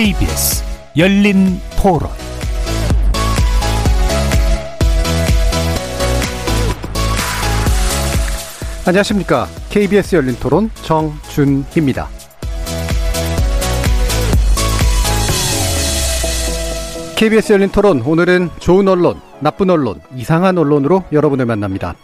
KBS 0.00 0.64
열린 0.96 1.60
토론 1.76 2.08
안녕하십니까. 8.86 9.46
KBS 9.68 10.16
열린 10.16 10.36
토론 10.36 10.70
정준희입니다. 10.76 12.08
KBS 17.16 17.52
열린 17.52 17.68
토론 17.68 18.00
오늘은 18.00 18.48
좋은 18.58 18.88
언론, 18.88 19.20
나쁜 19.40 19.68
언론, 19.68 20.00
이상한 20.16 20.56
언론으로 20.56 21.04
여러분을 21.12 21.44
만납니다. 21.44 21.94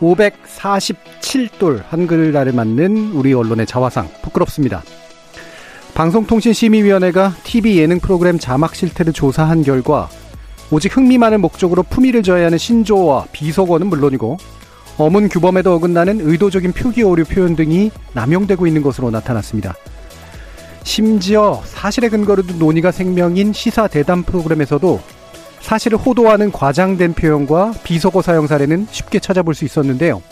547돌 0.00 1.82
한글날을 1.90 2.54
맞는 2.54 3.12
우리 3.12 3.34
언론의 3.34 3.66
자화상 3.66 4.08
부끄럽습니다. 4.22 4.82
방송통신심의위원회가 5.96 7.32
TV 7.42 7.78
예능 7.78 8.00
프로그램 8.00 8.38
자막 8.38 8.74
실태를 8.74 9.14
조사한 9.14 9.62
결과 9.62 10.10
오직 10.70 10.94
흥미만을 10.94 11.38
목적으로 11.38 11.82
품위를 11.82 12.22
저해하는 12.22 12.58
신조어와 12.58 13.28
비속어는 13.32 13.86
물론이고 13.86 14.36
어문 14.98 15.30
규범에도 15.30 15.72
어긋나는 15.74 16.20
의도적인 16.20 16.72
표기 16.72 17.02
오류 17.02 17.24
표현 17.24 17.56
등이 17.56 17.90
남용되고 18.12 18.66
있는 18.66 18.82
것으로 18.82 19.10
나타났습니다. 19.10 19.74
심지어 20.82 21.62
사실의 21.64 22.10
근거로 22.10 22.42
둔 22.42 22.58
논의가 22.58 22.90
생명인 22.92 23.54
시사 23.54 23.88
대담 23.88 24.22
프로그램에서도 24.22 25.00
사실을 25.60 25.96
호도하는 25.96 26.52
과장된 26.52 27.14
표현과 27.14 27.72
비속어 27.84 28.20
사용 28.20 28.46
사례는 28.46 28.86
쉽게 28.90 29.18
찾아볼 29.18 29.54
수 29.54 29.64
있었는데요. 29.64 30.22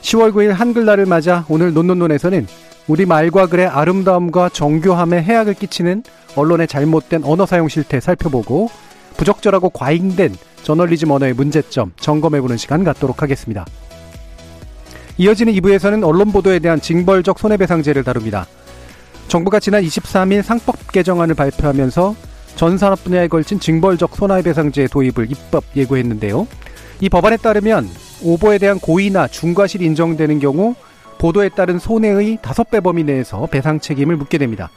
10월 0.00 0.32
9일 0.32 0.48
한글날을 0.52 1.04
맞아 1.04 1.44
오늘 1.50 1.74
논논논에서는 1.74 2.46
우리 2.90 3.06
말과 3.06 3.46
글의 3.46 3.68
아름다움과 3.68 4.48
정교함에 4.48 5.22
해악을 5.22 5.54
끼치는 5.54 6.02
언론의 6.34 6.66
잘못된 6.66 7.22
언어 7.22 7.46
사용 7.46 7.68
실태 7.68 8.00
살펴보고 8.00 8.68
부적절하고 9.16 9.70
과잉된 9.70 10.34
저널리즘 10.64 11.08
언어의 11.08 11.34
문제점 11.34 11.92
점검해보는 12.00 12.56
시간 12.56 12.82
갖도록 12.82 13.22
하겠습니다. 13.22 13.64
이어지는 15.18 15.52
2부에서는 15.52 16.04
언론 16.04 16.32
보도에 16.32 16.58
대한 16.58 16.80
징벌적 16.80 17.38
손해배상제를 17.38 18.02
다룹니다. 18.02 18.48
정부가 19.28 19.60
지난 19.60 19.84
23일 19.84 20.42
상법 20.42 20.90
개정안을 20.90 21.36
발표하면서 21.36 22.16
전 22.56 22.76
산업 22.76 23.04
분야에 23.04 23.28
걸친 23.28 23.60
징벌적 23.60 24.16
손해배상제 24.16 24.88
도입을 24.88 25.30
입법 25.30 25.62
예고했는데요. 25.76 26.44
이 27.02 27.08
법안에 27.08 27.36
따르면 27.36 27.88
오보에 28.24 28.58
대한 28.58 28.80
고의나 28.80 29.28
중과실이 29.28 29.84
인정되는 29.84 30.40
경우 30.40 30.74
보도에 31.20 31.50
따른 31.50 31.78
손해의 31.78 32.38
다섯 32.40 32.70
배 32.70 32.80
범위 32.80 33.04
내에서 33.04 33.46
배상 33.46 33.78
책임을 33.78 34.16
묻게 34.16 34.38
됩니다. 34.38 34.70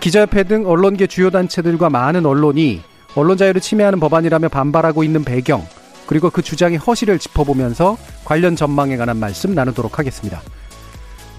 기자협회 0.00 0.42
등 0.42 0.66
언론계 0.66 1.06
주요 1.06 1.30
단체들과 1.30 1.88
많은 1.88 2.26
언론이 2.26 2.82
언론 3.14 3.36
자유를 3.36 3.60
침해하는 3.60 4.00
법안이라며 4.00 4.48
반발하고 4.48 5.04
있는 5.04 5.22
배경 5.22 5.64
그리고 6.06 6.30
그 6.30 6.42
주장의 6.42 6.78
허실을 6.78 7.20
짚어보면서 7.20 7.96
관련 8.24 8.56
전망에 8.56 8.96
관한 8.96 9.18
말씀 9.18 9.54
나누도록 9.54 10.00
하겠습니다. 10.00 10.42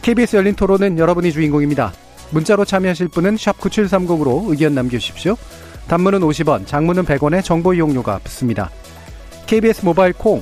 KBS 0.02 0.38
열린 0.38 0.56
토론은 0.56 0.98
여러분이 0.98 1.34
주인공입니다. 1.34 1.92
문자로 2.32 2.64
참여하실 2.64 3.10
분은 3.10 3.36
9730으로 3.36 4.50
의견 4.50 4.74
남겨주십시오. 4.74 5.36
단문은 5.90 6.22
50원, 6.22 6.66
장문은 6.66 7.04
100원의 7.04 7.44
정보 7.44 7.74
이용료가 7.74 8.20
붙습니다. 8.24 8.72
KBS 9.48 9.84
모바일 9.84 10.14
콩, 10.14 10.42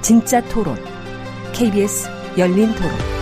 진짜 0.00 0.40
토론, 0.48 0.76
KBS 1.52 2.08
열린 2.38 2.72
토론. 2.74 3.18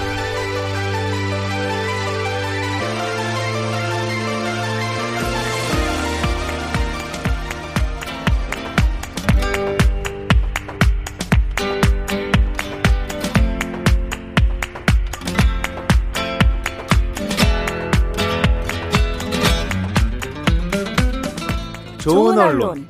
좋은 21.98 22.38
언론, 22.38 22.88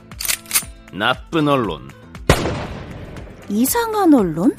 나쁜 0.93 1.49
언론, 1.49 1.89
이상한 3.49 4.13
언론? 4.13 4.55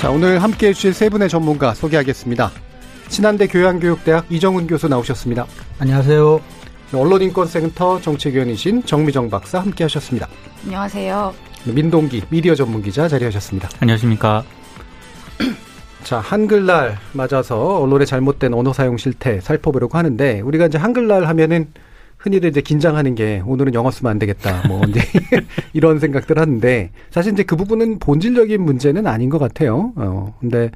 자, 0.00 0.10
오늘 0.10 0.42
함께 0.42 0.68
해주실 0.68 0.94
세 0.94 1.10
분의 1.10 1.28
전문가 1.28 1.74
소개하겠습니다. 1.74 2.50
신한대 3.08 3.48
교양교육대학 3.48 4.26
이정훈 4.30 4.66
교수 4.66 4.88
나오셨습니다. 4.88 5.46
안녕하세요. 5.78 6.40
언론인권센터 6.94 8.00
정책위원이신 8.00 8.84
정미정 8.86 9.28
박사 9.28 9.60
함께 9.60 9.84
하셨습니다. 9.84 10.26
안녕하세요. 10.64 11.34
민동기 11.66 12.22
미디어 12.30 12.54
전문기자 12.54 13.08
자리하셨습니다. 13.08 13.68
안녕하십니까. 13.80 14.44
자, 16.04 16.18
한글날 16.18 16.98
맞아서 17.12 17.80
언론의 17.80 18.06
잘못된 18.06 18.54
언어 18.54 18.72
사용 18.72 18.96
실태 18.96 19.40
살펴보려고 19.40 19.96
하는데 19.96 20.40
우리가 20.40 20.66
이제 20.66 20.78
한글날 20.78 21.26
하면은 21.26 21.68
흔히들 22.20 22.50
이제 22.50 22.60
긴장하는 22.60 23.14
게 23.14 23.42
오늘은 23.46 23.72
영어 23.72 23.90
쓰면 23.90 24.10
안 24.10 24.18
되겠다. 24.18 24.68
뭐 24.68 24.82
이제 24.86 25.00
이런 25.72 25.98
생각들 25.98 26.38
하는데 26.38 26.90
사실 27.10 27.32
이제 27.32 27.42
그 27.42 27.56
부분은 27.56 27.98
본질적인 27.98 28.62
문제는 28.62 29.06
아닌 29.06 29.30
것 29.30 29.38
같아요. 29.38 29.92
어, 29.96 30.34
근데 30.38 30.70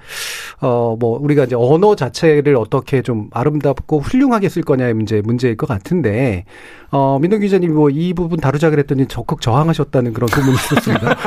어, 0.61 0.97
뭐 0.99 1.19
우리가 1.19 1.45
이제 1.45 1.55
언어 1.55 1.97
자체를 1.97 2.57
어떻게 2.57 3.03
좀 3.03 3.29
아름답고 3.31 4.01
훌륭하게 4.01 4.49
쓸 4.49 4.63
거냐의 4.63 4.95
문제 4.95 5.21
문제일 5.21 5.57
것 5.57 5.67
같은데 5.67 6.47
어, 6.91 7.19
민동 7.21 7.41
기자님 7.41 7.75
뭐이 7.75 8.15
부분 8.15 8.41
다루자 8.41 8.71
그랬더니 8.71 9.07
적극 9.07 9.43
저항하셨다는 9.43 10.15
그런 10.15 10.29
소문이 10.29 10.55
있었습니다. 10.55 11.15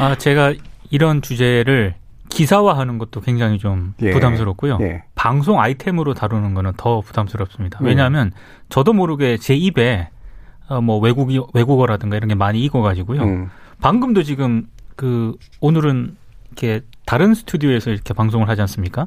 아, 0.00 0.18
제가 0.18 0.52
이런 0.90 1.22
주제를 1.22 1.94
기사화하는 2.30 2.98
것도 2.98 3.20
굉장히 3.22 3.58
좀 3.58 3.94
예. 4.02 4.10
부담스럽고요. 4.10 4.78
예. 4.82 5.02
방송 5.14 5.60
아이템으로 5.60 6.14
다루는 6.14 6.54
거는 6.54 6.72
더 6.76 7.00
부담스럽습니다. 7.00 7.78
음. 7.80 7.86
왜냐하면 7.86 8.32
저도 8.68 8.92
모르게 8.92 9.38
제 9.38 9.54
입에 9.54 10.08
어, 10.68 10.80
뭐 10.82 10.98
외국이 10.98 11.40
외국어라든가 11.54 12.16
이런 12.16 12.28
게 12.28 12.34
많이 12.34 12.62
익어가지고요. 12.64 13.22
음. 13.22 13.50
방금도 13.80 14.22
지금 14.22 14.66
그 14.96 15.34
오늘은 15.60 16.16
이렇게 16.48 16.80
다른 17.06 17.32
스튜디오에서 17.34 17.90
이렇게 17.90 18.12
방송을 18.12 18.48
하지 18.48 18.60
않습니까? 18.62 19.06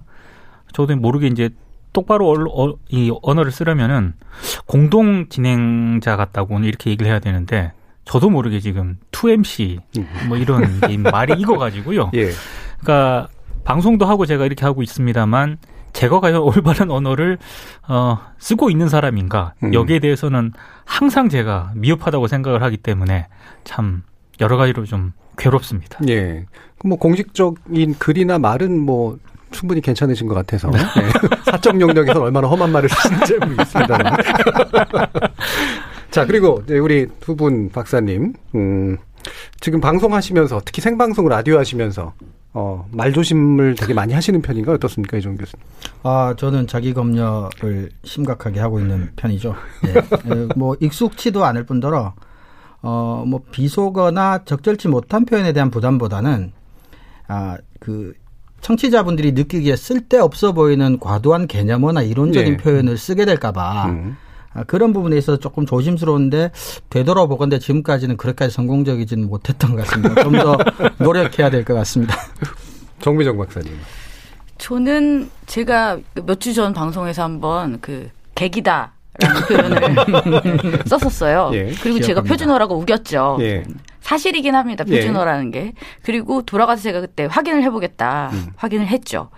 저도 0.74 0.96
모르게 0.96 1.28
이제 1.28 1.50
똑바로 1.94 2.28
얼- 2.30 2.48
어, 2.50 2.74
이 2.90 3.12
언어를 3.22 3.52
쓰려면은 3.52 4.14
공동 4.66 5.28
진행자 5.30 6.16
같다고 6.16 6.56
오늘 6.56 6.70
이렇게 6.70 6.90
얘기를 6.90 7.12
해야 7.12 7.20
되는데 7.20 7.74
저도 8.12 8.30
모르게 8.30 8.60
지금 8.60 8.98
2MC 9.14 9.80
뭐 10.28 10.36
이런 10.36 10.82
게 10.82 10.98
말이 10.98 11.40
익어가지고요. 11.40 12.12
예. 12.14 12.32
그러니까 12.82 13.30
방송도 13.64 14.06
하고 14.06 14.26
제가 14.26 14.46
이렇게 14.46 14.66
하고 14.66 14.84
있습니다만 14.84 15.60
제가 15.94 16.20
과연 16.20 16.42
올바른 16.42 16.92
언어를 16.92 17.38
어, 17.88 18.18
쓰고 18.38 18.70
있는 18.70 18.90
사람인가 18.90 19.54
음. 19.64 19.74
여기에 19.74 20.00
대해서는 20.00 20.52
항상 20.84 21.30
제가 21.30 21.72
미흡하다고 21.76 22.28
생각을 22.28 22.64
하기 22.64 22.76
때문에 22.76 23.28
참 23.64 24.04
여러 24.42 24.58
가지로 24.58 24.84
좀 24.84 25.14
괴롭습니다. 25.38 26.00
예. 26.10 26.46
그뭐 26.80 26.98
공식적인 26.98 27.96
글이나 27.98 28.40
말은 28.40 28.78
뭐 28.78 29.20
충분히 29.52 29.80
괜찮으신 29.80 30.28
것 30.28 30.34
같아서 30.34 30.70
네. 30.70 30.80
사적 31.50 31.80
영역에서 31.80 32.22
얼마나 32.22 32.50
험한 32.50 32.74
말을 32.74 32.90
쓰는지 32.90 33.38
모르겠습니다만. 33.38 34.18
자 36.12 36.26
그리고 36.26 36.62
이제 36.66 36.78
우리 36.78 37.08
두 37.20 37.36
분 37.36 37.70
박사님 37.70 38.34
음, 38.56 38.98
지금 39.60 39.80
방송하시면서 39.80 40.62
특히 40.66 40.82
생방송 40.82 41.28
라디오 41.28 41.58
하시면서 41.58 42.14
어, 42.54 42.86
말조심을 42.92 43.76
되게 43.76 43.94
많이 43.94 44.14
하시는 44.14 44.42
편인가 44.42 44.74
어떻습니까 44.74 45.18
이종 45.18 45.38
교수님? 45.38 45.64
아, 46.04 46.34
저는 46.38 46.68
자기 46.68 46.94
검열을 46.94 47.92
심각하게 48.04 48.60
하고 48.60 48.80
있는 48.82 49.12
편이죠. 49.16 49.56
예. 49.88 49.94
예, 50.36 50.48
뭐 50.58 50.76
익숙치도 50.82 51.46
않을 51.46 51.66
뿐더러 51.66 52.14
어, 52.84 53.24
뭐, 53.28 53.42
비속어나 53.52 54.44
적절치 54.44 54.88
못한 54.88 55.24
표현에 55.24 55.54
대한 55.54 55.70
부담보다는, 55.70 56.52
아, 57.28 57.56
그, 57.80 58.14
청취자분들이 58.62 59.34
느끼기에 59.34 59.76
쓸데없어 59.76 60.54
보이는 60.54 61.00
과도한 61.00 61.46
개념어나 61.46 62.02
이론적인 62.02 62.58
네. 62.58 62.58
표현을 62.58 62.98
쓰게 62.98 63.26
될까 63.26 63.52
봐, 63.52 63.86
음. 63.90 64.18
아, 64.54 64.64
그런 64.64 64.92
부분에 64.94 65.18
있어서 65.18 65.38
조금 65.40 65.66
조심스러운데, 65.66 66.52
되돌아보건데 66.90 67.60
지금까지는 67.60 68.18
그렇게까지 68.18 68.54
성공적이지는 68.54 69.28
못했던 69.30 69.76
것 69.76 69.86
같습니다. 69.86 70.24
좀 70.24 70.34
더 70.34 70.58
노력해야 71.00 71.50
될 71.50 71.64
것 71.64 71.74
같습니다. 71.76 72.16
정미정 73.00 73.38
박사님. 73.38 73.72
저는 74.58 75.30
제가 75.48 76.00
몇 76.26 76.40
주 76.40 76.54
전 76.54 76.74
방송에서 76.74 77.24
한번 77.24 77.80
그 77.82 78.10
계기다. 78.36 78.94
라는 79.20 79.42
표현을 79.42 80.80
썼었어요. 80.88 81.52
예, 81.54 81.64
그리고 81.82 82.00
제가 82.00 82.22
기억합니다. 82.22 82.22
표준어라고 82.24 82.76
우겼죠. 82.78 83.38
예. 83.42 83.64
사실이긴 84.02 84.56
합니다. 84.56 84.84
예. 84.88 84.96
표준어라는 85.00 85.52
게. 85.52 85.74
그리고 86.02 86.42
돌아가서 86.42 86.82
제가 86.82 87.02
그때 87.02 87.26
확인을 87.30 87.62
해보겠다. 87.64 88.30
음. 88.34 88.48
확인을 88.56 88.88
했죠. 88.88 89.30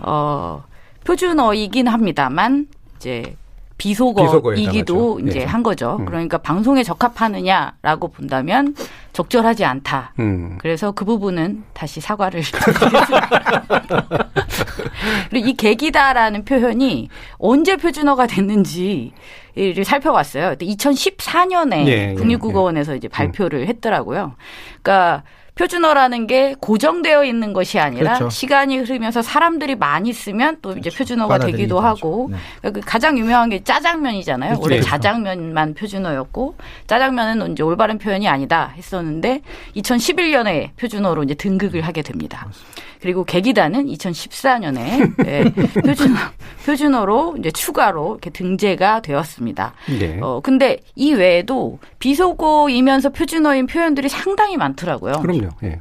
어, 0.00 0.64
표준어이긴 1.04 1.88
합니다만 1.88 2.66
이제 2.96 3.36
비속어이기도. 3.78 5.20
이제 5.20 5.40
예. 5.40 5.44
한 5.44 5.62
거죠. 5.62 5.96
음. 6.00 6.06
그러니까 6.06 6.38
방송에 6.38 6.82
적합하느냐라고 6.82 8.08
본다면 8.08 8.74
적절하지 9.12 9.64
않다. 9.64 10.12
음. 10.18 10.58
그래서 10.60 10.90
그 10.92 11.04
부분은 11.04 11.64
다시 11.72 12.00
사과를 12.00 12.42
그리고 15.30 15.48
이 15.48 15.54
계기다라는 15.54 16.44
표현이 16.44 17.08
언제 17.38 17.76
표준어가 17.76 18.26
됐는지를 18.26 19.84
살펴봤어요. 19.84 20.56
2014년에 20.56 21.86
예, 21.86 22.10
예, 22.10 22.14
국립국어원에서 22.14 22.96
이제 22.96 23.08
발표를 23.08 23.68
했더라고요. 23.68 24.34
그러니까 24.82 25.22
표준어라는 25.56 26.26
게 26.26 26.54
고정되어 26.60 27.24
있는 27.24 27.52
것이 27.52 27.78
아니라 27.78 28.18
그렇죠. 28.18 28.30
시간이 28.30 28.76
흐르면서 28.78 29.22
사람들이 29.22 29.74
많이 29.74 30.12
쓰면 30.12 30.58
또 30.62 30.72
이제 30.72 30.90
표준어가 30.90 31.38
되기도. 31.38 31.80
하고 31.80 32.28
네. 32.30 32.36
그러니까 32.60 32.80
그 32.80 32.86
가장 32.86 33.18
유명한 33.18 33.48
게 33.50 33.62
짜장면이잖아요. 33.62 34.56
원래 34.60 34.76
그렇죠. 34.76 34.88
자장면만 34.88 35.74
표준어였고 35.74 36.56
짜장면은 36.86 37.52
이제 37.52 37.62
올바른 37.62 37.98
표현이 37.98 38.28
아니다 38.28 38.72
했었는데 38.76 39.42
2011년에 39.76 40.70
표준어로 40.76 41.22
이제 41.24 41.34
등극을 41.34 41.82
하게 41.82 42.02
됩니다. 42.02 42.48
그리고 43.06 43.22
계기단은 43.22 43.86
2014년에 43.86 45.16
네, 45.24 45.44
표준어 45.80 46.16
표준어로 46.66 47.36
이제 47.38 47.52
추가로 47.52 48.14
이렇게 48.14 48.30
등재가 48.30 49.02
되었습니다. 49.02 49.74
네. 50.00 50.18
어 50.20 50.40
근데 50.42 50.78
이 50.96 51.12
외에도 51.12 51.78
비속어이면서 52.00 53.10
표준어인 53.10 53.68
표현들이 53.68 54.08
상당히 54.08 54.56
많더라고요. 54.56 55.20
그럼요. 55.20 55.50
예. 55.62 55.80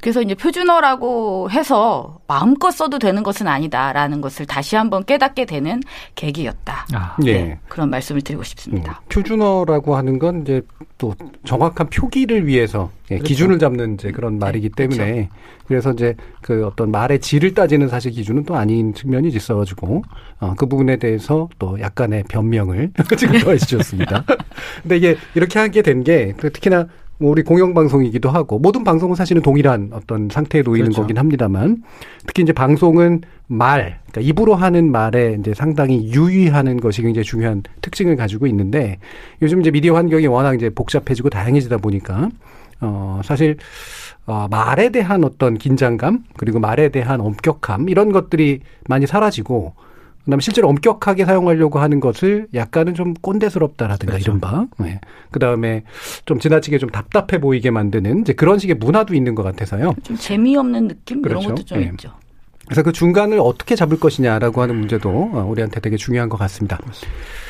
그래서 0.00 0.20
이제 0.22 0.34
표준어라고 0.34 1.50
해서 1.50 2.18
마음껏 2.26 2.70
써도 2.70 2.98
되는 2.98 3.22
것은 3.22 3.46
아니다라는 3.46 4.20
것을 4.20 4.46
다시 4.46 4.76
한번 4.76 5.04
깨닫게 5.04 5.44
되는 5.44 5.80
계기였다. 6.14 6.86
아, 6.92 7.16
예. 7.24 7.32
네, 7.32 7.58
그런 7.68 7.90
말씀을 7.90 8.22
드리고 8.22 8.42
음, 8.42 8.44
싶습니다. 8.44 9.00
표준어라고 9.08 9.96
하는 9.96 10.18
건 10.18 10.42
이제 10.42 10.62
또 10.98 11.14
정확한 11.44 11.88
표기를 11.90 12.46
위해서 12.46 12.90
예, 13.10 13.16
그렇죠. 13.16 13.28
기준을 13.28 13.58
잡는 13.58 13.94
이제 13.94 14.10
그런 14.10 14.38
말이기 14.38 14.70
때문에 14.70 15.28
그래서 15.66 15.92
이제 15.92 16.14
그 16.42 16.66
어떤 16.66 16.90
말의 16.90 17.20
질을 17.20 17.54
따지는 17.54 17.88
사실 17.88 18.10
기준은 18.12 18.44
또 18.44 18.56
아닌 18.56 18.92
측면이 18.94 19.28
있어가지고 19.28 20.02
어, 20.40 20.54
그 20.56 20.66
부분에 20.66 20.96
대해서 20.96 21.48
또 21.58 21.78
약간의 21.80 22.24
변명을 22.28 22.90
지금 23.16 23.38
더해주셨습니다. 23.40 24.24
근데 24.82 24.96
이게 24.96 25.16
이렇게 25.34 25.58
하게 25.58 25.82
된 25.82 26.00
게 26.00 26.32
특히나 26.38 26.86
뭐 27.20 27.30
우리 27.30 27.42
공영방송이기도 27.42 28.30
하고 28.30 28.58
모든 28.58 28.82
방송은 28.82 29.14
사실은 29.14 29.42
동일한 29.42 29.90
어떤 29.92 30.30
상태에 30.30 30.62
놓이는 30.62 30.86
그렇죠. 30.86 31.02
거긴 31.02 31.18
합니다만 31.18 31.82
특히 32.26 32.42
이제 32.42 32.54
방송은 32.54 33.20
말, 33.46 34.00
그러니까 34.10 34.20
입으로 34.22 34.54
하는 34.54 34.90
말에 34.90 35.36
이제 35.38 35.52
상당히 35.52 36.10
유의하는 36.14 36.80
것이 36.80 37.02
굉장히 37.02 37.24
중요한 37.24 37.62
특징을 37.82 38.16
가지고 38.16 38.46
있는데 38.46 38.98
요즘 39.42 39.60
이제 39.60 39.70
미디어 39.70 39.94
환경이 39.96 40.26
워낙 40.28 40.54
이제 40.54 40.70
복잡해지고 40.70 41.28
다양해지다 41.28 41.76
보니까 41.76 42.30
어 42.80 43.20
사실 43.22 43.58
어 44.24 44.46
말에 44.50 44.88
대한 44.88 45.22
어떤 45.22 45.58
긴장감 45.58 46.24
그리고 46.38 46.58
말에 46.58 46.88
대한 46.88 47.20
엄격함 47.20 47.90
이런 47.90 48.12
것들이 48.12 48.60
많이 48.88 49.06
사라지고 49.06 49.74
그다음에 50.24 50.40
실제로 50.40 50.68
엄격하게 50.68 51.24
사용하려고 51.24 51.78
하는 51.78 52.00
것을 52.00 52.46
약간은 52.54 52.94
좀 52.94 53.14
꼰대스럽다라든가 53.14 54.12
그렇죠. 54.12 54.30
이른바 54.30 54.66
네. 54.78 55.00
그다음에 55.30 55.84
좀 56.24 56.38
지나치게 56.38 56.78
좀 56.78 56.90
답답해 56.90 57.40
보이게 57.40 57.70
만드는 57.70 58.20
이제 58.20 58.32
그런 58.32 58.58
식의 58.58 58.76
문화도 58.76 59.14
있는 59.14 59.34
것 59.34 59.42
같아서요. 59.42 59.94
좀 60.02 60.16
재미없는 60.16 60.88
느낌 60.88 61.18
이런 61.20 61.40
그렇죠. 61.40 61.48
것도 61.48 61.64
좀 61.64 61.78
예. 61.80 61.84
있죠. 61.84 62.12
그래서 62.66 62.84
그 62.84 62.92
중간을 62.92 63.40
어떻게 63.40 63.74
잡을 63.74 63.98
것이냐라고 63.98 64.62
하는 64.62 64.76
문제도 64.76 65.10
어, 65.10 65.44
우리한테 65.48 65.80
되게 65.80 65.96
중요한 65.96 66.28
것 66.28 66.36
같습니다. 66.36 66.78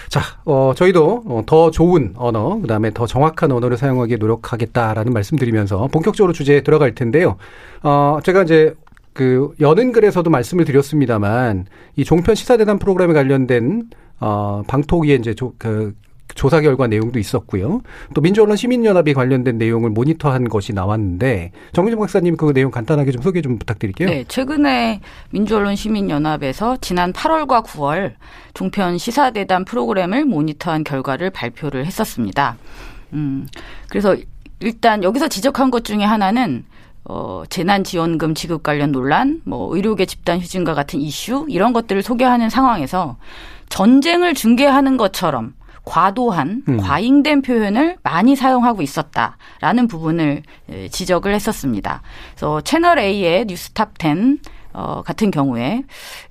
자, 0.08 0.22
어, 0.46 0.72
저희도 0.74 1.24
어, 1.26 1.42
더 1.44 1.70
좋은 1.70 2.14
언어, 2.16 2.58
그 2.58 2.66
다음에 2.66 2.90
더 2.90 3.06
정확한 3.06 3.52
언어를 3.52 3.76
사용하기에 3.76 4.16
노력하겠다라는 4.16 5.12
말씀 5.12 5.36
드리면서 5.36 5.88
본격적으로 5.88 6.32
주제에 6.32 6.62
들어갈 6.62 6.94
텐데요. 6.94 7.36
어, 7.82 8.18
제가 8.24 8.44
이제 8.44 8.74
그 9.12 9.52
여는 9.60 9.92
글에서도 9.92 10.28
말씀을 10.30 10.64
드렸습니다만 10.64 11.66
이 11.96 12.04
종편 12.04 12.34
시사대담 12.34 12.78
프로그램에 12.78 13.12
관련된 13.12 13.90
어, 14.20 14.62
방통위의 14.66 15.18
이제 15.18 15.34
조, 15.34 15.54
그 15.58 15.94
조사 16.34 16.60
결과 16.60 16.86
내용도 16.86 17.18
있었고요. 17.18 17.82
또 18.14 18.20
민주언론 18.20 18.56
시민연합이 18.56 19.14
관련된 19.14 19.58
내용을 19.58 19.90
모니터한 19.90 20.48
것이 20.48 20.72
나왔는데 20.72 21.52
정민정 21.72 22.00
박사님 22.00 22.36
그 22.36 22.52
내용 22.52 22.70
간단하게 22.70 23.12
좀 23.12 23.22
소개 23.22 23.42
좀 23.42 23.58
부탁드릴게요. 23.58 24.08
네, 24.08 24.24
최근에 24.28 25.00
민주언론 25.30 25.76
시민연합에서 25.76 26.78
지난 26.80 27.12
8월과 27.12 27.64
9월 27.64 28.14
종편 28.54 28.98
시사대담 28.98 29.64
프로그램을 29.64 30.24
모니터한 30.24 30.84
결과를 30.84 31.30
발표를 31.30 31.84
했었습니다. 31.86 32.56
음, 33.12 33.46
그래서 33.88 34.16
일단 34.60 35.02
여기서 35.02 35.28
지적한 35.28 35.70
것 35.70 35.84
중에 35.84 36.04
하나는 36.04 36.64
어, 37.04 37.42
재난지원금 37.48 38.34
지급 38.34 38.62
관련 38.62 38.92
논란, 38.92 39.40
뭐 39.44 39.74
의료계 39.74 40.06
집단 40.06 40.38
휴진과 40.38 40.74
같은 40.74 41.00
이슈 41.00 41.46
이런 41.48 41.72
것들을 41.72 42.02
소개하는 42.02 42.50
상황에서 42.50 43.16
전쟁을 43.68 44.34
중계하는 44.34 44.96
것처럼 44.96 45.54
과도한 45.84 46.62
음. 46.68 46.76
과잉된 46.78 47.42
표현을 47.42 47.96
많이 48.02 48.36
사용하고 48.36 48.82
있었다라는 48.82 49.88
부분을 49.88 50.42
에, 50.68 50.88
지적을 50.88 51.34
했었습니다. 51.34 52.02
그래서 52.34 52.60
채널 52.60 52.98
A의 52.98 53.46
뉴스탑 53.46 53.94
10 53.98 54.38
어, 54.72 55.02
같은 55.04 55.30
경우에 55.30 55.82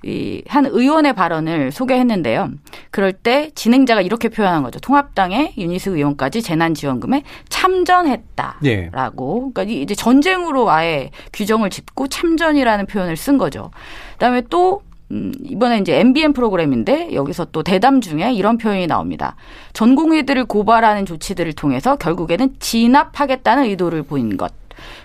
이 0.04 0.42
한 0.48 0.66
의원의 0.66 1.12
발언을 1.14 1.70
소개했는데요. 1.72 2.50
그럴 2.90 3.12
때 3.12 3.50
진행자가 3.54 4.00
이렇게 4.00 4.28
표현한 4.28 4.62
거죠. 4.62 4.80
통합당의 4.80 5.54
유니스 5.58 5.90
의원까지 5.90 6.42
재난지원금에 6.42 7.22
참전했다. 7.48 8.56
예. 8.64 8.88
라고. 8.92 9.52
그러니까 9.52 9.62
이- 9.64 9.82
이제 9.82 9.94
전쟁으로 9.94 10.70
아예 10.70 11.10
규정을 11.32 11.70
짓고 11.70 12.08
참전이라는 12.08 12.86
표현을 12.86 13.16
쓴 13.16 13.38
거죠. 13.38 13.70
그다음에 14.14 14.42
또 14.50 14.82
음, 15.12 15.32
이번에 15.42 15.78
이제 15.78 15.98
MBN 15.98 16.32
프로그램인데 16.32 17.14
여기서 17.14 17.46
또 17.46 17.62
대담 17.64 18.00
중에 18.00 18.32
이런 18.32 18.58
표현이 18.58 18.86
나옵니다. 18.86 19.34
전공의들을 19.72 20.44
고발하는 20.44 21.04
조치들을 21.04 21.52
통해서 21.54 21.96
결국에는 21.96 22.54
진압하겠다는 22.60 23.64
의도를 23.64 24.04
보인 24.04 24.36
것. 24.36 24.52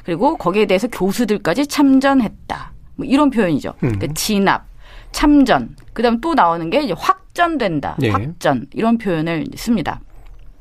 그리고 0.05 0.37
거기에 0.37 0.67
대해서 0.67 0.87
교수들까지 0.87 1.65
참전했다. 1.67 2.71
뭐 2.95 3.05
이런 3.05 3.29
표현이죠. 3.29 3.73
그러니까 3.79 4.07
진압, 4.13 4.65
참전. 5.11 5.75
그다음에 5.93 6.17
또 6.21 6.33
나오는 6.33 6.69
게 6.69 6.81
이제 6.83 6.93
확전된다. 6.97 7.95
예. 8.01 8.09
확전 8.09 8.67
이런 8.73 8.97
표현을 8.97 9.45
씁니다. 9.55 10.01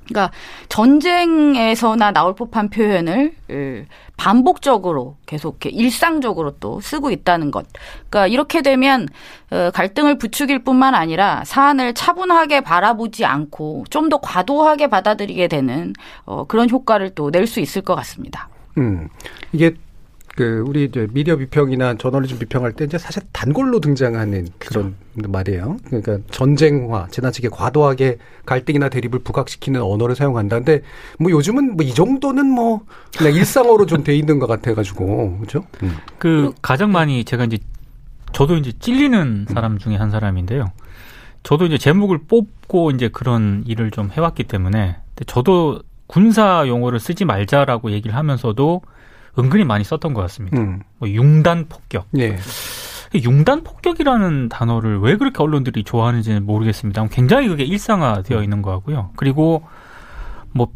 그러니까 0.06 0.32
전쟁에서나 0.68 2.12
나올 2.12 2.34
법한 2.34 2.68
표현을 2.68 3.32
을 3.50 3.86
반복적으로 4.18 5.16
계속 5.26 5.54
이렇게 5.64 5.70
일상적으로 5.70 6.52
또 6.60 6.78
쓰고 6.80 7.10
있다는 7.10 7.50
것. 7.50 7.66
그러니까 8.10 8.26
이렇게 8.26 8.60
되면 8.62 9.08
어, 9.50 9.70
갈등을 9.72 10.18
부추길 10.18 10.62
뿐만 10.62 10.94
아니라 10.94 11.42
사안을 11.44 11.94
차분하게 11.94 12.60
바라보지 12.60 13.24
않고 13.24 13.84
좀 13.90 14.08
더 14.10 14.18
과도하게 14.20 14.88
받아들이게 14.88 15.48
되는 15.48 15.94
어, 16.26 16.44
그런 16.46 16.68
효과를 16.68 17.14
또 17.14 17.30
낼 17.30 17.46
수 17.46 17.60
있을 17.60 17.80
것 17.80 17.94
같습니다. 17.94 18.48
음. 18.76 19.08
이게 19.52 19.74
그 20.36 20.64
우리 20.66 20.84
이제 20.84 21.06
미디어 21.12 21.36
비평이나 21.36 21.94
저널리즘 21.94 22.38
비평할 22.40 22.72
때 22.72 22.84
이제 22.84 22.98
사실 22.98 23.22
단골로 23.32 23.78
등장하는 23.80 24.48
그런 24.58 24.96
말이에요. 25.14 25.76
그러니까 25.86 26.18
전쟁화, 26.30 27.06
지나치게 27.08 27.50
과도하게 27.50 28.18
갈등이나 28.44 28.88
대립을 28.88 29.20
부각시키는 29.20 29.80
언어를 29.80 30.16
사용한다. 30.16 30.56
근데 30.58 30.82
뭐 31.20 31.30
요즘은 31.30 31.76
뭐 31.76 31.84
이 31.86 31.94
정도는 31.94 32.46
뭐 32.46 32.80
그냥 33.16 33.34
일상어로 33.34 33.86
좀 33.86 34.02
돼 34.02 34.16
있는 34.16 34.38
것 34.40 34.46
같아 34.48 34.74
가지고. 34.74 35.36
그렇죠? 35.38 35.64
음. 35.82 35.96
그 36.18 36.52
가장 36.62 36.90
많이 36.90 37.24
제가 37.24 37.44
이제 37.44 37.58
저도 38.32 38.56
이제 38.56 38.72
찔리는 38.72 39.46
사람 39.48 39.78
중에 39.78 39.94
한 39.96 40.10
사람인데요. 40.10 40.72
저도 41.44 41.66
이제 41.66 41.78
제목을 41.78 42.18
뽑고 42.26 42.90
이제 42.90 43.08
그런 43.08 43.62
일을 43.66 43.90
좀 43.92 44.10
해왔기 44.10 44.44
때문에 44.44 44.96
저도 45.26 45.80
군사 46.08 46.64
용어를 46.66 46.98
쓰지 46.98 47.24
말자라고 47.24 47.92
얘기를 47.92 48.16
하면서도 48.16 48.82
은근히 49.38 49.64
많이 49.64 49.84
썼던 49.84 50.14
것 50.14 50.20
같습니다. 50.22 50.58
음. 50.60 50.80
뭐 50.98 51.08
융단 51.08 51.66
폭격. 51.68 52.06
예. 52.18 52.36
융단 53.14 53.62
폭격이라는 53.62 54.48
단어를 54.48 54.98
왜 55.00 55.16
그렇게 55.16 55.42
언론들이 55.42 55.84
좋아하는지는 55.84 56.44
모르겠습니다. 56.46 57.06
굉장히 57.08 57.48
그게 57.48 57.64
일상화되어 57.64 58.42
있는 58.42 58.60
것 58.62 58.70
같고요. 58.72 59.10
그리고 59.16 59.62
뭐 60.52 60.68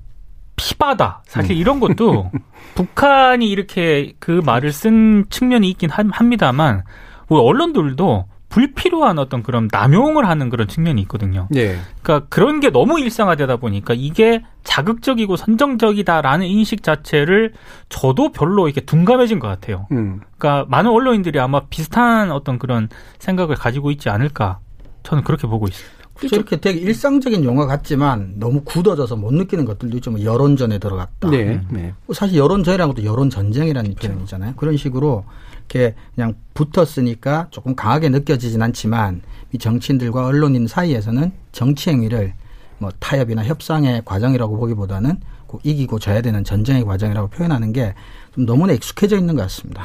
피바다 0.57 1.23
사실 1.27 1.53
음. 1.53 1.57
이런 1.57 1.81
것도 1.81 2.31
북한이 2.77 3.49
이렇게 3.49 4.13
그 4.21 4.41
말을 4.45 4.73
쓴 4.73 5.25
측면이 5.31 5.69
있긴 5.71 5.91
한- 5.91 6.11
합니다만 6.11 6.83
우리 7.29 7.41
언론들도 7.41 8.27
불필요한 8.49 9.19
어떤 9.19 9.43
그런 9.43 9.69
남용을 9.71 10.27
하는 10.27 10.49
그런 10.49 10.69
측면이 10.69 11.01
있거든요. 11.03 11.49
예. 11.55 11.79
그러니까 12.03 12.27
그런 12.29 12.61
게 12.61 12.71
너무 12.71 12.99
일상화되다 13.01 13.57
보니까 13.57 13.95
이게 13.95 14.43
자극적이고 14.65 15.37
선정적이다라는 15.37 16.47
인식 16.47 16.83
자체를 16.83 17.53
저도 17.89 18.33
별로 18.33 18.67
이렇게 18.69 18.81
둔감해진 18.81 19.39
것 19.39 19.49
같아요. 19.49 19.87
음. 19.93 20.21
그러니까 20.39 20.67
많은 20.69 20.91
언론인들이 20.91 21.39
아마 21.41 21.67
비슷한 21.67 22.31
어떤 22.31 22.59
그런 22.59 22.89
생각을 23.19 23.55
가지고 23.57 23.91
있지 23.91 24.09
않을까 24.09 24.61
저는 25.03 25.25
그렇게 25.25 25.47
보고 25.47 25.67
있습니다. 25.67 25.99
저렇게 26.27 26.57
되게 26.57 26.81
일상적인 26.81 27.45
용어 27.45 27.67
같지만 27.67 28.35
너무 28.39 28.63
굳어져서 28.63 29.15
못 29.15 29.33
느끼는 29.33 29.65
것들도 29.65 29.97
있죠. 29.99 30.11
뭐 30.11 30.23
여론전에 30.23 30.79
들어갔다. 30.79 31.31
네. 31.31 31.61
네. 31.71 31.95
사실 32.13 32.39
여론전이라는 32.39 32.93
것도 32.93 33.05
여론전쟁이라는 33.05 33.95
표현이잖아요. 33.95 34.55
그런 34.57 34.77
식으로 34.77 35.25
이렇게 35.69 35.95
그냥 36.15 36.35
붙었으니까 36.55 37.49
조금 37.51 37.75
강하게 37.75 38.09
느껴지진 38.09 38.63
않지만 38.63 39.23
이 39.53 39.59
정치인들과 39.59 40.27
언론인 40.27 40.67
사이에서는 40.67 41.33
정치 41.53 41.91
행위를 41.91 42.33
뭐 42.79 42.91
타협이나 42.99 43.45
협상의 43.45 44.03
과정이라고 44.05 44.57
보기보다는 44.57 45.17
꼭 45.47 45.61
이기고 45.65 45.99
져야 45.99 46.21
되는 46.21 46.45
전쟁의 46.45 46.85
과정이라고 46.85 47.29
표현하는 47.29 47.73
게 47.73 47.95
좀 48.39 48.47
너무나 48.47 48.73
익숙해져 48.73 49.19
있는 49.19 49.35
것 49.35 49.43
같습니다. 49.43 49.85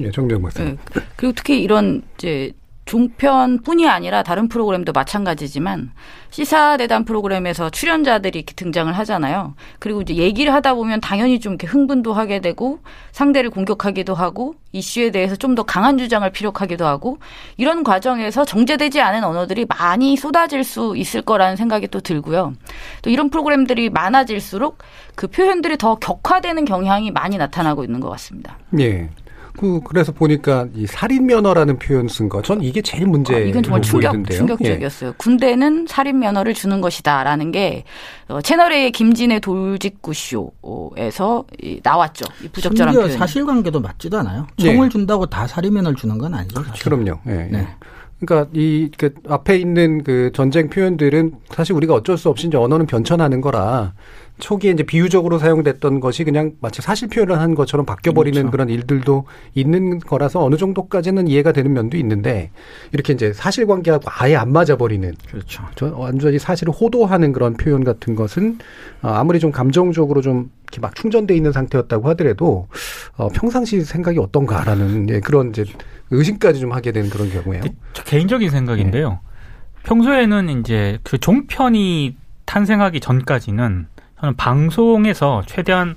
예, 0.00 0.10
정정 0.10 0.42
박사. 0.42 0.62
네. 0.62 0.76
그리고 1.16 1.32
특히 1.34 1.62
이런 1.62 2.02
이제 2.18 2.52
종편뿐이 2.84 3.88
아니라 3.88 4.22
다른 4.22 4.48
프로그램도 4.48 4.92
마찬가지지만 4.92 5.92
시사대담 6.30 7.04
프로그램에서 7.04 7.70
출연자들이 7.70 8.40
이렇게 8.40 8.54
등장을 8.54 8.92
하잖아요. 8.92 9.54
그리고 9.78 10.02
이제 10.02 10.16
얘기를 10.16 10.52
하다 10.52 10.74
보면 10.74 11.00
당연히 11.00 11.40
좀 11.40 11.52
이렇게 11.52 11.66
흥분도 11.66 12.12
하게 12.12 12.40
되고 12.40 12.80
상대를 13.12 13.50
공격하기도 13.50 14.14
하고 14.14 14.56
이슈에 14.72 15.10
대해서 15.10 15.36
좀 15.36 15.54
더 15.54 15.62
강한 15.62 15.98
주장을 15.98 16.28
피력하기도 16.28 16.84
하고 16.84 17.18
이런 17.56 17.84
과정에서 17.84 18.44
정제되지 18.44 19.00
않은 19.00 19.22
언어들이 19.22 19.66
많이 19.66 20.16
쏟아질 20.16 20.64
수 20.64 20.94
있을 20.96 21.22
거라는 21.22 21.54
생각이 21.54 21.86
또 21.88 22.00
들고요. 22.00 22.54
또 23.02 23.10
이런 23.10 23.30
프로그램들이 23.30 23.88
많아질수록 23.90 24.78
그 25.14 25.28
표현들이 25.28 25.78
더 25.78 25.94
격화되는 25.94 26.64
경향이 26.64 27.12
많이 27.12 27.36
나타나고 27.36 27.84
있는 27.84 28.00
것 28.00 28.10
같습니다. 28.10 28.58
예. 28.80 29.08
그 29.56 29.80
그래서 29.84 30.10
보니까 30.12 30.66
이 30.74 30.86
살인 30.86 31.26
면허라는 31.26 31.78
표현 31.78 32.08
쓴 32.08 32.28
거, 32.28 32.42
전 32.42 32.60
이게 32.62 32.82
제일 32.82 33.06
문제. 33.06 33.34
아, 33.34 33.38
이건 33.38 33.62
정말 33.62 33.82
충격, 33.82 34.08
보이던데요. 34.10 34.34
예. 34.34 34.38
충격적이었어요. 34.38 35.14
군대는 35.16 35.86
살인 35.88 36.18
면허를 36.18 36.54
주는 36.54 36.80
것이다라는 36.80 37.52
게 37.52 37.84
어, 38.28 38.40
채널A의 38.40 38.90
김진애 38.92 39.38
돌직구 39.40 40.12
쇼에서 40.12 41.44
이, 41.62 41.80
나왔죠. 41.82 42.24
이 42.42 42.48
부적절한 42.48 42.94
표현. 42.94 43.12
사실관계도 43.12 43.80
맞지도 43.80 44.18
않아요. 44.18 44.46
네. 44.58 44.72
총을 44.72 44.90
준다고 44.90 45.26
다 45.26 45.46
살인면을 45.46 45.94
주는 45.94 46.18
건 46.18 46.34
아니죠. 46.34 46.62
사실. 46.64 46.82
그럼요. 46.84 47.20
예. 47.28 47.48
네. 47.50 47.68
그러니까 48.20 48.50
이 48.54 48.90
그 48.96 49.12
앞에 49.28 49.56
있는 49.58 50.02
그 50.02 50.30
전쟁 50.34 50.68
표현들은 50.70 51.32
사실 51.50 51.74
우리가 51.74 51.94
어쩔 51.94 52.16
수 52.16 52.28
없이 52.28 52.46
이제 52.46 52.56
언어는 52.56 52.86
변천하는 52.86 53.40
거라 53.40 53.92
초기에 54.38 54.72
이제 54.72 54.82
비유적으로 54.82 55.38
사용됐던 55.38 56.00
것이 56.00 56.24
그냥 56.24 56.52
마치 56.60 56.82
사실 56.82 57.08
표현을 57.08 57.38
한 57.38 57.54
것처럼 57.54 57.86
바뀌어버리는 57.86 58.34
그렇죠. 58.34 58.50
그런 58.50 58.68
일들도 58.68 59.26
있는 59.54 60.00
거라서 60.00 60.44
어느 60.44 60.56
정도까지는 60.56 61.28
이해가 61.28 61.52
되는 61.52 61.72
면도 61.72 61.96
있는데 61.98 62.50
이렇게 62.92 63.12
이제 63.12 63.32
사실관계하고 63.32 64.02
아예 64.06 64.34
안 64.34 64.52
맞아버리는 64.52 65.14
그렇죠. 65.28 65.62
저 65.76 65.94
완전히 65.96 66.38
사실을 66.38 66.72
호도하는 66.72 67.32
그런 67.32 67.54
표현 67.54 67.84
같은 67.84 68.16
것은 68.16 68.58
어, 69.02 69.08
아무리 69.08 69.38
좀 69.38 69.52
감정적으로 69.52 70.20
좀 70.20 70.50
이렇게 70.64 70.80
막 70.80 70.96
충전돼 70.96 71.36
있는 71.36 71.52
상태였다고 71.52 72.08
하더라도 72.10 72.66
어, 73.16 73.28
평상시 73.28 73.82
생각이 73.82 74.18
어떤가라는 74.18 75.10
예, 75.10 75.20
그런 75.20 75.50
이제 75.50 75.64
의심까지 76.10 76.58
좀 76.58 76.72
하게 76.72 76.90
되는 76.90 77.08
그런 77.08 77.30
경우예요. 77.30 77.62
저 77.92 78.02
개인적인 78.02 78.50
생각인데요. 78.50 79.20
평소에는 79.84 80.60
이제 80.60 80.98
그 81.04 81.18
종편이 81.18 82.16
탄생하기 82.46 83.00
전까지는 83.00 83.86
저는 84.24 84.36
방송에서 84.36 85.42
최대한 85.46 85.96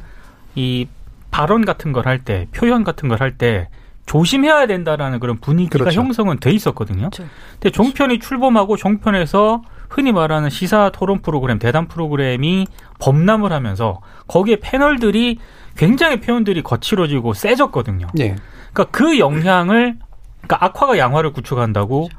이 0.56 0.88
발언 1.32 1.64
같은 1.66 1.94
걸 1.94 2.06
할 2.08 2.20
때, 2.26 2.48
표현 2.54 2.84
같은 2.84 3.08
걸 3.08 3.22
할 3.22 3.38
때 3.38 3.70
조심해야 4.06 4.68
된다라는 4.68 5.20
그런 5.20 5.38
분위기가 5.38 5.80
그렇죠. 5.80 6.00
형성은 6.02 6.40
돼 6.40 6.52
있었거든요. 6.52 7.10
그렇죠. 7.10 7.26
근데 7.54 7.70
종편이 7.72 8.20
출범하고 8.20 8.76
종편에서 8.78 9.62
흔히 9.90 10.12
말하는 10.12 10.50
시사 10.50 10.92
토론 10.94 11.22
프로그램, 11.22 11.60
대담 11.60 11.88
프로그램이 11.88 12.68
범람을 13.00 13.52
하면서 13.54 14.00
거기에 14.28 14.58
패널들이 14.62 15.40
굉장히 15.78 16.20
표현들이 16.22 16.64
거칠어지고 16.64 17.34
세졌거든요. 17.34 18.08
예. 18.20 18.36
그러니까 18.74 18.86
그 18.92 19.20
영향을 19.20 19.98
그러니까 20.42 20.66
악화가 20.66 20.98
양화를 20.98 21.32
구축한다고 21.34 22.10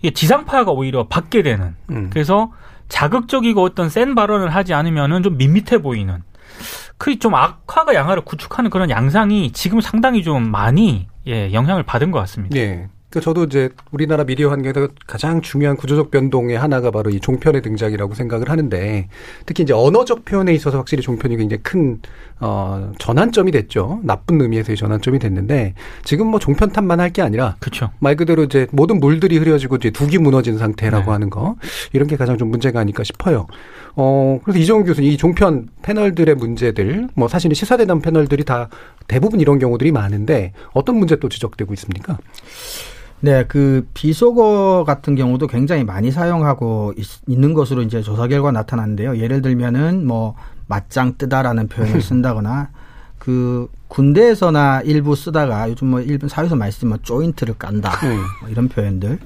이게 0.00 0.12
지상파가 0.12 0.70
오히려 0.72 1.06
받게 1.08 1.42
되는 1.42 1.74
음. 1.90 2.08
그래서 2.10 2.52
자극적이고 2.88 3.62
어떤 3.62 3.88
센 3.88 4.14
발언을 4.14 4.54
하지 4.54 4.74
않으면은 4.74 5.22
좀 5.22 5.36
밋밋해 5.36 5.78
보이는 5.82 6.22
그 6.96 7.18
좀 7.18 7.34
악화가 7.34 7.94
양화를 7.94 8.24
구축하는 8.24 8.70
그런 8.70 8.90
양상이 8.90 9.52
지금 9.52 9.80
상당히 9.80 10.22
좀 10.22 10.50
많이 10.50 11.08
예 11.26 11.52
영향을 11.52 11.82
받은 11.82 12.10
것 12.10 12.18
같습니다. 12.20 12.56
예. 12.56 12.88
그 13.10 13.22
저도 13.22 13.44
이제 13.44 13.70
우리나라 13.90 14.24
미디어 14.24 14.50
환경에서 14.50 14.88
가장 15.06 15.40
중요한 15.40 15.78
구조적 15.78 16.10
변동의 16.10 16.58
하나가 16.58 16.90
바로 16.90 17.08
이 17.08 17.20
종편의 17.20 17.62
등장이라고 17.62 18.14
생각을 18.14 18.50
하는데 18.50 19.08
특히 19.46 19.62
이제 19.62 19.72
언어적 19.72 20.26
표현에 20.26 20.52
있어서 20.52 20.76
확실히 20.76 21.02
종편이 21.02 21.38
굉장히 21.38 21.62
큰 21.62 22.00
어, 22.38 22.92
전환점이 22.98 23.50
됐죠. 23.50 24.00
나쁜 24.04 24.40
의미에서의 24.42 24.76
전환점이 24.76 25.18
됐는데 25.18 25.74
지금 26.04 26.26
뭐 26.26 26.38
종편 26.38 26.70
탓만 26.70 27.00
할 27.00 27.08
게 27.08 27.22
아니라 27.22 27.56
그렇죠. 27.58 27.88
말 28.00 28.16
그대로 28.16 28.44
이제 28.44 28.66
모든 28.70 29.00
물들이 29.00 29.38
흐려지고 29.38 29.76
이제 29.76 29.88
둑이 29.90 30.18
무너진 30.18 30.58
상태라고 30.58 31.06
네. 31.06 31.10
하는 31.12 31.30
거 31.30 31.56
이런 31.94 32.06
게 32.06 32.18
가장 32.18 32.36
좀 32.36 32.50
문제가 32.50 32.80
아닐까 32.80 33.02
싶어요. 33.02 33.46
어 33.96 34.38
그래서 34.44 34.58
이정훈 34.58 34.84
교수님 34.84 35.10
이 35.10 35.16
종편 35.16 35.68
패널들의 35.80 36.34
문제들 36.34 37.08
뭐 37.14 37.28
사실은 37.28 37.54
시사대담 37.54 38.02
패널들이 38.02 38.44
다 38.44 38.68
대부분 39.06 39.40
이런 39.40 39.58
경우들이 39.58 39.90
많은데 39.92 40.52
어떤 40.74 40.96
문제 40.96 41.16
또 41.16 41.30
지적되고 41.30 41.72
있습니까? 41.72 42.18
네, 43.20 43.44
그 43.48 43.86
비속어 43.94 44.84
같은 44.84 45.16
경우도 45.16 45.48
굉장히 45.48 45.84
많이 45.84 46.10
사용하고 46.10 46.94
있, 46.96 47.06
는 47.26 47.52
것으로 47.52 47.82
이제 47.82 48.00
조사 48.00 48.28
결과 48.28 48.52
나타났는데요. 48.52 49.18
예를 49.18 49.42
들면은 49.42 50.06
뭐 50.06 50.34
맞짱 50.66 51.14
뜨다라는 51.18 51.68
표현을 51.68 52.00
쓴다거나 52.02 52.70
그 53.18 53.68
군대에서나 53.88 54.82
일부 54.82 55.16
쓰다가 55.16 55.68
요즘 55.68 55.88
뭐 55.88 56.00
일본 56.00 56.28
사회에서 56.28 56.54
많이 56.54 56.70
쓰면 56.70 56.88
뭐 56.88 56.98
조인트를 57.02 57.54
깐다 57.58 57.90
음. 58.06 58.16
뭐 58.40 58.50
이런 58.50 58.68
표현들. 58.68 59.18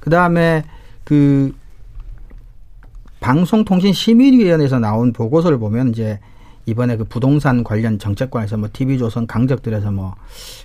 그 0.00 0.10
다음에 0.10 0.64
그 1.04 1.54
방송통신심의위원회에서 3.20 4.78
나온 4.78 5.12
보고서를 5.12 5.58
보면 5.58 5.90
이제 5.90 6.18
이번에 6.68 6.96
그 6.98 7.04
부동산 7.04 7.64
관련 7.64 7.98
정책관에서 7.98 8.58
뭐 8.58 8.68
TV조선 8.70 9.26
강적들에서 9.26 9.90
뭐 9.90 10.14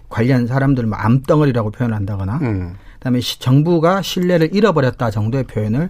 관련 0.10 0.48
사람들 0.48 0.86
뭐 0.86 0.98
암덩어리라고 0.98 1.72
표현을 1.72 1.96
한다거나 1.96 2.40
음. 2.42 2.74
그다음에 2.96 3.22
시- 3.22 3.40
정부가 3.40 4.02
신뢰를 4.02 4.54
잃어버렸다 4.54 5.12
정도의 5.12 5.46
표현을 5.46 5.90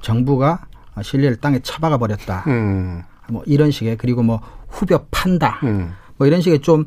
정부가 0.00 0.62
신뢰를 1.00 1.36
땅에 1.36 1.60
처박아 1.60 1.98
버렸다 1.98 2.42
음. 2.48 3.02
뭐 3.28 3.42
이런 3.46 3.70
식의 3.70 3.96
그리고 3.98 4.24
뭐 4.24 4.40
후벼 4.68 5.04
판다 5.12 5.60
음. 5.62 5.92
뭐 6.16 6.26
이런 6.26 6.40
식의 6.40 6.58
좀 6.60 6.84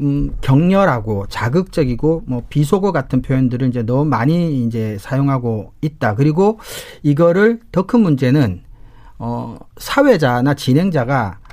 음, 0.00 0.34
격렬하고 0.40 1.26
자극적이고 1.28 2.24
뭐 2.26 2.42
비속어 2.50 2.90
같은 2.90 3.22
표현들을 3.22 3.68
이제 3.68 3.82
너무 3.82 4.04
많이 4.04 4.64
이제 4.64 4.98
사용하고 5.00 5.72
있다. 5.80 6.16
그리고 6.16 6.58
이거를 7.02 7.60
더 7.72 7.86
큰 7.86 8.00
문제는 8.00 8.60
어 9.18 9.56
사회자나 9.78 10.52
진행자가 10.52 11.38
아, 11.42 11.45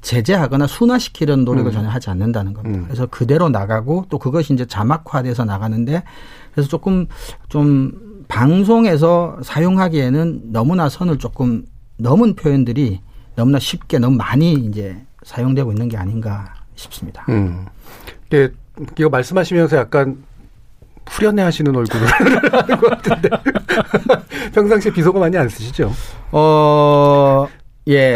제재하거나 0.00 0.66
순화시키려는 0.66 1.44
노력을 1.44 1.70
전혀 1.72 1.88
하지 1.88 2.10
않는다는 2.10 2.54
겁니다. 2.54 2.80
음. 2.80 2.84
그래서 2.86 3.06
그대로 3.06 3.48
나가고 3.48 4.06
또 4.08 4.18
그것이 4.18 4.52
이제 4.54 4.64
자막화돼서 4.66 5.44
나가는데 5.44 6.02
그래서 6.52 6.68
조금 6.68 7.06
좀 7.48 8.24
방송에서 8.28 9.38
사용하기에는 9.42 10.52
너무나 10.52 10.88
선을 10.88 11.18
조금 11.18 11.64
넘은 11.98 12.34
표현들이 12.34 13.00
너무나 13.36 13.58
쉽게 13.58 13.98
너무 13.98 14.16
많이 14.16 14.52
이제 14.54 14.96
사용되고 15.22 15.70
있는 15.72 15.88
게 15.88 15.96
아닌가 15.96 16.54
싶습니다. 16.74 17.24
음. 17.28 17.66
이게 18.26 18.50
이거 18.98 19.08
말씀하시면서 19.08 19.76
약간 19.76 20.24
후련해 21.06 21.42
하시는 21.42 21.74
얼굴을 21.74 22.06
하는 22.52 22.76
것 22.78 23.02
같은데. 23.02 23.28
평상시에 24.54 24.92
비속어 24.92 25.18
많이 25.18 25.36
안 25.36 25.48
쓰시죠? 25.48 25.92
어, 26.30 27.46
예, 27.88 28.14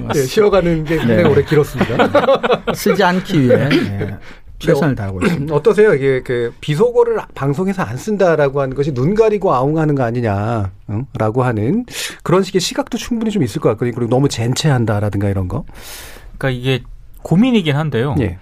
뭐 0.00 0.08
예, 0.14 0.22
쉬어가는 0.22 0.84
게 0.84 0.96
굉장히 0.96 1.22
네. 1.22 1.28
오래 1.28 1.44
길었습니다. 1.44 2.72
쓰지 2.74 3.04
않기 3.04 3.42
위해 3.42 3.68
예, 3.70 4.16
최선을 4.58 4.94
다하고 4.94 5.20
있습니다. 5.22 5.54
어떠세요? 5.54 5.94
이게 5.94 6.22
그 6.22 6.54
비속어를 6.60 7.18
방송에서 7.34 7.82
안 7.82 7.96
쓴다라고 7.96 8.60
하는 8.60 8.74
것이 8.74 8.94
눈 8.94 9.14
가리고 9.14 9.52
아웅하는 9.52 9.94
거 9.94 10.04
아니냐, 10.04 10.70
응? 10.90 11.06
라고 11.18 11.42
하는 11.42 11.84
그런 12.22 12.42
식의 12.42 12.60
시각도 12.60 12.96
충분히 12.96 13.30
좀 13.30 13.42
있을 13.42 13.60
것 13.60 13.68
같거든요. 13.70 13.94
그리고 13.94 14.08
너무 14.08 14.28
젠체한다라든가 14.28 15.28
이런 15.28 15.48
거. 15.48 15.64
그러니까 16.38 16.50
이게 16.50 16.82
고민이긴 17.22 17.76
한데요. 17.76 18.14
예. 18.20 18.38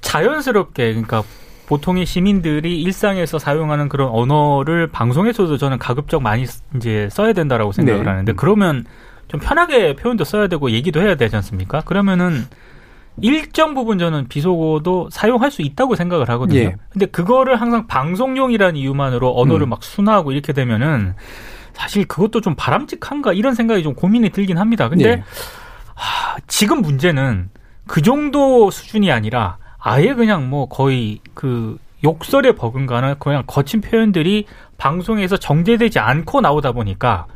자연스럽게 0.00 0.92
그러니까 0.92 1.24
보통의 1.66 2.04
시민들이 2.06 2.80
일상에서 2.82 3.38
사용하는 3.38 3.88
그런 3.88 4.08
언어를 4.10 4.88
방송에서도 4.88 5.56
저는 5.56 5.78
가급적 5.78 6.22
많이 6.22 6.46
쓰- 6.46 6.62
이제 6.76 7.08
써야 7.10 7.32
된다라고 7.32 7.72
생각을 7.72 8.04
네. 8.04 8.10
하는데 8.10 8.32
그러면 8.34 8.84
좀 9.28 9.40
편하게 9.40 9.96
표현도 9.96 10.24
써야 10.24 10.46
되고 10.48 10.70
얘기도 10.70 11.00
해야 11.00 11.14
되지 11.14 11.36
않습니까? 11.36 11.80
그러면은 11.80 12.44
일정 13.22 13.74
부분 13.74 13.98
저는 13.98 14.28
비속어도 14.28 15.08
사용할 15.10 15.50
수 15.50 15.62
있다고 15.62 15.94
생각을 15.94 16.28
하거든요. 16.30 16.58
예. 16.58 16.76
근데 16.90 17.06
그거를 17.06 17.60
항상 17.60 17.86
방송용이라는 17.86 18.76
이유만으로 18.76 19.38
언어를 19.40 19.66
음. 19.66 19.70
막 19.70 19.82
순화하고 19.84 20.32
이렇게 20.32 20.52
되면은 20.52 21.14
사실 21.72 22.04
그것도 22.06 22.40
좀 22.40 22.54
바람직한가 22.56 23.32
이런 23.32 23.54
생각이 23.54 23.82
좀 23.82 23.94
고민이 23.94 24.30
들긴 24.30 24.58
합니다. 24.58 24.88
근데 24.88 25.08
예. 25.08 25.22
하, 25.94 26.36
지금 26.48 26.82
문제는 26.82 27.50
그 27.86 28.02
정도 28.02 28.70
수준이 28.70 29.10
아니라 29.12 29.58
아예 29.86 30.14
그냥 30.14 30.48
뭐 30.48 30.66
거의 30.66 31.20
그 31.34 31.76
욕설에 32.02 32.52
버금가는 32.52 33.16
그냥 33.18 33.44
거친 33.46 33.82
표현들이 33.82 34.46
방송에서 34.78 35.36
정제되지 35.36 35.98
않고 35.98 36.40
나오다 36.40 36.72
보니까 36.72 37.26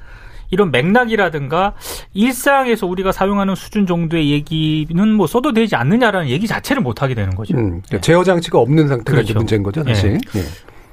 이런 0.50 0.70
맥락이라든가 0.70 1.74
일상에서 2.14 2.86
우리가 2.86 3.12
사용하는 3.12 3.54
수준 3.54 3.86
정도의 3.86 4.30
얘기는 4.30 5.12
뭐 5.12 5.26
써도 5.26 5.52
되지 5.52 5.76
않느냐라는 5.76 6.30
얘기 6.30 6.46
자체를 6.46 6.82
못 6.82 7.02
하게 7.02 7.14
되는 7.14 7.34
거죠. 7.34 7.54
음, 7.54 7.82
그러니까 7.86 8.00
제어 8.00 8.24
장치가 8.24 8.58
없는 8.58 8.88
상태가 8.88 9.20
이제 9.20 9.34
그렇죠. 9.34 9.40
문제인 9.40 9.62
거죠, 9.62 9.84
사실. 9.84 10.12
예. 10.14 10.40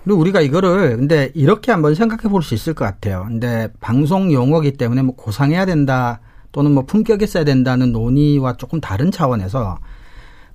그리고 0.03 0.19
우리가 0.19 0.41
이거를 0.41 0.97
근데 0.97 1.31
이렇게 1.35 1.71
한번 1.71 1.95
생각해 1.95 2.23
볼 2.23 2.41
수 2.41 2.53
있을 2.53 2.73
것 2.73 2.83
같아요. 2.83 3.23
근데 3.29 3.69
방송 3.79 4.31
용어기 4.33 4.73
때문에 4.73 5.03
뭐 5.03 5.15
고상해야 5.15 5.65
된다 5.65 6.19
또는 6.51 6.73
뭐 6.73 6.83
품격 6.85 7.21
있어야 7.21 7.45
된다는 7.45 7.93
논의와 7.93 8.57
조금 8.57 8.81
다른 8.81 9.09
차원에서 9.09 9.79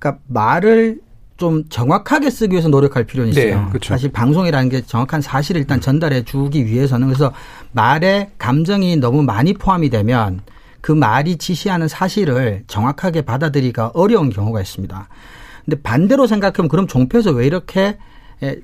그러니까 0.01 0.21
말을 0.27 0.99
좀 1.37 1.65
정확하게 1.69 2.29
쓰기 2.31 2.53
위해서 2.53 2.69
노력할 2.69 3.05
필요는 3.05 3.31
있어요. 3.31 3.63
네, 3.63 3.69
그렇죠. 3.69 3.95
사실 3.95 4.11
방송이라는 4.11 4.69
게 4.69 4.83
정확한 4.83 5.23
사실을 5.23 5.61
일단 5.61 5.81
전달해 5.81 6.23
주기 6.23 6.67
위해서는 6.67 7.07
그래서 7.07 7.33
말에 7.73 8.31
감정이 8.39 8.97
너무 8.97 9.23
많이 9.23 9.55
포함이 9.55 9.89
되면 9.89 10.41
그 10.81 10.93
말이 10.93 11.37
지시하는 11.37 11.89
사실을 11.89 12.65
정확하게 12.67 13.23
받아들이기가 13.23 13.93
어려운 13.95 14.31
경우가 14.31 14.61
있습니다. 14.61 15.09
근데 15.65 15.81
반대로 15.83 16.27
생각하면 16.27 16.69
그럼 16.69 16.87
종편에서 16.87 17.31
왜 17.33 17.47
이렇게 17.47 17.99
에, 18.43 18.57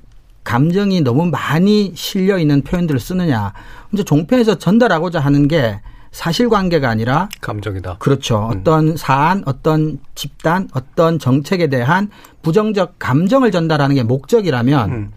감정이 0.43 1.01
너무 1.01 1.25
많이 1.25 1.93
실려 1.95 2.37
있는 2.37 2.61
표현들을 2.61 2.99
쓰느냐. 2.99 3.53
이제 3.91 4.03
종편에서 4.03 4.57
전달하고자 4.57 5.19
하는 5.19 5.47
게 5.47 5.79
사실관계가 6.11 6.89
아니라 6.89 7.29
감정이다. 7.41 7.97
그렇죠. 7.99 8.49
어떤 8.51 8.97
사안, 8.97 9.43
어떤 9.45 9.99
집단, 10.15 10.67
어떤 10.73 11.19
정책에 11.19 11.67
대한 11.67 12.09
부정적 12.41 12.95
감정을 12.99 13.51
전달하는 13.51 13.95
게 13.95 14.03
목적이라면 14.03 14.91
음. 14.91 15.11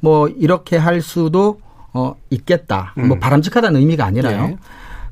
뭐 0.00 0.28
이렇게 0.28 0.76
할 0.76 1.00
수도 1.00 1.60
어 1.94 2.14
있겠다. 2.30 2.94
음. 2.98 3.08
뭐 3.08 3.18
바람직하다는 3.18 3.80
의미가 3.80 4.04
아니라요. 4.04 4.48
예. 4.52 4.56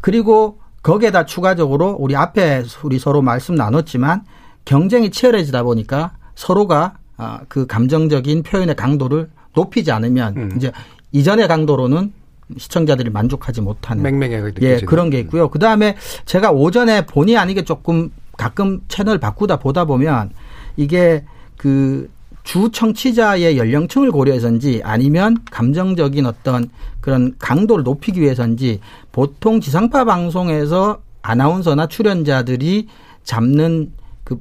그리고 0.01 0.59
거기에다 0.83 1.27
추가적으로 1.27 1.97
우리 1.99 2.17
앞에 2.17 2.65
우리 2.83 2.99
서로 2.99 3.23
말씀 3.23 3.55
나눴지만 3.55 4.23
경쟁이 4.65 5.11
치열해지다 5.11 5.63
보니까 5.63 6.13
서로가 6.35 6.95
아, 7.17 7.41
그 7.49 7.67
감정적인 7.67 8.43
표현의 8.43 8.77
강도를 8.77 9.29
높이지 9.55 9.93
않으면 9.93 10.37
음. 10.37 10.53
이제 10.57 10.73
이전의 11.13 11.49
강도로는 11.49 12.13
시청자들이 12.59 13.11
만족하지 13.11 13.61
못하는 13.61 14.03
맹맹하게 14.03 14.43
느껴지는. 14.43 14.81
예, 14.83 14.85
그런 14.85 15.11
게 15.11 15.19
있고요. 15.21 15.49
그 15.49 15.59
다음에 15.59 15.97
제가 16.25 16.51
오전에 16.51 17.07
본의 17.07 17.37
아니게 17.37 17.65
조금 17.65 18.11
가끔 18.37 18.81
채널 18.89 19.19
바꾸다 19.19 19.59
보다 19.59 19.85
보면 19.85 20.31
이게 20.77 21.25
그 21.57 22.09
주 22.43 22.71
청취자의 22.73 23.59
연령층을 23.59 24.11
고려해서인지 24.11 24.81
아니면 24.83 25.37
감정적인 25.51 26.27
어떤 26.27 26.71
그런 27.01 27.35
강도를 27.39 27.85
높이기 27.85 28.21
위해서인지 28.21 28.81
보통 29.13 29.61
지상파 29.61 30.05
방송에서 30.05 31.01
아나운서나 31.23 31.87
출연자들이 31.87 32.89
잡는 33.25 33.93
그, 34.25 34.39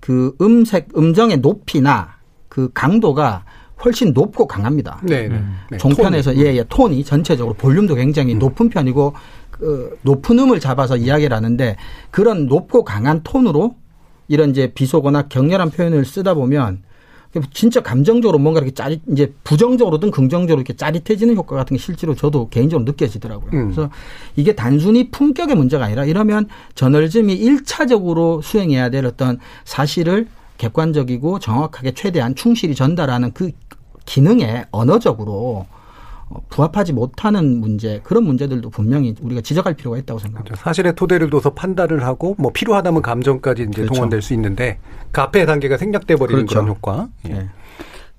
그 0.00 0.36
음색, 0.40 0.88
음정의 0.96 1.38
높이나 1.38 2.18
그 2.48 2.70
강도가 2.74 3.44
훨씬 3.84 4.12
높고 4.12 4.46
강합니다. 4.46 5.00
네, 5.02 5.28
네. 5.28 5.42
네. 5.70 5.78
종편에서 5.78 6.32
톤이. 6.32 6.46
예, 6.46 6.54
예, 6.56 6.64
톤이 6.68 7.04
전체적으로 7.04 7.54
볼륨도 7.54 7.94
굉장히 7.94 8.34
높은 8.34 8.68
편이고 8.68 9.14
그 9.50 9.98
높은 10.02 10.38
음을 10.38 10.60
잡아서 10.60 10.96
이야기를 10.96 11.36
하는데 11.36 11.76
그런 12.10 12.46
높고 12.46 12.84
강한 12.84 13.22
톤으로 13.22 13.76
이런 14.28 14.50
이제 14.50 14.72
비속어나 14.72 15.28
격렬한 15.28 15.70
표현을 15.70 16.04
쓰다 16.04 16.34
보면 16.34 16.82
진짜 17.52 17.82
감정적으로 17.82 18.38
뭔가 18.38 18.60
이렇게 18.60 18.72
짜릿 18.72 19.02
이제 19.10 19.32
부정적으로든 19.44 20.10
긍정적으로 20.10 20.60
이렇게 20.60 20.74
짜릿해지는 20.74 21.36
효과 21.36 21.56
같은 21.56 21.76
게 21.76 21.82
실제로 21.82 22.14
저도 22.14 22.48
개인적으로 22.48 22.84
느껴지더라고요. 22.84 23.50
음. 23.52 23.64
그래서 23.66 23.90
이게 24.34 24.54
단순히 24.54 25.10
품격의 25.10 25.54
문제가 25.54 25.84
아니라 25.84 26.04
이러면 26.04 26.48
저널즘이 26.74 27.34
일차적으로 27.34 28.40
수행해야 28.42 28.88
될 28.90 29.04
어떤 29.04 29.38
사실을 29.64 30.26
객관적이고 30.56 31.38
정확하게 31.38 31.92
최대한 31.92 32.34
충실히 32.34 32.74
전달하는 32.74 33.32
그 33.32 33.52
기능에 34.08 34.64
언어적으로 34.70 35.66
어, 36.30 36.40
부합하지 36.48 36.94
못하는 36.94 37.60
문제 37.60 38.00
그런 38.02 38.24
문제들도 38.24 38.68
분명히 38.70 39.14
우리가 39.20 39.40
지적할 39.42 39.74
필요가 39.74 39.98
있다고 39.98 40.18
생각합니다. 40.18 40.56
사실의 40.56 40.94
토대를 40.94 41.30
둬서 41.30 41.50
판단을 41.50 42.04
하고 42.04 42.34
뭐 42.38 42.50
필요하다면 42.52 43.02
감정까지 43.02 43.62
이제 43.62 43.82
그렇죠. 43.82 43.94
동원될 43.94 44.22
수 44.22 44.34
있는데 44.34 44.78
그 45.10 45.20
앞에 45.20 45.46
단계가 45.46 45.76
생략돼 45.76 46.16
버리는 46.16 46.46
그렇죠. 46.46 46.54
그런 46.54 46.68
효과. 46.68 47.08
예. 47.28 47.32
예. 47.32 47.48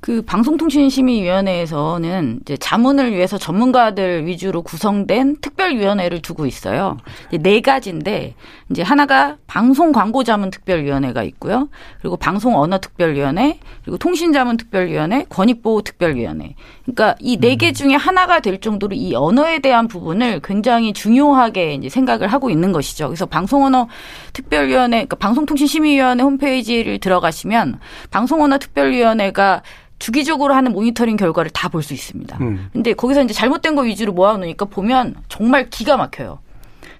그 0.01 0.21
방송통신심의위원회에서는 0.21 2.39
이제 2.41 2.55
자문을 2.55 3.13
위해서 3.13 3.37
전문가들 3.37 4.25
위주로 4.25 4.61
구성된 4.61 5.41
특별위원회를 5.41 6.21
두고 6.21 6.45
있어요. 6.45 6.95
네 7.37 7.59
가지인데 7.59 8.33
이제 8.71 8.81
하나가 8.81 9.35
방송 9.45 9.91
광고 9.91 10.23
자문 10.23 10.51
특별위원회가 10.51 11.23
있고요. 11.23 11.67
그리고 11.99 12.15
방송 12.15 12.57
언어 12.57 12.79
특별위원회, 12.79 13.59
그리고 13.83 13.97
통신 13.97 14.31
자문 14.31 14.55
특별위원회, 14.55 15.25
권익보호 15.29 15.81
특별위원회. 15.81 16.55
그러니까 16.85 17.15
이 17.19 17.37
네 17.37 17.57
개 17.57 17.73
중에 17.73 17.95
하나가 17.95 18.39
될 18.39 18.61
정도로 18.61 18.95
이 18.95 19.13
언어에 19.15 19.59
대한 19.59 19.89
부분을 19.89 20.39
굉장히 20.41 20.93
중요하게 20.93 21.73
이제 21.73 21.89
생각을 21.89 22.29
하고 22.29 22.49
있는 22.49 22.71
것이죠. 22.71 23.07
그래서 23.07 23.25
방송 23.25 23.65
언어 23.65 23.89
특별위원회, 24.31 24.95
그러니까 24.97 25.17
방송통신심의위원회 25.17 26.23
홈페이지를 26.23 26.99
들어가시면 26.99 27.81
방송 28.11 28.41
언어 28.41 28.57
특별위원회가 28.59 29.61
주기적으로 29.99 30.53
하는 30.53 30.71
모니터링 30.71 31.17
결과를 31.17 31.51
다 31.51 31.69
볼 31.69 31.83
수 31.83 31.93
있습니다. 31.93 32.37
음. 32.41 32.69
근데 32.73 32.93
거기서 32.93 33.21
이제 33.23 33.33
잘못된 33.33 33.75
거 33.75 33.83
위주로 33.83 34.11
모아놓으니까 34.13 34.65
보면 34.65 35.15
정말 35.29 35.69
기가 35.69 35.97
막혀요. 35.97 36.39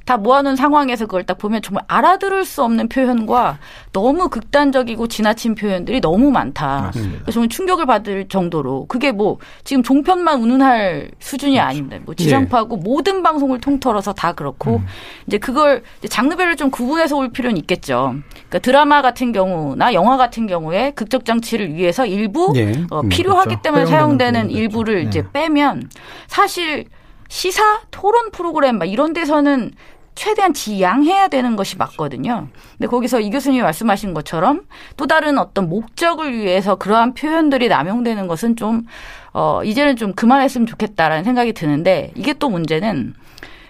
다 0.10 0.18
모아놓은 0.18 0.56
상황에서 0.56 1.06
그걸 1.06 1.24
딱 1.24 1.38
보면 1.38 1.62
정말 1.62 1.84
알아들을 1.88 2.44
수 2.44 2.64
없는 2.64 2.90
표현과 2.90 3.60
너무 3.94 4.28
극단적이고 4.30 5.08
지나친 5.08 5.54
표현들이 5.54 6.02
너무 6.02 6.32
많다. 6.32 6.90
그래서 6.92 7.34
정말 7.34 7.50
충격을 7.50 7.86
받을 7.86 8.28
정도로 8.28 8.88
그게 8.88 9.12
뭐 9.12 9.38
지금 9.64 9.84
종편만 9.84 10.42
운운할 10.42 11.12
수준이 11.20 11.60
아닙니다. 11.60 12.00
뭐 12.06 12.16
지상파고 12.16 12.78
모든 12.78 13.22
방송을 13.22 13.62
통틀어서 13.62 14.14
다 14.14 14.34
그렇고 14.34 14.82
이제 15.28 15.38
그걸 15.38 15.84
이제 16.00 16.08
장르별로 16.08 16.56
좀 16.56 16.72
구분해서 16.72 17.16
올 17.16 17.30
필요는 17.30 17.58
있겠죠. 17.58 18.16
그러니까 18.34 18.58
드라마 18.58 19.04
같은 19.04 19.32
경우나 19.32 19.94
영화 19.94 20.18
같은 20.18 20.48
경우에 20.48 20.90
극적 20.96 21.24
장치를 21.24 21.76
위해서 21.76 22.08
일부 22.08 22.52
예. 22.56 22.72
어, 22.90 23.02
음, 23.02 23.10
필요하기 23.10 23.50
그렇죠. 23.50 23.62
때문에 23.62 23.86
사용되는 23.86 24.50
일부를 24.50 25.04
있죠. 25.04 25.10
이제 25.10 25.22
네. 25.22 25.28
빼면 25.34 25.92
사실 26.26 26.86
시사 27.28 27.82
토론 27.92 28.32
프로그램 28.32 28.80
막 28.80 28.86
이런 28.86 29.14
데서는 29.14 29.72
최대한 30.20 30.54
지양해야 30.54 31.30
되는 31.30 31.56
것이 31.56 31.78
맞거든요. 31.78 32.50
근데 32.78 32.88
거기서 32.88 33.22
이 33.22 33.30
교수님이 33.30 33.64
말씀하신 33.64 34.14
것처럼 34.14 34.64
또 34.98 35.08
다른 35.08 35.38
어떤 35.38 35.70
목적을 35.70 36.34
위해서 36.34 36.76
그러한 36.76 37.14
표현들이 37.14 37.70
남용되는 37.70 38.28
것은 38.28 38.58
좀, 38.58 38.86
어, 39.32 39.62
이제는 39.64 39.96
좀 39.96 40.12
그만했으면 40.12 40.68
좋겠다라는 40.68 41.24
생각이 41.24 41.54
드는데 41.54 42.12
이게 42.16 42.34
또 42.34 42.50
문제는 42.50 43.14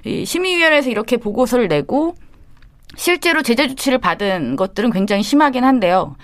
이 0.05 0.25
심의위원회에서 0.25 0.89
이렇게 0.89 1.17
보고서를 1.17 1.67
내고 1.67 2.15
실제로 2.95 3.43
제재 3.43 3.67
조치를 3.67 3.99
받은 3.99 4.55
것들은 4.55 4.89
굉장히 4.89 5.21
심하긴 5.21 5.63
한데요. 5.63 6.15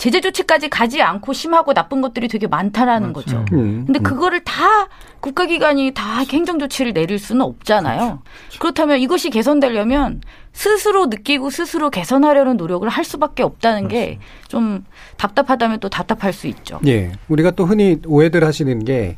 제재 0.00 0.22
조치까지 0.22 0.70
가지 0.70 1.02
않고 1.02 1.34
심하고 1.34 1.74
나쁜 1.74 2.00
것들이 2.00 2.26
되게 2.26 2.46
많다라는 2.46 3.12
거죠. 3.12 3.44
음, 3.52 3.84
근데 3.84 4.00
음. 4.00 4.02
그거를 4.02 4.40
다 4.40 4.88
국가기관이 5.20 5.92
다 5.92 6.20
행정 6.20 6.58
조치를 6.58 6.94
내릴 6.94 7.18
수는 7.18 7.42
없잖아요. 7.42 8.22
그렇다면 8.60 8.98
이것이 8.98 9.28
개선되려면 9.28 10.22
스스로 10.54 11.06
느끼고 11.06 11.50
스스로 11.50 11.90
개선하려는 11.90 12.56
노력을 12.56 12.88
할 12.88 13.04
수밖에 13.04 13.42
없다는 13.42 13.88
게 13.88 14.18
좀 14.50 14.84
답답하다면 15.16 15.78
또 15.78 15.88
답답할 15.88 16.32
수 16.32 16.48
있죠. 16.48 16.80
예. 16.86 17.12
우리가 17.28 17.52
또 17.52 17.66
흔히 17.66 17.98
오해들 18.04 18.42
하시는 18.42 18.84
게 18.84 19.14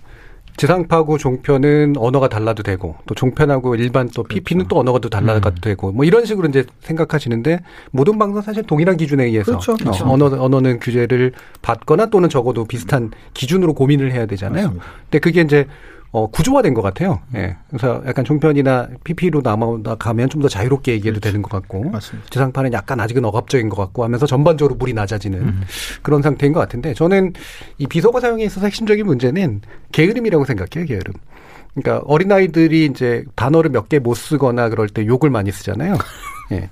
지상파고 0.57 1.19
종편은 1.19 1.95
언어가 1.97 2.29
달라도 2.29 2.63
되고 2.63 2.97
또 3.07 3.15
종편하고 3.15 3.75
일반 3.77 4.09
또 4.11 4.23
PP는 4.23 4.67
또 4.69 4.79
언어가 4.79 4.99
또 4.99 5.09
달라도 5.09 5.49
음. 5.49 5.55
되고 5.61 5.93
뭐 5.93 6.05
이런 6.05 6.25
식으로 6.25 6.49
이제 6.49 6.65
생각하시는데 6.81 7.61
모든 7.91 8.19
방송 8.19 8.43
사실 8.43 8.63
동일한 8.63 8.97
기준에 8.97 9.25
의해서 9.25 9.53
그렇죠. 9.53 9.77
그렇죠. 9.77 10.05
어, 10.05 10.13
언어 10.13 10.27
언어는 10.27 10.81
규제를 10.81 11.33
받거나 11.63 12.07
또는 12.07 12.29
적어도 12.29 12.65
비슷한 12.65 13.11
기준으로 13.35 13.75
고민을 13.75 14.13
해야 14.13 14.27
되잖아요. 14.27 14.65
맞습니다. 14.65 14.87
근데 15.05 15.19
그게 15.19 15.41
이제 15.41 15.67
어, 16.13 16.27
구조화된 16.27 16.75
것 16.75 16.83
같아요. 16.83 17.21
예. 17.35 17.57
그래서 17.71 18.03
약간 18.07 18.23
종편이나 18.25 18.89
PP로 19.03 19.41
남아온다 19.43 19.95
가면 19.95 20.29
좀 20.29 20.43
더 20.43 20.49
자유롭게 20.49 20.93
얘기해도 20.93 21.21
되는 21.21 21.41
것 21.41 21.51
같고 21.51 21.89
맞습니다. 21.91 22.29
지상파는 22.31 22.73
약간 22.75 23.01
아직은 23.01 23.25
억압적인 23.25 23.69
것 23.71 23.77
같고 23.77 24.05
하면서 24.05 24.27
전반적으로 24.27 24.75
물이 24.75 24.93
낮아지는 24.93 25.39
음. 25.41 25.63
그런 26.03 26.21
상태인 26.21 26.53
것 26.53 26.61
같은데 26.61 26.93
저는 26.95 27.33
이 27.79 27.87
비속어 27.87 28.21
사용에 28.21 28.45
있어서 28.45 28.67
핵심적인 28.67 29.07
문제는 29.07 29.63
게으름이라고 29.93 30.45
생각해요, 30.45 30.87
게으름. 30.87 31.15
그러니까 31.75 32.05
어린아이들이 32.07 32.85
이제 32.87 33.25
단어를 33.35 33.71
몇 33.71 33.89
개 33.89 33.99
못 33.99 34.15
쓰거나 34.15 34.69
그럴 34.69 34.89
때 34.89 35.07
욕을 35.07 35.31
많이 35.31 35.51
쓰잖아요. 35.51 35.95
예. 36.53 36.69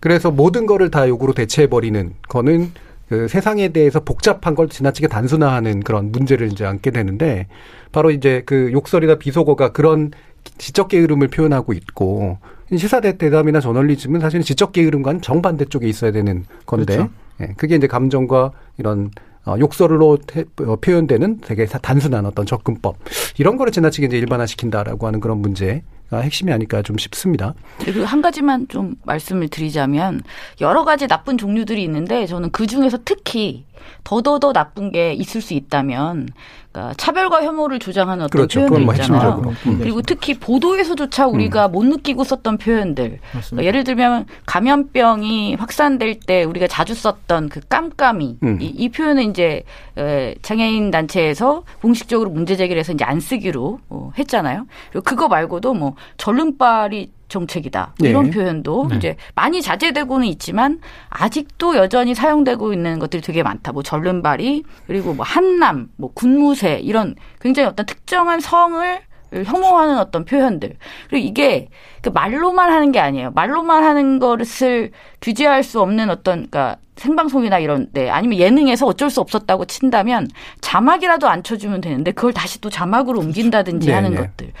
그래서 0.00 0.30
모든 0.32 0.66
거를 0.66 0.90
다 0.90 1.08
욕으로 1.08 1.32
대체해버리는 1.34 2.14
거는 2.28 2.72
그 3.14 3.28
세상에 3.28 3.68
대해서 3.68 4.00
복잡한 4.00 4.56
걸 4.56 4.68
지나치게 4.68 5.06
단순화하는 5.06 5.80
그런 5.84 6.10
문제를 6.10 6.50
이제 6.50 6.64
안게 6.64 6.90
되는데 6.90 7.46
바로 7.92 8.10
이제 8.10 8.42
그 8.44 8.72
욕설이나 8.72 9.14
비속어가 9.16 9.70
그런 9.70 10.10
지적 10.58 10.88
게으름을 10.88 11.28
표현하고 11.28 11.72
있고 11.74 12.38
시사 12.76 13.00
대- 13.00 13.16
대담이나 13.16 13.60
저널리즘은 13.60 14.18
사실은 14.20 14.42
지적 14.42 14.72
게으름과는 14.72 15.20
정반대 15.22 15.66
쪽에 15.66 15.86
있어야 15.88 16.10
되는 16.10 16.44
건데 16.66 16.96
그렇죠. 16.96 17.10
예, 17.40 17.54
그게 17.56 17.76
이제 17.76 17.86
감정과 17.86 18.50
이런 18.78 19.10
어, 19.46 19.54
욕설로 19.60 20.18
태- 20.26 20.44
어, 20.66 20.74
표현되는 20.76 21.38
되게 21.42 21.66
사- 21.66 21.78
단순한 21.78 22.26
어떤 22.26 22.46
접근법 22.46 22.96
이런 23.38 23.56
거를 23.56 23.70
지나치게 23.72 24.08
이제 24.08 24.18
일반화시킨다라고 24.18 25.06
하는 25.06 25.20
그런 25.20 25.38
문제가 25.38 25.80
핵심이 26.12 26.52
아닐까 26.52 26.82
좀 26.82 26.98
싶습니다. 26.98 27.54
그리고 27.78 28.04
한 28.04 28.22
가지만 28.22 28.68
좀 28.68 28.94
말씀을 29.04 29.48
드리자면 29.48 30.22
여러 30.60 30.84
가지 30.84 31.06
나쁜 31.06 31.38
종류들이 31.38 31.82
있는데 31.82 32.26
저는 32.26 32.50
그 32.50 32.66
중에서 32.66 32.98
특히 33.04 33.64
더더더 34.04 34.52
나쁜 34.52 34.92
게 34.92 35.12
있을 35.12 35.40
수 35.40 35.54
있다면 35.54 36.28
그러니까 36.74 36.94
차별과 36.96 37.44
혐오를 37.44 37.78
조장하는 37.78 38.24
어떤 38.24 38.30
그렇죠. 38.30 38.60
표현들 38.60 38.80
뭐 38.82 38.94
있잖아요. 38.94 39.54
음. 39.66 39.78
그리고 39.78 40.02
특히 40.02 40.34
보도에서조차 40.34 41.26
우리가 41.28 41.68
못 41.68 41.84
느끼고 41.84 42.24
썼던 42.24 42.58
표현들. 42.58 43.20
그러니까. 43.30 43.64
예를 43.64 43.84
들면 43.84 44.26
감염병이 44.46 45.54
확산될 45.54 46.18
때 46.20 46.42
우리가 46.42 46.66
자주 46.66 46.94
썼던 46.94 47.48
그 47.48 47.60
깜깜이 47.68 48.38
음. 48.42 48.58
이, 48.60 48.66
이 48.66 48.88
표현은 48.88 49.30
이제 49.30 49.62
에, 49.96 50.34
장애인 50.42 50.90
단체에서 50.90 51.62
공식적으로 51.80 52.30
문제 52.30 52.56
제기를 52.56 52.80
해서 52.80 52.92
이제 52.92 53.04
안 53.04 53.20
쓰기로 53.20 53.78
어, 53.88 54.10
했잖아요. 54.18 54.66
그리고 54.90 55.04
그거 55.04 55.28
말고도 55.28 55.74
뭐 55.74 55.94
절름발이 56.16 57.12
정책이다 57.34 57.94
네. 57.98 58.08
이런 58.10 58.30
표현도 58.30 58.86
네. 58.90 58.96
이제 58.96 59.16
많이 59.34 59.60
자제되고는 59.60 60.26
있지만 60.28 60.80
아직도 61.10 61.76
여전히 61.76 62.14
사용되고 62.14 62.72
있는 62.72 62.98
것들이 62.98 63.20
되게 63.22 63.42
많다. 63.42 63.72
뭐 63.72 63.82
절름발이 63.82 64.62
그리고 64.86 65.14
뭐 65.14 65.26
한남, 65.26 65.88
뭐 65.96 66.10
군무새 66.14 66.80
이런 66.82 67.16
굉장히 67.40 67.68
어떤 67.68 67.86
특정한 67.86 68.40
성을 68.40 69.00
혐오하는 69.42 69.98
어떤 69.98 70.24
표현들. 70.24 70.76
그리고 71.08 71.26
이게 71.26 71.68
그 72.02 72.10
말로만 72.10 72.70
하는 72.70 72.92
게 72.92 73.00
아니에요. 73.00 73.32
말로만 73.34 73.82
하는 73.82 74.18
것을 74.18 74.92
규제할 75.20 75.62
수 75.62 75.80
없는 75.80 76.10
어떤 76.10 76.48
그러니까 76.48 76.76
생방송이나 76.96 77.58
이런 77.58 77.90
데 77.92 78.08
아니면 78.08 78.38
예능에서 78.38 78.86
어쩔 78.86 79.10
수 79.10 79.20
없었다고 79.20 79.64
친다면 79.64 80.28
자막이라도 80.60 81.28
안 81.28 81.42
쳐주면 81.42 81.80
되는데 81.80 82.12
그걸 82.12 82.32
다시 82.32 82.60
또 82.60 82.70
자막으로 82.70 83.18
옮긴다든지 83.18 83.88
네, 83.88 83.92
하는 83.92 84.10
네. 84.12 84.16
것들 84.18 84.52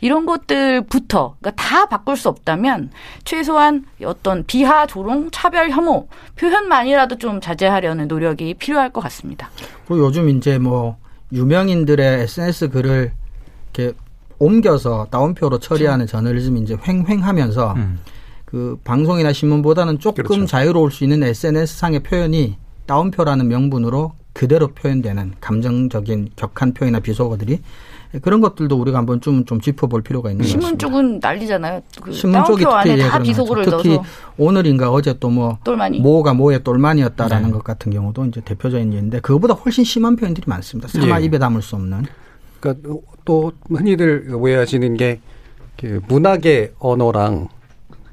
이런 0.00 0.24
것들부터 0.26 1.36
그러니까 1.40 1.62
다 1.62 1.86
바꿀 1.86 2.16
수 2.16 2.28
없다면 2.28 2.90
최소한 3.24 3.84
어떤 4.04 4.44
비하 4.46 4.86
조롱 4.86 5.30
차별 5.32 5.70
혐오 5.70 6.08
표현만이라도 6.36 7.18
좀 7.18 7.40
자제하려는 7.40 8.08
노력이 8.08 8.54
필요할 8.54 8.90
것 8.90 9.00
같습니다. 9.00 9.50
그리고 9.86 10.06
요즘 10.06 10.28
이제 10.28 10.58
뭐 10.58 10.96
유명인들의 11.32 12.22
SNS 12.22 12.70
글을 12.70 13.12
이렇게 13.72 13.96
옮겨서 14.40 15.06
따옴표로 15.10 15.58
처리하는 15.58 16.06
저널리즘이 16.06 16.62
이제 16.62 16.76
횡횡하면서 16.86 17.74
음. 17.74 18.00
그 18.44 18.76
방송이나 18.82 19.32
신문보다는 19.32 20.00
조금 20.00 20.24
그렇죠. 20.24 20.46
자유로울 20.46 20.90
수 20.90 21.04
있는 21.04 21.22
SNS 21.22 21.78
상의 21.78 22.02
표현이 22.02 22.56
따옴표라는 22.86 23.46
명분으로 23.46 24.12
그대로 24.32 24.68
표현되는 24.68 25.34
감정적인 25.40 26.30
격한 26.34 26.74
표현이나 26.74 27.00
비속어들이 27.00 27.60
그런 28.22 28.40
것들도 28.40 28.76
우리가 28.76 28.98
한번 28.98 29.20
좀, 29.20 29.44
좀 29.44 29.60
짚어볼 29.60 30.02
필요가 30.02 30.30
있는 30.30 30.42
것 30.42 30.48
신문 30.48 30.76
같습니다. 30.76 30.86
쪽은 30.88 31.20
난리잖아요. 31.20 31.80
그 32.02 32.12
신문 32.12 32.44
쪽이 32.44 32.64
특히 32.64 32.98
예, 32.98 33.08
다것 33.08 33.22
비속어를. 33.22 33.64
특히 33.66 33.90
넣어서 33.90 34.04
오늘인가 34.36 34.90
어제 34.90 35.16
또뭐 35.16 35.58
똘마니. 35.62 36.00
뭐가 36.00 36.34
뭐의 36.34 36.64
똘만이었다라는 36.64 37.48
네. 37.48 37.52
것 37.52 37.62
같은 37.62 37.92
경우도 37.92 38.24
이제 38.24 38.40
대표적인 38.40 38.92
예인데 38.92 39.20
그거보다 39.20 39.54
훨씬 39.54 39.84
심한 39.84 40.16
표현들이 40.16 40.44
많습니다. 40.48 40.88
차마 40.88 41.20
예. 41.20 41.24
입에 41.26 41.38
담을 41.38 41.62
수 41.62 41.76
없는. 41.76 42.04
그러니까 42.60 43.00
또 43.24 43.52
흔히들 43.68 44.32
오해하시는 44.32 44.96
게그 44.96 46.02
문학의 46.08 46.72
언어랑 46.78 47.48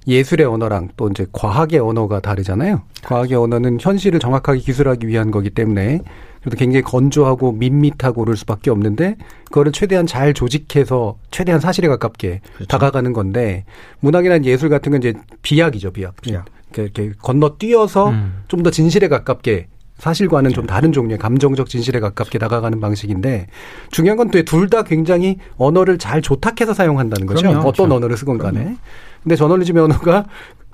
예술의 0.08 0.48
언어랑 0.48 0.90
또 0.96 1.10
이제 1.10 1.26
과학의 1.34 1.80
언어가 1.80 2.22
다르잖아요. 2.22 2.82
과학의 3.04 3.36
언어는 3.38 3.78
현실을 3.82 4.20
정확하게 4.20 4.60
기술하기 4.60 5.08
위한 5.08 5.32
거기 5.32 5.50
때문에 5.50 6.00
그래도 6.40 6.56
굉장히 6.56 6.82
건조하고 6.84 7.52
밋밋하고 7.52 8.24
그럴 8.24 8.38
수밖에 8.38 8.72
없는데 8.72 9.18
그거를 9.46 9.74
최대한 9.74 10.08
잘 10.08 10.34
조직해서 10.34 11.18
최대한 11.30 11.60
사실에 11.60 11.90
가깝게 11.90 12.42
다가가는 12.70 13.12
건데 13.12 13.66
문학이나 14.00 14.42
예술 14.44 14.70
같은 14.70 14.94
건 14.94 15.02
이제 15.02 15.14
비약이죠, 15.42 15.92
비약. 15.92 16.22
비약. 16.22 16.46
이렇게, 16.74 16.84
이렇게 16.84 17.18
건너뛰어서 17.22 18.10
음. 18.10 18.44
좀더 18.48 18.72
진실에 18.72 19.10
가깝게 19.10 19.68
사실과는 19.98 20.52
좀 20.52 20.66
다른 20.66 20.92
종류의 20.92 21.18
감정적 21.18 21.70
진실에 21.70 22.00
가깝게 22.00 22.38
다가가는 22.38 22.80
방식인데 22.80 23.48
중요한 23.92 24.18
건또둘다 24.18 24.84
굉장히 24.84 25.38
언어를 25.58 25.98
잘 25.98 26.22
조탁해서 26.22 26.74
사용한다는 26.74 27.26
거죠. 27.26 27.42
그럼요. 27.42 27.60
어떤 27.60 27.74
그렇죠. 27.74 27.96
언어를 27.96 28.18
쓰건 28.18 28.38
간에. 28.38 28.76
근데 29.24 29.36
저널리즘의 29.36 29.84
언어가 29.84 30.26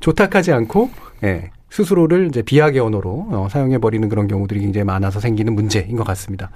조탁하지 0.01 0.51
않고 0.51 0.89
예, 1.23 1.49
스스로를 1.69 2.27
이제 2.27 2.41
비약의 2.41 2.79
언어로 2.81 3.27
어, 3.31 3.47
사용해 3.49 3.79
버리는 3.79 4.07
그런 4.09 4.27
경우들이 4.27 4.59
굉장히 4.59 4.83
많아서 4.83 5.19
생기는 5.19 5.53
문제인 5.53 5.95
것 5.95 6.05
같습니다. 6.05 6.51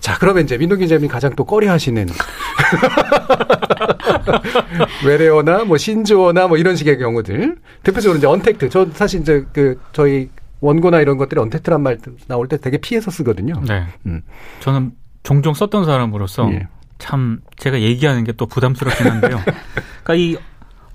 자, 0.00 0.18
그러면 0.18 0.42
이제 0.42 0.58
민동 0.58 0.80
기자님이 0.80 1.08
가장 1.08 1.32
또 1.36 1.44
꺼려하시는 1.44 2.08
외래어나 5.06 5.64
뭐 5.64 5.76
신조어나 5.76 6.48
뭐 6.48 6.58
이런 6.58 6.74
식의 6.74 6.98
경우들 6.98 7.56
대표적으로 7.84 8.18
이제 8.18 8.26
언택트. 8.26 8.68
저 8.68 8.86
사실 8.92 9.20
이제 9.20 9.46
그 9.52 9.78
저희 9.92 10.28
원고나 10.62 11.00
이런 11.00 11.18
것들이 11.18 11.40
언택트란 11.40 11.82
말 11.82 11.98
나올 12.28 12.48
때 12.48 12.56
되게 12.56 12.78
피해서 12.78 13.10
쓰거든요. 13.10 13.60
네. 13.66 13.84
음. 14.06 14.22
저는 14.60 14.92
종종 15.24 15.52
썼던 15.54 15.84
사람으로서 15.84 16.50
예. 16.52 16.68
참 16.98 17.40
제가 17.56 17.80
얘기하는 17.80 18.24
게 18.24 18.32
또 18.32 18.46
부담스럽긴 18.46 19.06
한데요. 19.08 19.38
그러니까 20.04 20.14
이 20.14 20.36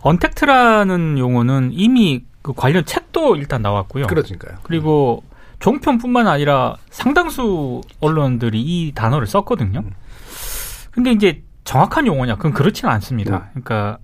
언택트라는 0.01 1.19
용어는 1.19 1.71
이미 1.73 2.23
그 2.41 2.53
관련 2.53 2.85
책도 2.85 3.35
일단 3.35 3.61
나왔고요. 3.61 4.07
그러니까요. 4.07 4.57
그리고 4.63 5.23
종편뿐만 5.59 6.27
아니라 6.27 6.75
상당수 6.89 7.81
언론들이 7.99 8.61
이 8.61 8.93
단어를 8.95 9.27
썼거든요. 9.27 9.83
근데 10.91 11.11
이제 11.11 11.43
정확한 11.65 12.07
용어냐? 12.07 12.35
그건 12.37 12.53
그렇지는 12.53 12.93
않습니다. 12.93 13.49
그러니까 13.51 13.97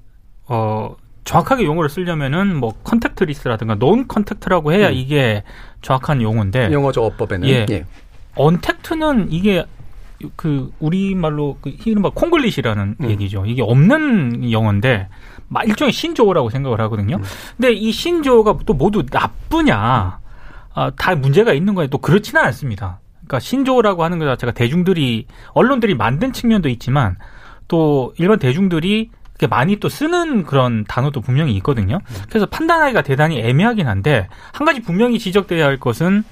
어 0.45 0.95
정확하게 1.23 1.63
용어를 1.63 1.89
쓰려면은 1.89 2.55
뭐 2.55 2.73
contactless라든가 2.83 3.75
non-contact라고 3.75 4.73
해야 4.73 4.89
음. 4.89 4.93
이게 4.93 5.43
정확한 5.81 6.21
용어인데 6.21 6.71
영어죠 6.71 7.03
어법에는. 7.05 7.47
예. 7.47 7.65
예. 7.69 7.85
언택트는 8.35 9.31
이게 9.31 9.65
그 10.35 10.71
우리말로 10.79 11.57
그 11.61 11.73
이른바 11.85 12.09
콩글리시라는 12.09 12.95
음. 12.99 13.09
얘기죠. 13.09 13.45
이게 13.45 13.61
없는 13.61 14.51
영어인데 14.51 15.07
막 15.47 15.67
일종의 15.67 15.91
신조어라고 15.91 16.49
생각을 16.49 16.79
하거든요. 16.81 17.17
음. 17.17 17.23
근데 17.57 17.73
이 17.73 17.91
신조어가 17.91 18.59
또 18.65 18.73
모두 18.73 19.03
나쁘냐? 19.09 20.19
아, 20.75 20.91
다 20.97 21.15
문제가 21.15 21.53
있는 21.53 21.75
거에 21.75 21.87
또 21.87 21.99
그렇지는 21.99 22.41
않습니다. 22.41 22.99
그러니까 23.13 23.39
신조어라고 23.39 24.03
하는 24.03 24.19
것 24.19 24.25
자체가 24.25 24.51
대중들이 24.53 25.27
언론들이 25.53 25.95
만든 25.95 26.33
측면도 26.33 26.69
있지만 26.69 27.17
또 27.67 28.13
일반 28.17 28.39
대중들이 28.39 29.09
이렇게 29.33 29.47
많이 29.47 29.77
또 29.77 29.89
쓰는 29.89 30.43
그런 30.43 30.83
단어도 30.85 31.21
분명히 31.21 31.53
있거든요. 31.57 31.99
그래서 32.29 32.45
판단하기가 32.45 33.01
대단히 33.01 33.39
애매하긴 33.39 33.87
한데 33.87 34.27
한 34.51 34.65
가지 34.65 34.81
분명히 34.81 35.17
지적돼야 35.19 35.65
할 35.65 35.79
것은 35.79 36.23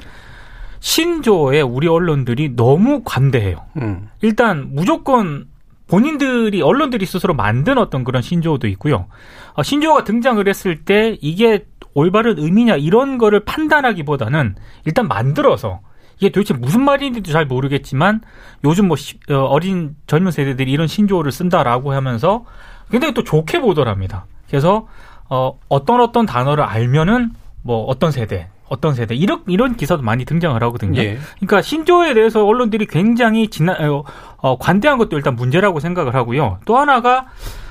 신조어에 0.80 1.62
우리 1.62 1.88
언론들이 1.88 2.56
너무 2.56 3.02
관대해요. 3.04 3.66
음. 3.78 4.10
일단 4.22 4.70
무조건 4.74 5.46
본인들이 5.88 6.62
언론들이 6.62 7.06
스스로 7.06 7.34
만든 7.34 7.78
어떤 7.78 8.04
그런 8.04 8.22
신조어도 8.22 8.68
있고요. 8.70 9.08
어, 9.54 9.64
신조어가 9.64 10.04
등장을 10.06 10.48
했을 10.48 10.78
때 10.86 11.18
이게 11.22 11.66
올바른 11.94 12.40
의미냐 12.40 12.78
이런 12.78 13.18
거를 13.18 13.42
판단하기보다는 13.42 14.56
일단 14.86 15.08
만들어서 15.08 15.82
이게 16.18 16.30
도대체 16.30 16.54
무슨 16.54 16.84
말인지도 16.84 17.32
잘 17.32 17.46
모르겠지만 17.46 18.22
요즘 18.64 18.88
뭐 18.88 18.96
시- 18.96 19.20
어, 19.30 19.36
어린 19.40 19.96
젊은 20.08 20.32
세대들이 20.32 20.72
이런 20.72 20.88
신조어를 20.88 21.32
쓴다라고 21.32 21.92
하면서 21.94 22.46
굉장히 22.92 23.14
또 23.14 23.24
좋게 23.24 23.62
보더랍니다. 23.62 24.26
그래서 24.48 24.88
어, 25.30 25.58
어떤 25.70 26.02
어떤 26.02 26.26
단어를 26.26 26.64
알면은 26.64 27.32
뭐 27.64 27.86
어떤 27.86 28.12
세대 28.12 28.50
어떤 28.68 28.94
세대 28.96 29.16
이런 29.16 29.44
이런 29.48 29.76
기사도 29.76 30.02
많이 30.02 30.26
등장을 30.26 30.62
하거든요. 30.64 31.02
예. 31.02 31.18
그러니까 31.38 31.62
신조어에 31.62 32.14
대해서 32.14 32.46
언론들이 32.46 32.86
굉장히 32.86 33.50
지나, 33.50 33.74
어, 33.74 34.04
어, 34.38 34.58
관대한 34.58 34.98
것도 34.98 35.18
일단 35.18 35.36
문제라고 35.36 35.80
생각을 35.80 36.16
하고요. 36.16 36.60
또 36.66 36.78
하나가 36.78 37.28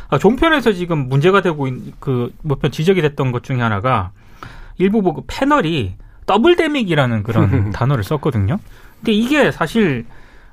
어, 0.09 0.19
종편에서 0.19 0.73
지금 0.73 1.09
문제가 1.09 1.41
되고 1.41 1.67
있는 1.67 1.93
그몇 2.01 2.61
편 2.61 2.71
지적이 2.71 3.01
됐던 3.03 3.33
것 3.33 3.43
중에 3.43 3.61
하나가 3.61 4.11
일부 4.79 5.03
뭐 5.03 5.15
그 5.15 5.23
패널이 5.27 5.95
double 6.27 6.57
demic이라는 6.57 7.23
그런 7.23 7.71
단어를 7.73 8.05
썼거든요. 8.05 8.59
근데 8.99 9.13
이게 9.13 9.51
사실 9.51 10.07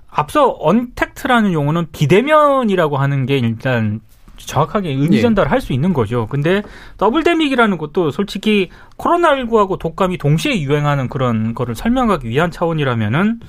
앞서 0.09 0.55
언택트라는 0.59 1.53
용어는 1.53 1.87
비대면이라고 1.91 2.97
하는 2.97 3.25
게 3.25 3.37
일단 3.37 3.99
정확하게 4.37 4.89
의미 4.89 5.17
예. 5.17 5.21
전달을 5.21 5.51
할수 5.51 5.73
있는 5.73 5.93
거죠. 5.93 6.27
근데 6.27 6.63
double 6.97 7.23
demic이라는 7.23 7.77
것도 7.77 8.11
솔직히 8.11 8.69
코로나19하고 8.97 9.79
독감이 9.79 10.17
동시에 10.17 10.61
유행하는 10.61 11.09
그런 11.09 11.53
거를 11.53 11.75
설명하기 11.75 12.27
위한 12.27 12.51
차원이라면은 12.51 13.39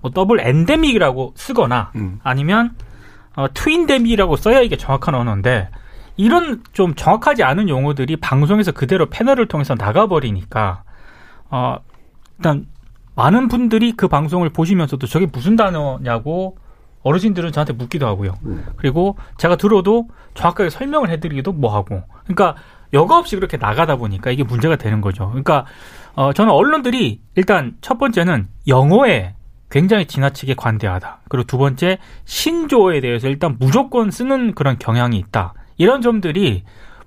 뭐 0.00 0.10
double 0.10 0.40
endemic이라고 0.40 1.34
쓰거나 1.36 1.92
음. 1.96 2.18
아니면 2.22 2.74
어, 3.34 3.46
twindemic이라고 3.52 4.36
써야 4.36 4.60
이게 4.60 4.76
정확한 4.76 5.14
언어인데 5.14 5.68
이런 6.16 6.62
좀 6.72 6.94
정확하지 6.94 7.42
않은 7.42 7.68
용어들이 7.68 8.16
방송에서 8.16 8.72
그대로 8.72 9.06
패널을 9.06 9.46
통해서 9.48 9.74
나가버리니까 9.74 10.82
어, 11.50 11.76
일단 12.38 12.66
많은 13.14 13.48
분들이 13.48 13.92
그 13.92 14.08
방송을 14.08 14.50
보시면서도 14.50 15.06
저게 15.06 15.26
무슨 15.26 15.56
단어냐고 15.56 16.56
어르신들은 17.02 17.52
저한테 17.52 17.72
묻기도 17.72 18.06
하고요. 18.06 18.34
그리고 18.76 19.16
제가 19.38 19.56
들어도 19.56 20.08
정확하게 20.34 20.70
설명을 20.70 21.10
해드리기도 21.10 21.52
뭐하고. 21.52 22.02
그러니까 22.24 22.54
여과 22.92 23.18
없이 23.18 23.36
그렇게 23.36 23.56
나가다 23.56 23.96
보니까 23.96 24.30
이게 24.30 24.44
문제가 24.44 24.76
되는 24.76 25.00
거죠. 25.00 25.28
그러니까 25.28 25.66
어, 26.14 26.32
저는 26.32 26.52
언론들이 26.52 27.20
일단 27.34 27.76
첫 27.80 27.98
번째는 27.98 28.48
영어에 28.68 29.34
굉장히 29.70 30.06
지나치게 30.06 30.54
관대하다. 30.54 31.20
그리고 31.28 31.46
두 31.46 31.56
번째 31.56 31.98
신조어에 32.26 33.00
대해서 33.00 33.28
일단 33.28 33.56
무조건 33.58 34.10
쓰는 34.10 34.54
그런 34.54 34.78
경향이 34.78 35.16
있다. 35.16 35.54
이런 35.78 36.02
점들이 36.02 36.64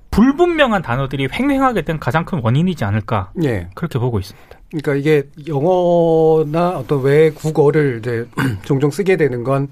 불분명한 0.09 0.81
단어들이 0.81 1.27
횡행하게 1.31 1.83
된 1.83 1.99
가장 1.99 2.25
큰 2.25 2.39
원인이지 2.41 2.83
않을까 2.83 3.31
예. 3.43 3.69
그렇게 3.75 3.99
보고 3.99 4.17
있습니다. 4.17 4.57
그러니까 4.77 4.95
이게 4.95 5.23
영어나 5.47 6.77
어떤 6.77 7.01
외국어를 7.01 7.99
이제 7.99 8.25
종종 8.63 8.91
쓰게 8.91 9.17
되는 9.17 9.43
건 9.43 9.67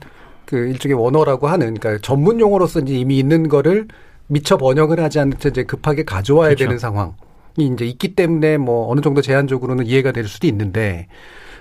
그 0.45 0.57
일종의 0.67 0.95
원어라고 0.95 1.47
하는 1.47 1.73
그러니까 1.73 1.99
전문 2.01 2.39
용어로서 2.39 2.79
이제 2.81 2.93
이미 2.93 3.17
있는 3.17 3.49
거를 3.49 3.87
미처 4.27 4.57
번역을 4.57 4.99
하지 4.99 5.19
않는 5.19 5.37
채 5.39 5.49
이제 5.49 5.63
급하게 5.63 6.03
가져와야 6.03 6.49
그렇죠. 6.49 6.65
되는 6.65 6.77
상황이 6.77 7.13
이제 7.57 7.85
있기 7.85 8.15
때문에 8.15 8.57
뭐 8.57 8.89
어느 8.91 9.01
정도 9.01 9.21
제한적으로는 9.21 9.85
이해가 9.85 10.11
될 10.11 10.27
수도 10.27 10.47
있는데 10.47 11.07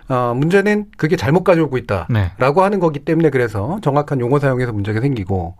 어 0.08 0.34
문제는 0.36 0.86
그게 0.96 1.16
잘못 1.16 1.44
가져오고 1.44 1.78
있다라고 1.78 2.10
네. 2.12 2.60
하는 2.60 2.80
거기 2.80 2.98
때문에 2.98 3.30
그래서 3.30 3.78
정확한 3.82 4.20
용어 4.20 4.38
사용에서 4.38 4.72
문제가 4.72 5.00
생기고 5.00 5.56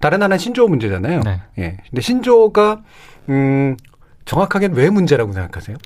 다른 0.00 0.18
하나는 0.22 0.38
신조어 0.38 0.68
문제잖아요. 0.68 1.22
네. 1.24 1.40
예. 1.58 1.78
근데 1.90 2.02
신조어가 2.02 2.82
음 3.30 3.76
정확하게는 4.26 4.76
왜 4.76 4.90
문제라고 4.90 5.32
생각하세요? 5.32 5.76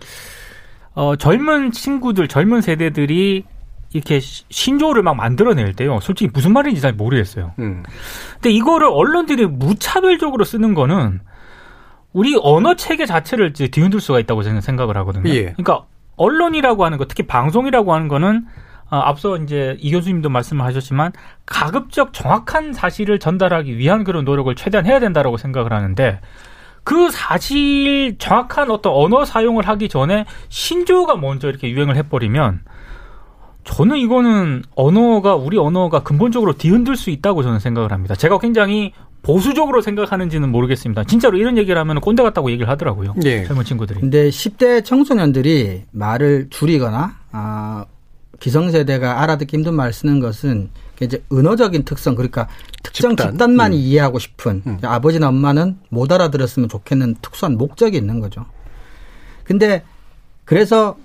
어, 0.95 1.17
젊은 1.17 1.71
친구들, 1.73 2.29
젊은 2.29 2.61
세대들이 2.61 3.45
이렇게 3.93 4.21
시- 4.21 4.45
신조어를 4.51 5.03
막 5.03 5.15
만들어낼 5.17 5.75
때요. 5.75 5.99
솔직히 6.01 6.31
무슨 6.33 6.53
말인지 6.53 6.81
잘 6.81 6.93
모르겠어요. 6.93 7.53
음. 7.59 7.83
근데 8.35 8.51
이거를 8.51 8.89
언론들이 8.89 9.47
무차별적으로 9.47 10.45
쓰는 10.45 10.75
거는 10.75 11.21
우리 12.13 12.37
언어 12.41 12.75
체계 12.75 13.07
자체를 13.07 13.51
이제 13.51 13.69
뒤흔들 13.69 14.01
수가 14.01 14.19
있다고 14.21 14.43
저는 14.43 14.61
생각을 14.61 14.97
하거든요. 14.99 15.29
예. 15.31 15.43
그러니까 15.53 15.85
언론이라고 16.17 16.85
하는 16.85 16.99
거, 16.99 17.07
특히 17.07 17.25
방송이라고 17.25 17.95
하는 17.95 18.09
거는 18.09 18.47
어, 18.91 18.97
앞서 18.99 19.37
이제 19.37 19.77
이 19.79 19.93
교수님도 19.93 20.29
말씀을 20.29 20.65
하셨지만 20.65 21.13
가급적 21.47 22.13
정확한 22.13 22.73
사실을 22.73 23.21
전달하기 23.21 23.79
위한 23.79 24.03
그런 24.03 24.25
노력을 24.25 24.53
최대한 24.57 24.85
해야 24.87 24.99
된다라고 24.99 25.37
생각을 25.37 25.73
하는데 25.73 26.21
그 26.85 27.11
사실 27.11 28.17
정확한 28.19 28.71
어떤 28.71 28.93
언어 28.93 29.25
사용을 29.25 29.69
하기 29.69 29.89
전에 29.89 30.25
신조어가 30.49 31.17
먼저 31.17 31.49
이렇게 31.49 31.71
유행을 31.71 31.97
해버리면 31.97 32.63
저는 33.65 33.99
이거는 33.99 34.63
언어가 34.75 35.35
우리 35.35 35.59
언어가 35.59 36.03
근본적으로 36.03 36.55
뒤흔들 36.55 36.97
수 36.97 37.11
있다고 37.11 37.43
저는 37.43 37.61
생각을 37.61 37.93
합니다. 37.93 38.15
제가 38.15 38.39
굉장히 38.39 38.93
보수적으로 39.23 39.83
생각하는지는 39.83 40.51
모르겠습니다. 40.51 41.05
진짜로 41.05 41.37
이런 41.37 41.59
얘기를 41.59 41.79
하면 41.79 42.01
꼰대 42.01 42.23
같다고 42.23 42.51
얘기를 42.51 42.69
하더라고요. 42.71 43.15
예. 43.25 43.45
젊은 43.45 43.65
친구들이. 43.65 44.01
근데 44.01 44.31
10대 44.31 44.85
청소년들이 44.85 45.85
말을 45.93 46.49
줄이거나 46.49 47.17
아, 47.33 47.85
기성세대가 48.41 49.23
알아듣기 49.23 49.57
힘든 49.57 49.75
말 49.75 49.93
쓰는 49.93 50.19
것은 50.19 50.71
이제 51.01 51.23
은어적인 51.33 51.85
특성 51.85 52.15
그러니까 52.15 52.49
특정 52.83 53.17
집단. 53.17 53.53
만이 53.53 53.77
음. 53.77 53.81
이해하고 53.81 54.19
싶은 54.19 54.63
음. 54.67 54.79
아버지나 54.83 55.29
엄마는 55.29 55.79
못 55.89 56.11
알아들었으면 56.11 56.69
좋겠는 56.69 57.17
특수한 57.23 57.57
목적이 57.57 57.97
있는 57.97 58.21
거죠. 58.21 58.45
근데 59.45 59.85
그래서 60.45 60.97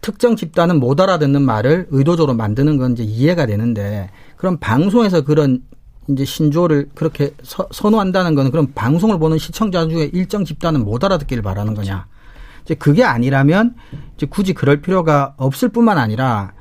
특정 0.00 0.36
집단은 0.36 0.78
못 0.78 1.00
알아듣는 1.00 1.42
말을 1.42 1.88
의도적으로 1.90 2.34
만드는 2.34 2.76
건 2.76 2.92
이제 2.92 3.02
이해가 3.02 3.46
되는데 3.46 4.10
그럼 4.36 4.56
방송에서 4.58 5.22
그런 5.22 5.62
이제 6.08 6.24
신조를 6.24 6.90
그렇게 6.94 7.34
서, 7.42 7.68
선호한다는 7.70 8.34
거는 8.34 8.50
그럼 8.50 8.68
방송을 8.74 9.18
보는 9.18 9.38
시청자 9.38 9.86
중에 9.86 10.10
일정 10.12 10.44
집단은 10.44 10.84
못 10.84 11.04
알아듣기를 11.04 11.42
바라는 11.42 11.74
거냐. 11.74 12.06
이제 12.64 12.74
그게 12.74 13.04
아니라면 13.04 13.74
이제 14.16 14.26
굳이 14.26 14.54
그럴 14.54 14.80
필요가 14.80 15.34
없을 15.36 15.68
뿐만 15.68 15.98
아니라 15.98 16.52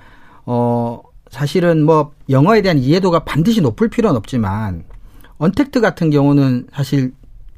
어 0.51 1.03
사실은 1.29 1.85
뭐 1.85 2.11
영어에 2.27 2.63
대한 2.63 2.79
이해도가 2.79 3.19
반드시 3.19 3.61
높을 3.61 3.87
필요는 3.87 4.17
없지만 4.17 4.83
언택트 5.37 5.79
같은 5.79 6.09
경우는 6.09 6.65
사실 6.73 7.13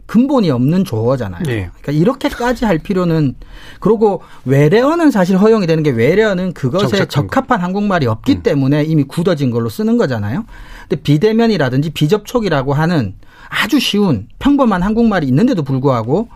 근본이 0.07 0.51
없는 0.51 0.83
조어잖아요. 0.83 1.43
예. 1.47 1.69
그러니까 1.79 1.93
이렇게까지 1.93 2.65
할 2.65 2.79
필요는 2.79 3.35
그리고 3.79 4.21
외래어는 4.43 5.09
사실 5.09 5.37
허용이 5.37 5.67
되는 5.67 5.83
게 5.83 5.89
외래어는 5.89 6.51
그것에. 6.51 7.05
적합한 7.05 7.61
한국말이 7.61 8.07
없기 8.07 8.43
때문에 8.43 8.83
이미 8.83 9.03
굳어진 9.05 9.51
걸로 9.51 9.69
쓰는 9.69 9.95
거잖아요. 9.95 10.43
근데 10.89 11.01
비대면이라든지 11.01 11.91
비접촉이라고 11.91 12.73
하는 12.73 13.15
아주 13.47 13.79
쉬운 13.79 14.27
평범한 14.39 14.83
한국말이 14.83 15.27
있는데도 15.27 15.63
불구하고 15.63 16.27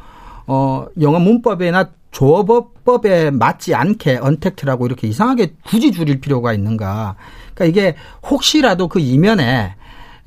어 0.47 0.85
영어 1.01 1.19
문법이나 1.19 1.89
조어법에 2.15 3.31
맞지 3.31 3.75
않게 3.75 4.17
언택트라고 4.17 4.85
이렇게 4.85 5.05
이상하게 5.05 5.55
굳이 5.65 5.91
줄일 5.91 6.21
필요가 6.21 6.53
있는가? 6.53 7.17
그러니까 7.53 7.65
이게 7.65 7.95
혹시라도 8.29 8.87
그 8.87 8.99
이면에 8.99 9.75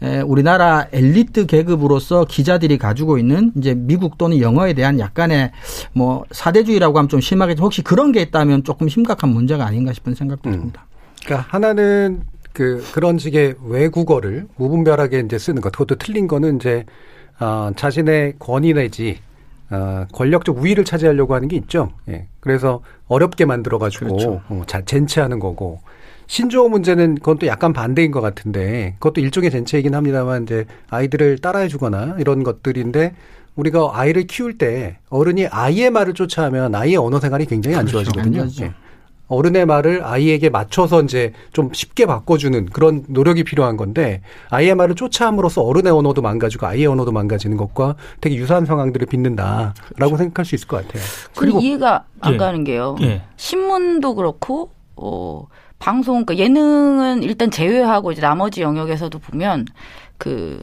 에, 0.02 0.20
우리나라 0.20 0.86
엘리트 0.92 1.46
계급으로서 1.46 2.26
기자들이 2.26 2.76
가지고 2.76 3.16
있는 3.16 3.52
이제 3.56 3.74
미국 3.74 4.18
또는 4.18 4.40
영어에 4.40 4.74
대한 4.74 5.00
약간의 5.00 5.50
뭐 5.94 6.24
사대주의라고 6.30 6.98
하면 6.98 7.08
좀 7.08 7.22
심하게 7.22 7.54
혹시 7.58 7.80
그런 7.80 8.12
게 8.12 8.20
있다면 8.20 8.64
조금 8.64 8.88
심각한 8.90 9.30
문제가 9.30 9.64
아닌가 9.64 9.94
싶은 9.94 10.14
생각도 10.14 10.50
음. 10.50 10.56
듭니다. 10.56 10.86
그러니까 11.24 11.48
하나는 11.48 12.20
그 12.52 12.84
그런 12.92 13.16
식의 13.16 13.54
외국어를 13.64 14.46
무분별하게 14.56 15.20
이제 15.20 15.38
쓰는 15.38 15.62
것. 15.62 15.72
그것도 15.72 15.94
틀린 15.94 16.28
거는 16.28 16.56
이제 16.56 16.84
어, 17.40 17.70
자신의 17.74 18.34
권위 18.38 18.74
내지 18.74 19.20
어, 19.70 20.06
권력적 20.12 20.58
우위를 20.58 20.84
차지하려고 20.84 21.34
하는 21.34 21.48
게 21.48 21.56
있죠. 21.56 21.92
예. 22.08 22.26
그래서 22.40 22.80
어렵게 23.06 23.44
만들어 23.44 23.78
가지고 23.78 24.06
그렇죠. 24.06 24.40
어, 24.48 24.62
자, 24.66 24.82
젠체하는 24.82 25.38
거고 25.38 25.80
신조어 26.26 26.68
문제는 26.68 27.16
그건 27.16 27.38
또 27.38 27.46
약간 27.46 27.72
반대인 27.72 28.10
것 28.10 28.20
같은데 28.20 28.94
그것도 28.98 29.20
일종의 29.20 29.50
젠체이긴 29.50 29.94
합니다만 29.94 30.44
이제 30.44 30.66
아이들을 30.90 31.38
따라해주거나 31.38 32.16
이런 32.18 32.42
것들인데 32.42 33.14
우리가 33.56 33.90
아이를 33.92 34.26
키울 34.26 34.56
때 34.56 34.98
어른이 35.08 35.48
아이의 35.48 35.90
말을 35.90 36.14
쫓아하면 36.14 36.74
아이의 36.74 36.96
언어 36.96 37.18
생활이 37.18 37.46
굉장히 37.46 37.76
안 37.76 37.86
그렇죠. 37.86 38.04
좋아지거든요. 38.04 38.42
안. 38.42 38.50
예. 38.60 38.74
어른의 39.28 39.66
말을 39.66 40.04
아이에게 40.04 40.48
맞춰서 40.48 41.02
이제 41.02 41.32
좀 41.52 41.70
쉽게 41.72 42.06
바꿔주는 42.06 42.66
그런 42.66 43.04
노력이 43.08 43.44
필요한 43.44 43.76
건데 43.76 44.22
아이의 44.50 44.74
말을 44.74 44.94
쫓아함으로써 44.94 45.62
어른의 45.62 45.92
언어도 45.92 46.22
망가지고 46.22 46.66
아이의 46.66 46.86
언어도 46.86 47.12
망가지는 47.12 47.56
것과 47.56 47.94
되게 48.20 48.36
유사한 48.36 48.64
상황들을 48.64 49.06
빚는다라고 49.06 49.72
그렇죠. 49.94 50.16
생각할 50.16 50.44
수 50.44 50.54
있을 50.54 50.66
것 50.66 50.86
같아요. 50.86 51.02
그리고 51.36 51.60
이해가 51.60 52.04
안 52.20 52.34
예. 52.34 52.36
가는 52.38 52.64
게요. 52.64 52.96
예. 53.02 53.22
신문도 53.36 54.14
그렇고 54.14 54.70
어 54.96 55.46
방송 55.78 56.24
그러니까 56.24 56.44
예능은 56.44 57.22
일단 57.22 57.50
제외하고 57.50 58.12
이제 58.12 58.20
나머지 58.20 58.62
영역에서도 58.62 59.16
보면 59.18 59.66
그 60.16 60.62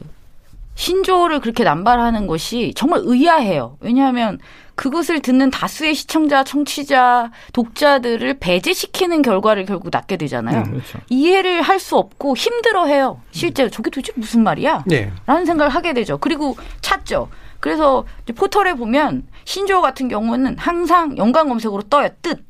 신조어를 0.76 1.40
그렇게 1.40 1.64
남발하는 1.64 2.26
것이 2.26 2.72
정말 2.76 3.00
의아해요. 3.02 3.76
왜냐하면 3.80 4.38
그것을 4.74 5.20
듣는 5.20 5.50
다수의 5.50 5.94
시청자, 5.94 6.44
청취자, 6.44 7.30
독자들을 7.54 8.34
배제시키는 8.38 9.22
결과를 9.22 9.64
결국 9.64 9.88
낳게 9.90 10.18
되잖아요. 10.18 10.64
그렇죠. 10.64 10.98
이해를 11.08 11.62
할 11.62 11.80
수 11.80 11.96
없고 11.96 12.36
힘들어해요. 12.36 13.20
실제로 13.30 13.68
저게 13.70 13.90
도대체 13.90 14.12
무슨 14.16 14.42
말이야? 14.42 14.84
네. 14.86 15.10
라는 15.26 15.44
생각을 15.46 15.74
하게 15.74 15.92
되죠. 15.94 16.18
그리고 16.18 16.56
찾죠. 16.82 17.28
그래서 17.60 18.04
포털에 18.34 18.74
보면 18.74 19.26
신조어 19.44 19.80
같은 19.80 20.08
경우는 20.08 20.56
항상 20.58 21.16
연관 21.16 21.48
검색으로 21.48 21.82
떠요. 21.84 22.08
뜻. 22.22 22.44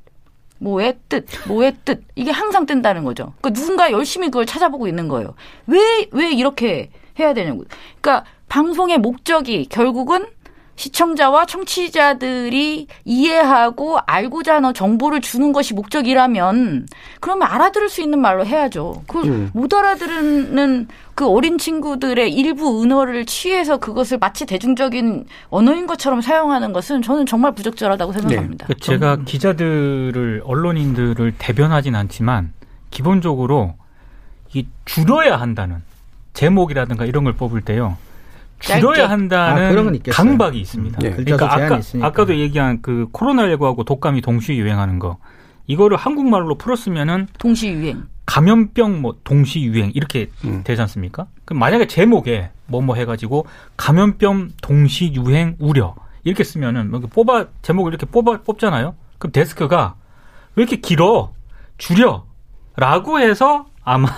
뭐의 0.59 0.97
뜻, 1.11 1.27
뭐의 1.49 1.77
뜻. 1.85 2.03
이게 2.15 2.31
항상 2.31 2.65
뜬다는 2.67 3.05
거죠. 3.05 3.35
그러니까 3.41 3.61
누군가 3.61 3.91
열심히 3.93 4.29
그걸 4.29 4.47
찾아보고 4.47 4.89
있는 4.89 5.07
거예요. 5.07 5.35
왜, 5.67 6.09
왜 6.13 6.33
이렇게 6.33 6.91
해야 7.19 7.35
되냐고. 7.35 7.65
그러니까 8.01 8.25
방송의 8.49 8.99
목적이 8.99 9.67
결국은 9.67 10.27
시청자와 10.77 11.47
청취자들이 11.47 12.87
이해하고 13.05 13.99
알고자 14.07 14.57
하는 14.57 14.75
정보를 14.75 15.23
주는 15.23 15.53
것이 15.53 15.75
목적이라면 15.75 16.87
그러면 17.21 17.49
알아들을 17.49 17.89
수 17.89 18.03
있는 18.03 18.21
말로 18.21 18.45
해야죠. 18.45 19.03
그걸 19.07 19.25
음. 19.25 19.51
못 19.55 19.73
알아들은 19.73 20.89
그 21.15 21.27
어린 21.27 21.57
친구들의 21.57 22.31
일부 22.31 22.83
은어를 22.83 23.25
취해서 23.25 23.79
그것을 23.79 24.19
마치 24.19 24.45
대중적인 24.45 25.25
언어인 25.49 25.87
것처럼 25.87 26.21
사용하는 26.21 26.75
것은 26.75 27.01
저는 27.01 27.25
정말 27.25 27.53
부적절하다고 27.53 28.13
생각합니다. 28.13 28.67
그 28.67 28.75
제가 28.75 29.17
기자들을 29.25 30.43
언론인들을 30.45 31.35
대변하진 31.39 31.95
않지만 31.95 32.53
기본적으로 32.91 33.75
이 34.53 34.67
줄여야 34.85 35.41
한다는 35.41 35.83
제목이라든가 36.37 37.05
이런 37.07 37.25
걸 37.25 37.33
뽑을 37.33 37.63
때요. 37.63 37.97
줄여야 38.61 39.05
아, 39.07 39.11
한다는 39.11 39.95
있겠어요. 39.97 40.17
강박이 40.29 40.59
있습니다. 40.61 40.99
예. 41.03 41.11
글자도 41.11 41.37
그러니까 41.37 41.65
아까, 41.65 41.79
있으니까. 41.79 42.07
아까도 42.07 42.37
얘기한 42.37 42.81
그 42.81 43.09
코로나19하고 43.13 43.85
독감이 43.85 44.21
동시에 44.23 44.57
유행하는 44.57 44.99
거 44.99 45.19
이거를 45.67 45.97
한국말로 45.97 46.57
풀었으면은 46.57 47.27
동시 47.39 47.69
유행. 47.69 48.05
감염병 48.25 49.03
뭐 49.03 49.17
동시 49.25 49.63
유행 49.63 49.91
이렇게 49.95 50.31
음. 50.45 50.63
되지 50.65 50.81
않습니까? 50.83 51.27
그럼 51.45 51.61
만약에 51.61 51.87
제목에 51.87 52.51
뭐 52.67 52.81
뭐 52.81 52.97
해가지고 52.97 53.47
감염병 53.77 54.51
동시 54.63 55.13
유행 55.15 55.57
우려 55.59 55.95
이렇게 56.25 56.43
쓰면은 56.45 56.91
뭐 56.91 57.01
뽑아 57.01 57.47
제목을 57.63 57.93
이렇게 57.93 58.07
뽑아 58.07 58.43
뽑잖아요. 58.43 58.95
그럼 59.19 59.33
데스크가 59.33 59.95
왜 60.57 60.63
이렇게 60.63 60.77
길어 60.81 61.33
줄여라고 61.79 63.21
해서 63.21 63.67
아마 63.85 64.09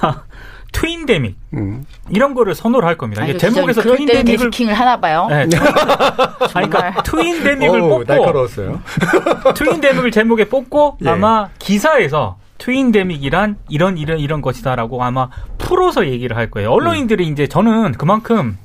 트윈데믹 0.72 1.36
음. 1.54 1.84
이런 2.10 2.34
거를 2.34 2.54
선호를 2.54 2.86
할 2.86 2.96
겁니다. 2.96 3.24
이게 3.24 3.36
제목에서 3.36 3.82
트윈데믹을 3.82 4.24
데스킹을 4.50 4.74
하나 4.74 5.00
봐요. 5.00 5.26
네, 5.28 5.46
그러니까 6.52 7.02
트윈데믹을 7.02 7.80
뽑고 7.80 8.04
날카로웠어요. 8.04 8.80
트윈데믹을 9.56 10.10
제목에 10.10 10.44
뽑고 10.48 10.98
예. 11.04 11.08
아마 11.08 11.48
기사에서 11.58 12.36
트윈데믹이란 12.58 13.56
이런 13.68 13.98
이런 13.98 14.18
이런 14.18 14.42
것이다라고 14.42 15.02
아마 15.02 15.30
풀어서 15.58 16.06
얘기를 16.06 16.36
할 16.36 16.50
거예요. 16.50 16.70
언론인들이 16.70 17.26
이제 17.26 17.46
저는 17.46 17.92
그만큼 17.92 18.58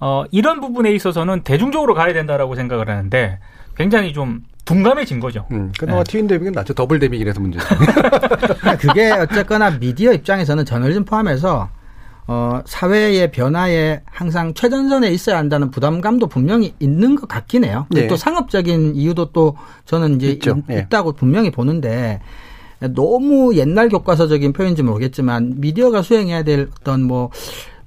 어 0.00 0.24
이런 0.30 0.60
부분에 0.60 0.92
있어서는 0.92 1.42
대중적으로 1.42 1.94
가야 1.94 2.12
된다라고 2.12 2.54
생각을 2.54 2.88
하는데 2.88 3.38
굉장히 3.76 4.12
좀 4.12 4.42
둔감해진 4.68 5.18
거죠. 5.18 5.46
음. 5.50 5.72
그나마 5.78 6.04
네. 6.04 6.12
트윈 6.12 6.26
데믹은 6.26 6.52
낫죠. 6.52 6.74
더블 6.74 6.98
데믹이라서 6.98 7.40
문제죠. 7.40 7.64
그러니까 7.78 8.76
그게 8.76 9.10
어쨌거나 9.10 9.70
미디어 9.70 10.12
입장에서는 10.12 10.66
저널리즘 10.66 11.06
포함해서 11.06 11.70
어, 12.26 12.60
사회의 12.66 13.30
변화에 13.30 14.02
항상 14.04 14.52
최전선에 14.52 15.10
있어야 15.10 15.38
한다는 15.38 15.70
부담감도 15.70 16.26
분명히 16.26 16.74
있는 16.80 17.16
것 17.16 17.26
같긴 17.26 17.64
해요. 17.64 17.86
예. 17.96 18.08
또 18.08 18.16
상업적인 18.16 18.94
이유도 18.94 19.32
또 19.32 19.56
저는 19.86 20.16
이제. 20.16 20.32
있, 20.32 20.40
예. 20.68 20.86
다고 20.90 21.12
분명히 21.12 21.50
보는데 21.50 22.20
너무 22.80 23.56
옛날 23.56 23.88
교과서적인 23.88 24.52
표현인지 24.52 24.82
모르겠지만 24.82 25.54
미디어가 25.56 26.02
수행해야 26.02 26.42
될 26.42 26.68
어떤 26.78 27.04
뭐 27.04 27.30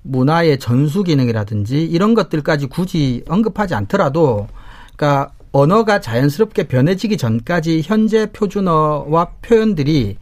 문화의 0.02 0.58
전수 0.58 1.04
기능이라든지 1.04 1.86
이런 1.86 2.16
것들까지 2.16 2.66
굳이 2.66 3.24
언급하지 3.30 3.76
않더라도 3.76 4.48
그러니까 4.96 5.32
언어가 5.52 6.00
자연스럽게 6.00 6.68
변해지기 6.68 7.18
전까지 7.18 7.82
현재 7.84 8.32
표준어와 8.32 9.32
표현들이 9.42 10.18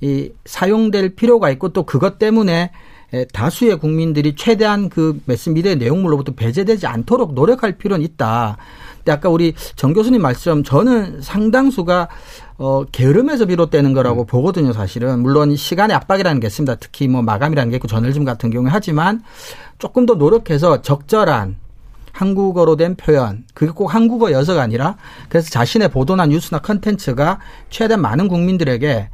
이 0.00 0.30
사용될 0.44 1.14
필요가 1.14 1.50
있고 1.50 1.68
또 1.68 1.84
그것 1.84 2.18
때문에 2.18 2.72
에, 3.12 3.24
다수의 3.26 3.78
국민들이 3.78 4.34
최대한 4.34 4.88
그 4.88 5.20
매스미디어의 5.26 5.76
내용물로부터 5.76 6.32
배제되지 6.32 6.86
않도록 6.86 7.34
노력할 7.34 7.78
필요는 7.78 8.04
있다. 8.04 8.56
근데 8.96 9.12
아까 9.12 9.28
우리 9.28 9.54
정 9.76 9.92
교수님 9.92 10.20
말씀 10.20 10.64
저는 10.64 11.22
상당수가 11.22 12.08
어 12.58 12.84
게으름에서 12.90 13.46
비롯되는 13.46 13.92
거라고 13.92 14.24
보거든요, 14.24 14.72
사실은. 14.72 15.20
물론 15.20 15.54
시간의 15.54 15.94
압박이라는 15.94 16.40
게 16.40 16.46
있습니다. 16.46 16.76
특히 16.76 17.06
뭐 17.06 17.22
마감이라는 17.22 17.70
게 17.70 17.76
있고 17.76 17.86
저널즘 17.86 18.24
같은 18.24 18.50
경우에 18.50 18.70
하지만 18.72 19.22
조금 19.78 20.06
더 20.06 20.14
노력해서 20.14 20.82
적절한 20.82 21.56
한국어로 22.14 22.76
된 22.76 22.94
표현, 22.94 23.44
그게 23.54 23.72
꼭 23.72 23.92
한국어여서가 23.92 24.62
아니라 24.62 24.96
그래서 25.28 25.50
자신의 25.50 25.90
보도나 25.90 26.26
뉴스나 26.26 26.60
컨텐츠가 26.60 27.40
최대한 27.70 28.00
많은 28.00 28.28
국민들에게 28.28 29.10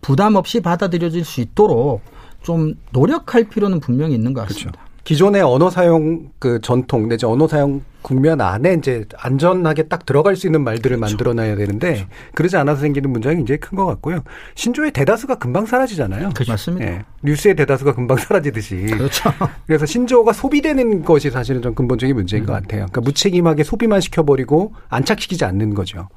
부담 0.00 0.36
없이 0.36 0.60
받아들여질 0.60 1.24
수 1.24 1.40
있도록 1.40 2.00
좀 2.42 2.76
노력할 2.92 3.48
필요는 3.48 3.80
분명히 3.80 4.14
있는 4.14 4.32
것 4.32 4.46
같습니다. 4.46 4.85
기존의 5.06 5.40
언어 5.40 5.70
사용 5.70 6.30
그 6.40 6.60
전통 6.60 7.08
내지 7.08 7.26
언어 7.26 7.46
사용 7.46 7.80
국면 8.02 8.40
안에 8.40 8.74
이제 8.74 9.04
안전하게 9.16 9.84
딱 9.84 10.04
들어갈 10.04 10.34
수 10.34 10.48
있는 10.48 10.64
말들을 10.64 10.96
만들어놔야 10.96 11.54
되는데 11.54 12.08
그러지 12.34 12.56
않아서 12.56 12.80
생기는 12.80 13.08
문제가 13.10 13.32
굉장히 13.36 13.60
큰 13.60 13.76
것 13.76 13.86
같고요. 13.86 14.24
신조의 14.56 14.90
대다수가 14.92 15.36
금방 15.36 15.64
사라지잖아요. 15.64 16.30
맞습니다. 16.48 16.86
예. 16.86 17.04
뉴스의 17.22 17.54
대다수가 17.54 17.94
금방 17.94 18.16
사라지듯이. 18.16 18.86
그렇죠. 18.86 19.30
그래서 19.66 19.86
신조어가 19.86 20.32
소비되는 20.32 21.04
것이 21.04 21.30
사실은 21.30 21.62
좀 21.62 21.74
근본적인 21.74 22.16
문제인 22.16 22.44
것 22.44 22.54
같아요. 22.54 22.86
그러니까 22.86 23.00
무책임하게 23.02 23.62
소비만 23.62 24.00
시켜버리고 24.00 24.72
안착시키지 24.88 25.44
않는 25.44 25.74
거죠. 25.74 26.08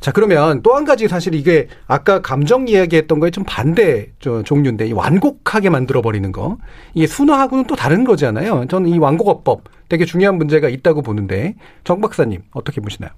자, 0.00 0.12
그러면 0.12 0.62
또 0.62 0.72
한 0.72 0.84
가지 0.84 1.06
사실 1.06 1.34
이게 1.34 1.68
아까 1.86 2.22
감정 2.22 2.66
이야기했던 2.66 3.20
거에 3.20 3.30
좀 3.30 3.44
반대 3.46 4.10
저 4.20 4.42
종류인데 4.42 4.86
이 4.86 4.92
완곡하게 4.92 5.68
만들어버리는 5.70 6.32
거. 6.32 6.56
이게 6.94 7.06
순화하고는 7.06 7.66
또 7.66 7.76
다른 7.76 8.04
거잖아요. 8.04 8.66
저는 8.68 8.88
이 8.88 8.98
완곡어법 8.98 9.64
되게 9.88 10.04
중요한 10.04 10.38
문제가 10.38 10.68
있다고 10.68 11.02
보는데 11.02 11.54
정 11.84 12.00
박사님 12.00 12.42
어떻게 12.52 12.80
보시나요? 12.80 13.10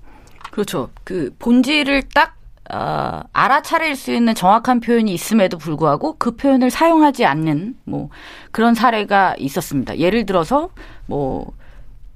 그렇죠. 0.51 0.91
그 1.05 1.35
본질을 1.39 2.03
딱 2.15 2.37
어, 2.73 3.21
알아차릴 3.33 3.95
수 3.95 4.11
있는 4.13 4.35
정확한 4.35 4.81
표현이 4.81 5.13
있음에도 5.13 5.59
불구하고 5.59 6.17
그 6.19 6.35
표현을 6.37 6.71
사용하지 6.71 7.27
않는 7.27 7.75
뭐 7.85 8.09
그런 8.53 8.75
사례가 8.75 9.35
있었습니다. 9.39 9.99
예를 9.99 10.27
들어서 10.27 10.71
뭐 11.07 11.53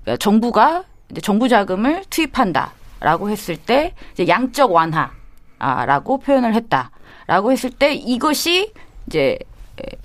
그러니까 0.02 0.16
정부가 0.18 0.84
정부 1.22 1.48
자금을 1.48 2.02
투입한다 2.10 2.72
라고 3.00 3.30
했을 3.30 3.56
때 3.56 3.94
이제 4.12 4.26
양적 4.28 4.72
완화라고 4.72 6.18
표현을 6.18 6.54
했다 6.54 6.90
라고 7.26 7.52
했을 7.52 7.70
때 7.70 7.94
이것이 7.94 8.72
이제 9.06 9.38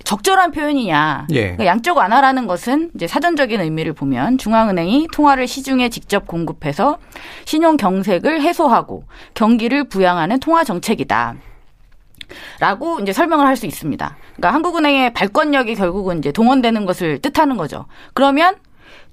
적절한 0.04 0.52
표현이냐. 0.52 1.26
예. 1.32 1.40
그러니까 1.42 1.66
양적 1.66 1.96
완화라는 1.96 2.46
것은 2.46 2.92
이제 2.94 3.06
사전적인 3.06 3.60
의미를 3.60 3.92
보면 3.92 4.38
중앙은행이 4.38 5.08
통화를 5.12 5.48
시중에 5.48 5.88
직접 5.88 6.26
공급해서 6.26 6.98
신용 7.44 7.76
경색을 7.76 8.40
해소하고 8.40 9.04
경기를 9.34 9.84
부양하는 9.84 10.38
통화 10.40 10.62
정책이다. 10.64 11.34
라고 12.60 13.00
이제 13.00 13.12
설명을 13.12 13.46
할 13.46 13.56
수 13.56 13.66
있습니다. 13.66 14.16
그러니까 14.36 14.54
한국은행의 14.54 15.12
발권력이 15.12 15.74
결국은 15.74 16.18
이제 16.18 16.32
동원되는 16.32 16.86
것을 16.86 17.18
뜻하는 17.18 17.56
거죠. 17.56 17.86
그러면 18.14 18.56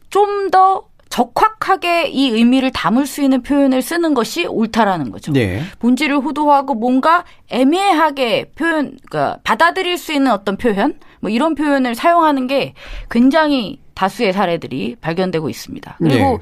좀더 0.09 0.83
적확하게 1.11 2.07
이 2.07 2.29
의미를 2.29 2.71
담을 2.71 3.05
수 3.05 3.21
있는 3.21 3.43
표현을 3.43 3.81
쓰는 3.81 4.13
것이 4.13 4.45
옳다라는 4.47 5.11
거죠. 5.11 5.33
네. 5.33 5.61
본질을 5.79 6.17
호도하고 6.17 6.73
뭔가 6.73 7.25
애매하게 7.49 8.51
표현, 8.55 8.97
그러니까 9.09 9.37
받아들일 9.43 9.97
수 9.97 10.13
있는 10.13 10.31
어떤 10.31 10.55
표현, 10.55 10.95
뭐 11.19 11.29
이런 11.29 11.53
표현을 11.53 11.95
사용하는 11.95 12.47
게 12.47 12.73
굉장히 13.11 13.79
다수의 13.93 14.31
사례들이 14.31 14.95
발견되고 15.01 15.49
있습니다. 15.49 15.95
그리고 15.97 16.23
네. 16.23 16.37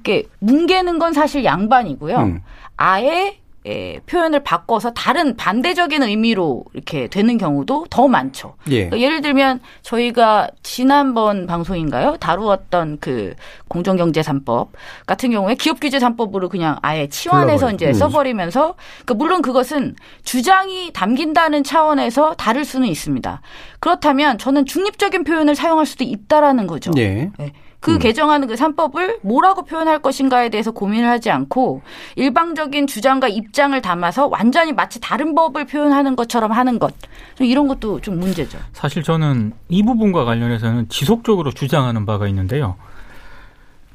이게 0.00 0.22
뭉개는 0.38 1.00
건 1.00 1.12
사실 1.12 1.44
양반이고요. 1.44 2.16
음. 2.16 2.40
아예 2.76 3.38
예, 3.66 3.98
표현을 4.06 4.42
바꿔서 4.44 4.92
다른 4.92 5.36
반대적인 5.36 6.02
의미로 6.02 6.64
이렇게 6.74 7.08
되는 7.08 7.38
경우도 7.38 7.86
더 7.88 8.08
많죠. 8.08 8.56
예. 8.68 8.88
그러니까 8.88 9.00
예를 9.00 9.22
들면 9.22 9.60
저희가 9.80 10.50
지난번 10.62 11.46
방송인가요? 11.46 12.18
다루었던 12.18 12.98
그 13.00 13.34
공정경제 13.68 14.20
3법 14.20 14.68
같은 15.06 15.30
경우에 15.30 15.54
기업 15.54 15.80
규제 15.80 15.98
3법으로 15.98 16.50
그냥 16.50 16.76
아예 16.82 17.08
치환해서 17.08 17.66
불러버려. 17.66 17.74
이제 17.74 17.86
음. 17.88 17.92
써버리면서 17.94 18.74
그러니까 19.04 19.14
물론 19.14 19.40
그것은 19.40 19.96
주장이 20.24 20.92
담긴다는 20.92 21.64
차원에서 21.64 22.34
다를 22.34 22.66
수는 22.66 22.88
있습니다. 22.88 23.40
그렇다면 23.80 24.36
저는 24.36 24.66
중립적인 24.66 25.24
표현을 25.24 25.54
사용할 25.54 25.86
수도 25.86 26.04
있다라는 26.04 26.66
거죠. 26.66 26.90
예. 26.98 27.30
네. 27.38 27.52
그 27.84 27.98
개정하는 27.98 28.48
그 28.48 28.54
3법을 28.54 29.18
뭐라고 29.22 29.64
표현할 29.64 30.00
것인가에 30.00 30.48
대해서 30.48 30.70
고민을 30.70 31.08
하지 31.08 31.30
않고 31.30 31.82
일방적인 32.16 32.86
주장과 32.86 33.28
입장을 33.28 33.80
담아서 33.82 34.26
완전히 34.26 34.72
마치 34.72 35.00
다른 35.00 35.34
법을 35.34 35.66
표현하는 35.66 36.16
것처럼 36.16 36.52
하는 36.52 36.78
것. 36.78 36.94
좀 37.34 37.46
이런 37.46 37.68
것도 37.68 38.00
좀 38.00 38.18
문제죠. 38.18 38.58
사실 38.72 39.02
저는 39.02 39.52
이 39.68 39.82
부분과 39.82 40.24
관련해서는 40.24 40.88
지속적으로 40.88 41.50
주장하는 41.50 42.06
바가 42.06 42.26
있는데요. 42.28 42.76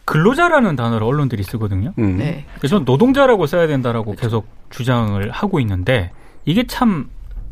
근로자라는 0.06 0.76
단어를 0.76 1.06
언론들이 1.06 1.44
쓰거든요. 1.44 1.94
음. 2.00 2.18
네. 2.18 2.46
그래서 2.58 2.80
노동자라고 2.80 3.48
써야 3.48 3.68
된다라고 3.68 4.16
계속 4.16 4.48
주장을 4.70 5.30
하고 5.32 5.60
있는데 5.60 6.12
이게 6.46 6.66
참 6.68 7.10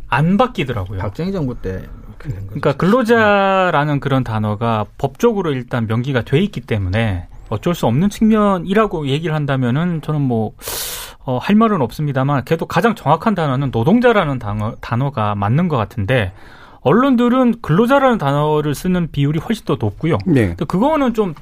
안 0.09 0.37
바뀌더라고요. 0.37 0.99
박정희 0.99 1.31
정부 1.31 1.59
때 1.61 1.83
그러니까 2.17 2.73
근로자라는 2.73 3.99
그런 3.99 4.23
단어가 4.23 4.85
법적으로 4.97 5.51
일단 5.51 5.87
명기가 5.87 6.21
돼 6.23 6.39
있기 6.39 6.61
때문에 6.61 7.27
어쩔 7.49 7.75
수 7.75 7.85
없는 7.87 8.09
측면이라고 8.09 9.07
얘기를 9.07 9.33
한다면은 9.33 10.01
저는 10.01 10.21
뭐, 10.21 10.53
어, 11.25 11.37
할 11.37 11.55
말은 11.55 11.81
없습니다만 11.81 12.43
그래도 12.45 12.65
가장 12.65 12.95
정확한 12.95 13.35
단어는 13.35 13.71
노동자라는 13.71 14.39
단어, 14.39 14.75
단어가 14.81 15.35
맞는 15.35 15.67
것 15.67 15.77
같은데 15.77 16.33
언론들은 16.81 17.61
근로자라는 17.61 18.17
단어를 18.17 18.73
쓰는 18.73 19.09
비율이 19.11 19.39
훨씬 19.39 19.65
더 19.65 19.77
높고요. 19.79 20.17
네. 20.25 20.55
그거는 20.55 21.13
좀 21.13 21.33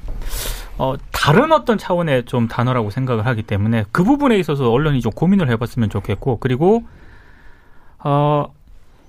어, 0.78 0.94
다른 1.12 1.52
어떤 1.52 1.78
차원의 1.78 2.24
좀 2.24 2.48
단어라고 2.48 2.90
생각을 2.90 3.26
하기 3.26 3.42
때문에 3.42 3.84
그 3.92 4.04
부분에 4.04 4.36
있어서 4.38 4.70
언론이 4.70 5.00
좀 5.00 5.12
고민을 5.12 5.48
해봤으면 5.50 5.88
좋겠고 5.88 6.38
그리고 6.38 6.82
어, 8.02 8.46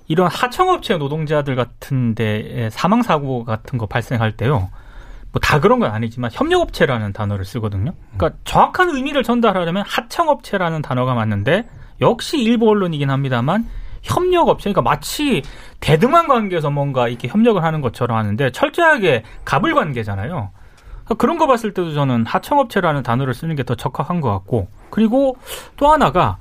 이런 0.08 0.28
하청업체 0.28 0.96
노동자들 0.96 1.54
같은데 1.54 2.68
사망 2.70 3.02
사고 3.02 3.44
같은 3.44 3.78
거 3.78 3.86
발생할 3.86 4.36
때요. 4.36 4.70
뭐 5.30 5.40
다 5.42 5.60
그런 5.60 5.78
건 5.78 5.90
아니지만 5.92 6.30
협력업체라는 6.32 7.12
단어를 7.12 7.44
쓰거든요. 7.44 7.92
그러니까 8.16 8.40
정확한 8.44 8.88
의미를 8.90 9.22
전달하려면 9.22 9.84
하청업체라는 9.86 10.82
단어가 10.82 11.14
맞는데 11.14 11.68
역시 12.00 12.38
일부 12.38 12.68
언론이긴 12.70 13.10
합니다만 13.10 13.66
협력업체, 14.02 14.72
그러니까 14.72 14.82
마치 14.82 15.42
대등한 15.80 16.28
관계에서 16.28 16.70
뭔가 16.70 17.08
이렇게 17.08 17.28
협력을 17.28 17.62
하는 17.62 17.80
것처럼 17.82 18.16
하는데 18.16 18.50
철저하게 18.50 19.24
갑을 19.44 19.74
관계잖아요. 19.74 20.50
그러니까 21.04 21.14
그런 21.16 21.36
거 21.36 21.46
봤을 21.46 21.74
때도 21.74 21.92
저는 21.92 22.24
하청업체라는 22.24 23.02
단어를 23.02 23.34
쓰는 23.34 23.54
게 23.54 23.64
더 23.64 23.74
적합한 23.74 24.20
것 24.20 24.30
같고 24.30 24.68
그리고 24.90 25.36
또 25.76 25.88
하나가 25.92 26.38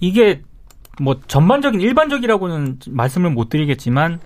이게 0.00 0.42
뭐 1.00 1.16
전반적인 1.26 1.80
일반적이라고는 1.80 2.78
말씀을 2.90 3.30
못 3.30 3.48
드리겠지만 3.48 4.20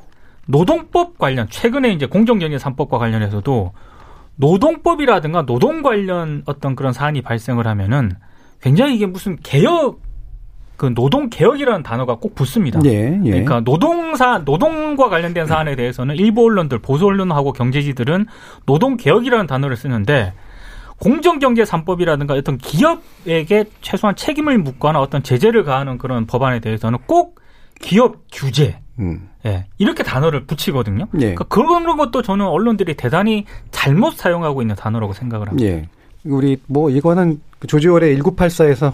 노동법 0.47 1.19
관련 1.19 1.49
최근에 1.49 1.93
이제 1.93 2.07
공정경제 2.07 2.57
3법과 2.57 2.99
관련해서도 2.99 3.73
노동법이라든가 4.37 5.47
노동 5.47 5.83
관련 5.83 6.43
어떤 6.47 6.77
그런 6.77 6.93
사안이 6.93 7.23
발생을 7.23 7.67
하면은 7.67 8.13
굉장히 8.61 8.97
이게 8.97 9.07
무슨 9.07 9.37
개혁 9.43 10.01
그 10.77 10.93
노동 10.95 11.31
개혁이라는 11.31 11.83
단어가 11.83 12.17
꼭 12.17 12.35
붙습니다. 12.35 12.81
예. 12.85 13.19
예. 13.25 13.31
그러니까 13.31 13.61
노동사 13.61 14.43
노동과 14.45 15.09
관련된 15.09 15.47
사안에 15.47 15.75
대해서는 15.75 16.17
일부 16.17 16.45
언론들 16.45 16.81
보수 16.81 17.07
언론하고 17.07 17.53
경제지들은 17.53 18.27
노동 18.67 18.97
개혁이라는 18.99 19.47
단어를 19.47 19.77
쓰는데 19.77 20.35
공정경제 20.99 21.63
3법이라든가 21.65 22.31
어떤 22.37 22.59
기업에게 22.59 23.65
최소한 23.81 24.17
책임을 24.17 24.59
묻거나 24.59 25.01
어떤 25.01 25.23
제재를 25.23 25.65
가하는 25.65 25.99
그런 25.99 26.27
법안에 26.27 26.61
대해서는 26.61 26.99
꼭 27.07 27.41
기업 27.81 28.23
규제 28.33 28.79
음. 28.99 29.29
예, 29.45 29.67
이렇게 29.79 30.03
단어를 30.03 30.47
붙이거든요. 30.47 31.07
예. 31.15 31.19
그러니까 31.19 31.45
그런 31.45 31.97
것도 31.97 32.23
저는 32.23 32.47
언론들이 32.47 32.97
대단히 32.97 33.45
잘못 33.71 34.15
사용하고 34.15 34.63
있는 34.63 34.75
단어라고 34.75 35.13
생각을 35.13 35.49
합니다. 35.49 35.69
예. 35.69 35.89
우리 36.25 36.57
뭐 36.67 36.91
이거는 36.91 37.41
그 37.59 37.67
조지월의 37.67 38.19
1984에서 38.19 38.93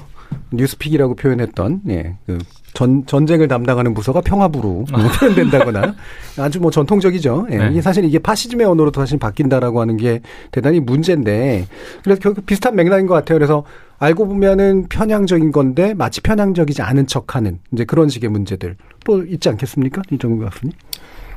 뉴스픽이라고 0.52 1.14
표현했던 1.14 1.82
예. 1.88 2.16
그 2.26 2.38
전, 2.74 3.04
전쟁을 3.06 3.48
담당하는 3.48 3.92
부서가 3.94 4.20
평화부로 4.20 4.84
표현된다거나 5.18 5.94
아주 6.38 6.60
뭐 6.60 6.70
전통적이죠. 6.70 7.48
예. 7.50 7.56
네. 7.58 7.68
이게 7.70 7.82
사실 7.82 8.04
이게 8.04 8.18
파시즘의 8.18 8.66
언어로 8.66 8.90
다시 8.90 9.16
바뀐다라고 9.16 9.80
하는 9.80 9.96
게 9.96 10.20
대단히 10.50 10.80
문제인데 10.80 11.66
그래서 12.02 12.20
결국 12.20 12.46
비슷한 12.46 12.74
맥락인 12.74 13.06
것 13.06 13.14
같아요. 13.14 13.38
그래서 13.38 13.64
알고 13.98 14.26
보면은 14.26 14.86
편향적인 14.88 15.52
건데 15.52 15.94
마치 15.94 16.20
편향적이지 16.20 16.82
않은 16.82 17.06
척하는 17.06 17.58
이제 17.72 17.84
그런 17.84 18.08
식의 18.08 18.30
문제들 18.30 18.76
뭐 19.06 19.22
있지 19.22 19.48
않겠습니까? 19.48 20.02
이정도 20.10 20.44
교수님. 20.44 20.72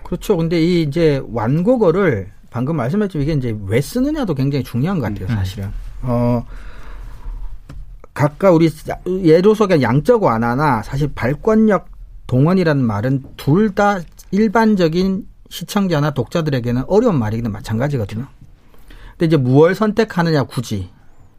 그렇죠. 0.04 0.38
근데 0.38 0.62
이 0.62 0.84
이제 0.84 1.22
완곡어를 1.32 2.28
방금 2.50 2.78
말씀하셨지만 2.78 3.24
이게 3.24 3.34
이제 3.34 3.58
왜 3.66 3.82
쓰느냐도 3.82 4.34
굉장히 4.34 4.64
중요한 4.64 5.00
것 5.00 5.12
같아요, 5.12 5.28
사실은. 5.28 5.68
어, 6.02 6.46
각각 8.16 8.55
우리 8.55 8.72
예로 9.05 9.53
속의 9.53 9.84
양적 9.84 10.24
완화나 10.24 10.82
사실 10.82 11.11
발권력 11.13 11.89
동원이라는 12.26 12.84
말은 12.84 13.24
둘 13.38 13.76
다 13.76 13.99
일반적인 14.32 15.28
시청자나 15.49 16.11
독자들에게는 16.11 16.86
어려운 16.88 17.20
말이기는 17.20 17.51
마찬가지거든요. 17.51 18.26
근데 19.11 19.26
이제 19.28 19.38
무엇을 19.38 19.76
선택하느냐 19.76 20.43
굳이. 20.43 20.89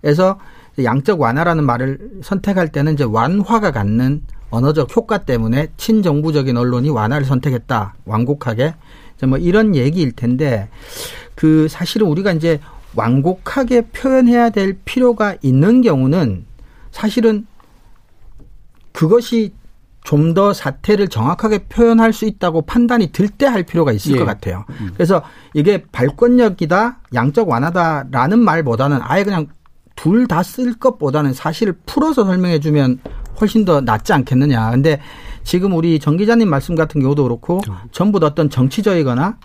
그래서 0.01 0.39
양적 0.83 1.21
완화라는 1.21 1.65
말을 1.65 2.21
선택할 2.23 2.69
때는 2.69 2.95
이제 2.95 3.05
완화가 3.05 3.73
갖는 3.73 4.23
언어적 4.51 4.95
효과 4.97 5.19
때문에 5.19 5.69
친정부적인 5.77 6.57
언론이 6.57 6.91
완화를 6.91 7.27
선택했다. 7.27 7.95
완곡하게. 8.05 8.75
뭐 9.27 9.39
이런 9.39 9.75
얘기일 9.75 10.13
텐데 10.13 10.69
그 11.35 11.69
사실은 11.69 12.07
우리가 12.07 12.33
이제 12.33 12.61
완곡하게 12.95 13.89
표현해야 13.93 14.51
될 14.51 14.79
필요가 14.85 15.37
있는 15.43 15.83
경우는 15.83 16.46
사실은 16.97 17.47
그것이 18.93 19.53
좀 20.05 20.35
더 20.35 20.53
사태를 20.53 21.09
정확하게 21.09 21.65
표현할 21.67 22.13
수 22.13 22.27
있다고 22.27 22.63
판단이 22.63 23.09
들 23.11 23.29
때 23.29 23.47
할 23.47 23.65
필요가 23.65 23.91
있을 23.93 24.15
예. 24.15 24.19
것 24.19 24.25
같아요. 24.25 24.65
그래서 24.95 25.21
이게 25.53 25.85
발권력이다, 25.91 27.01
양적 27.13 27.49
완화다라는 27.49 28.39
말보다는 28.39 29.01
아예 29.03 29.25
그냥 29.25 29.49
둘 29.97 30.27
다 30.29 30.43
쓸 30.43 30.75
것보다는 30.75 31.33
사실을 31.35 31.75
풀어서 31.87 32.25
설명해 32.25 32.61
주면 32.61 33.01
훨씬 33.41 33.65
더 33.65 33.81
낫지 33.81 34.13
않겠느냐. 34.13 34.71
근데 34.71 35.01
지금 35.43 35.73
우리 35.75 35.99
정 35.99 36.17
기자님 36.17 36.49
말씀 36.49 36.75
같은 36.77 37.01
경우도 37.01 37.25
그렇고 37.25 37.61
전부 37.91 38.21
다 38.21 38.27
어떤 38.29 38.49
정치적이거나 38.49 39.39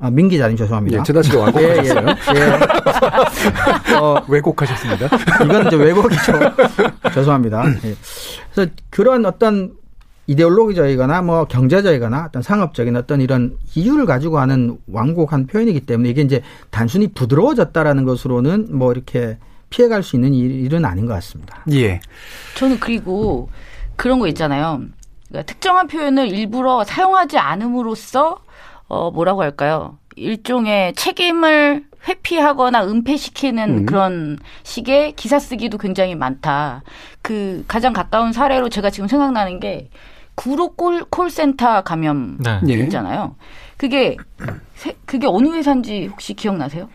아, 0.00 0.10
민 0.10 0.28
기자님 0.28 0.56
죄송합니다. 0.56 0.98
예, 0.98 1.02
지나치게 1.02 1.36
예, 1.36 1.40
예. 1.40 1.44
완곡하셨어요. 1.44 2.06
예. 3.90 3.94
어, 3.96 4.24
왜곡하셨습니다. 4.28 5.06
이건 5.44 5.66
이제 5.66 5.76
왜곡이죠. 5.76 6.32
죄송합니다. 7.12 7.64
예. 7.84 7.94
그래서 8.54 8.70
그런 8.88 9.26
어떤 9.26 9.72
이데올로기적이거나 10.26 11.22
뭐 11.22 11.44
경제적이거나 11.44 12.26
어떤 12.28 12.40
상업적인 12.40 12.96
어떤 12.96 13.20
이런 13.20 13.56
이유를 13.74 14.06
가지고 14.06 14.38
하는 14.38 14.78
완곡한 14.90 15.46
표현이기 15.46 15.80
때문에 15.80 16.08
이게 16.08 16.22
이제 16.22 16.40
단순히 16.70 17.08
부드러워졌다라는 17.08 18.04
것으로는 18.04 18.68
뭐 18.70 18.92
이렇게 18.92 19.36
피해갈 19.70 20.02
수 20.02 20.16
있는 20.16 20.32
일- 20.32 20.50
일은 20.64 20.84
아닌 20.84 21.06
것 21.06 21.12
같습니다. 21.14 21.62
예. 21.72 22.00
저는 22.56 22.80
그리고 22.80 23.50
그런 23.96 24.18
거 24.18 24.26
있잖아요. 24.28 24.80
그러니까 25.28 25.46
특정한 25.52 25.86
표현을 25.88 26.28
일부러 26.28 26.84
사용하지 26.84 27.36
않음으로써 27.38 28.38
어 28.90 29.10
뭐라고 29.12 29.40
할까요? 29.42 29.96
일종의 30.16 30.94
책임을 30.94 31.84
회피하거나 32.08 32.84
은폐시키는 32.88 33.78
음. 33.78 33.86
그런 33.86 34.38
식의 34.64 35.12
기사 35.12 35.38
쓰기도 35.38 35.78
굉장히 35.78 36.16
많다. 36.16 36.82
그 37.22 37.64
가장 37.68 37.92
가까운 37.92 38.32
사례로 38.32 38.68
제가 38.68 38.90
지금 38.90 39.06
생각나는 39.06 39.60
게 39.60 39.88
구로 40.34 40.70
콜, 40.74 41.04
콜센터 41.04 41.82
감염 41.82 42.36
네. 42.40 42.60
예. 42.68 42.72
있잖아요. 42.84 43.36
그게 43.76 44.16
세- 44.74 44.96
그게 45.06 45.26
어느 45.28 45.48
회사인지 45.54 46.06
혹시 46.06 46.34
기억나세요? 46.34 46.88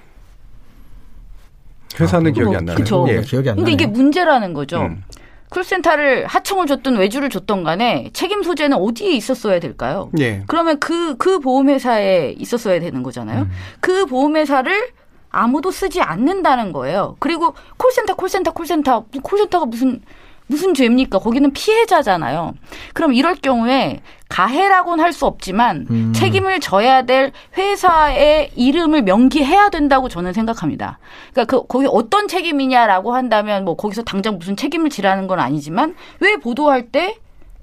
회사는 2.00 2.34
기억이 2.34 2.50
뭐, 2.50 2.58
안 2.58 2.66
나네요. 2.66 2.78
그쵸. 2.78 3.06
예. 3.08 3.22
기억이 3.22 3.50
안 3.50 3.56
근데 3.56 3.72
나네요. 3.72 3.74
이게 3.74 3.86
문제라는 3.86 4.54
거죠. 4.54 4.82
음. 4.82 5.02
콜센터를 5.50 6.26
하청을 6.26 6.68
줬든 6.68 6.98
외주를 6.98 7.30
줬던 7.30 7.64
간에 7.64 8.10
책임 8.14 8.44
소재는 8.44 8.78
어디에 8.78 9.12
있었어야 9.12 9.60
될까요? 9.60 10.10
예. 10.20 10.44
그러면 10.48 10.80
그, 10.80 11.16
그 11.18 11.40
보험회사에 11.40 12.36
있었어야 12.38 12.80
되는 12.80 13.04
거잖아요. 13.04 13.44
음. 13.44 13.52
그 13.80 14.06
보험회사를 14.06 14.90
아무도 15.30 15.72
쓰지 15.72 16.02
않는다는 16.02 16.72
거예요. 16.72 17.16
그리고 17.20 17.54
콜센터, 17.78 18.16
콜센터, 18.16 18.52
콜센터, 18.52 19.06
콜센터가 19.22 19.66
무슨 19.66 20.02
무슨 20.48 20.74
죄입니까? 20.74 21.20
거기는 21.20 21.52
피해자잖아요. 21.54 22.54
그럼 22.94 23.14
이럴 23.14 23.36
경우에 23.36 24.02
가해라고는 24.30 25.04
할 25.04 25.14
수 25.14 25.26
없지만 25.26 25.88
음. 25.90 26.14
책임을 26.14 26.60
져야 26.60 27.04
될 27.04 27.32
회사의 27.58 28.52
이름을 28.56 29.04
명기해야 29.04 29.70
된다고 29.70 30.10
저는 30.10 30.34
생각합니다. 30.34 31.00
그러니까 31.32 31.58
그 31.58 31.68
거기 31.68 31.88
어떤 31.90 32.28
책임이냐라고 32.28 33.14
한다면 33.16 33.66
뭐 33.66 33.76
거기서 33.76 34.04
당장 34.04 34.38
무슨 34.38 34.56
책임을 34.56 34.90
지라는 34.90 35.28
건 35.28 35.40
아니지만 35.40 35.96
왜 36.20 36.38
보도할 36.38 36.88
때 36.92 37.18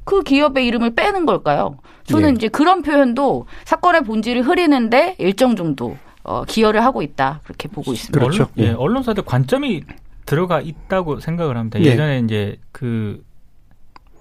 그 0.04 0.22
기업의 0.22 0.66
이름을 0.66 0.94
빼는 0.94 1.26
걸까요? 1.26 1.78
저는 2.04 2.30
예. 2.30 2.34
이제 2.34 2.48
그런 2.48 2.82
표현도 2.82 3.46
사건의 3.64 4.02
본질을 4.02 4.42
흐리는데 4.42 5.16
일정 5.18 5.54
정도 5.54 5.96
어, 6.24 6.44
기여를 6.44 6.84
하고 6.84 7.02
있다 7.02 7.40
그렇게 7.44 7.68
보고 7.68 7.92
있습니다. 7.92 8.18
그렇죠. 8.18 8.44
언론, 8.44 8.52
예, 8.58 8.70
예. 8.70 8.74
언론사들 8.74 9.24
관점이 9.24 9.82
들어가 10.26 10.60
있다고 10.60 11.20
생각을 11.20 11.56
합니다. 11.56 11.80
예. 11.80 11.84
예전에 11.84 12.20
이제 12.20 12.58
그 12.72 13.24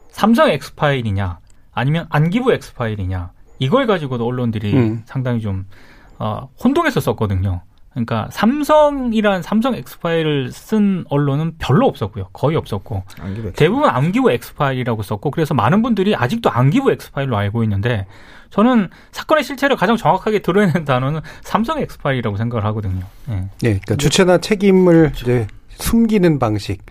삼성 0.09 0.49
엑스 0.49 0.75
파일이냐 0.75 1.39
아니면 1.73 2.07
안기부 2.09 2.51
엑스 2.53 2.73
파일이냐 2.73 3.31
이걸 3.59 3.87
가지고도 3.87 4.25
언론들이 4.25 4.73
음. 4.73 5.01
상당히 5.05 5.39
좀 5.39 5.65
어, 6.17 6.49
혼동했었었거든요. 6.63 7.61
그러니까 7.91 8.29
삼성이란 8.31 9.41
삼성 9.41 9.75
엑스파일을 9.75 10.51
쓴 10.51 11.03
언론은 11.09 11.55
별로 11.57 11.87
없었고요. 11.87 12.29
거의 12.31 12.55
없었고 12.55 13.03
대부분 13.55 13.89
안기부 13.89 14.31
엑스파일이라고 14.31 15.01
썼고 15.01 15.29
그래서 15.31 15.53
많은 15.53 15.81
분들이 15.81 16.15
아직도 16.15 16.49
안기부 16.49 16.91
엑스파일로 16.93 17.35
알고 17.35 17.63
있는데 17.63 18.07
저는 18.49 18.89
사건의 19.11 19.43
실체를 19.43 19.75
가장 19.75 19.97
정확하게 19.97 20.39
드러내는 20.39 20.85
단어는 20.85 21.21
삼성 21.41 21.79
엑스파일이라고 21.79 22.37
생각을 22.37 22.63
하거든요. 22.65 23.05
예. 23.29 23.33
예, 23.35 23.47
그러니까 23.59 23.95
주체나 23.95 24.37
책임을 24.37 25.11
이제 25.15 25.47
숨기는 25.77 26.39
방식. 26.39 26.81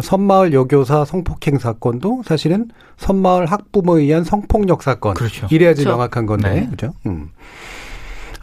섬마을 0.00 0.52
여교사 0.52 1.04
성폭행 1.04 1.58
사건도 1.58 2.22
사실은 2.24 2.68
섬마을 2.96 3.46
학부모에 3.46 4.02
의한 4.02 4.24
성폭력 4.24 4.82
사건. 4.82 5.14
그렇죠. 5.14 5.46
이래야지 5.50 5.82
그렇죠. 5.82 5.96
명확한 5.96 6.26
건데, 6.26 6.50
네. 6.50 6.68
그죠? 6.68 6.92
음. 7.06 7.30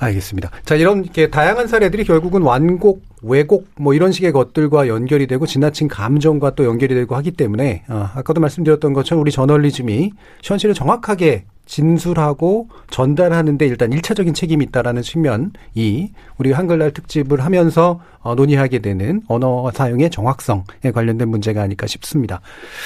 알겠습니다. 0.02 0.50
자, 0.66 0.76
이런 0.76 1.04
이렇게 1.04 1.30
다양한 1.30 1.68
사례들이 1.68 2.06
결국은 2.06 2.42
완곡, 2.42 3.04
왜곡 3.22 3.68
뭐 3.78 3.94
이런 3.94 4.12
식의 4.12 4.32
것들과 4.32 4.88
연결이 4.88 5.28
되고 5.28 5.46
지나친 5.46 5.88
감정과 5.88 6.56
또 6.56 6.66
연결이 6.66 6.96
되고 6.96 7.16
하기 7.16 7.32
때문에 7.32 7.84
아, 7.88 8.12
아까도 8.16 8.42
말씀드렸던 8.42 8.94
것처럼 8.94 9.22
우리 9.22 9.32
저널리즘이 9.32 10.12
현실을 10.42 10.74
정확하게 10.74 11.46
진술하고 11.66 12.70
전달하는데 12.90 13.66
일단 13.66 13.92
일차적인 13.94 14.34
책임이 14.34 14.66
있다라는 14.66 15.02
측면이 15.02 16.12
우리 16.38 16.52
한글날 16.52 16.92
특집을 16.92 17.44
하면서 17.44 18.02
어, 18.20 18.36
논의하게 18.36 18.80
되는 18.80 19.22
언어 19.28 19.72
사용의 19.72 20.10
정확성에 20.10 20.92
관련된 20.94 21.30
문제가 21.30 21.62
아닐까 21.62 21.88
싶습니다. 21.88 22.42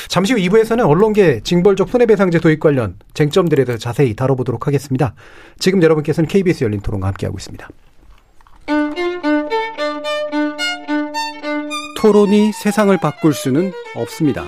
잠시 0.07 0.34
후 0.34 0.39
2부에서는 0.39 0.88
언론계 0.88 1.41
징벌적 1.41 1.89
손해배상제 1.89 2.39
도입 2.39 2.59
관련 2.59 2.95
쟁점들에 3.13 3.65
대해서 3.65 3.82
자세히 3.82 4.15
다뤄보도록 4.15 4.67
하겠습니다. 4.67 5.13
지금 5.59 5.82
여러분께서는 5.82 6.28
KBS 6.28 6.63
열린 6.63 6.80
토론과 6.82 7.07
함께하고 7.07 7.38
있습니다. 7.38 7.67
토론이 11.97 12.51
세상을 12.51 12.95
바꿀 12.97 13.34
수는 13.34 13.71
없습니다. 13.95 14.47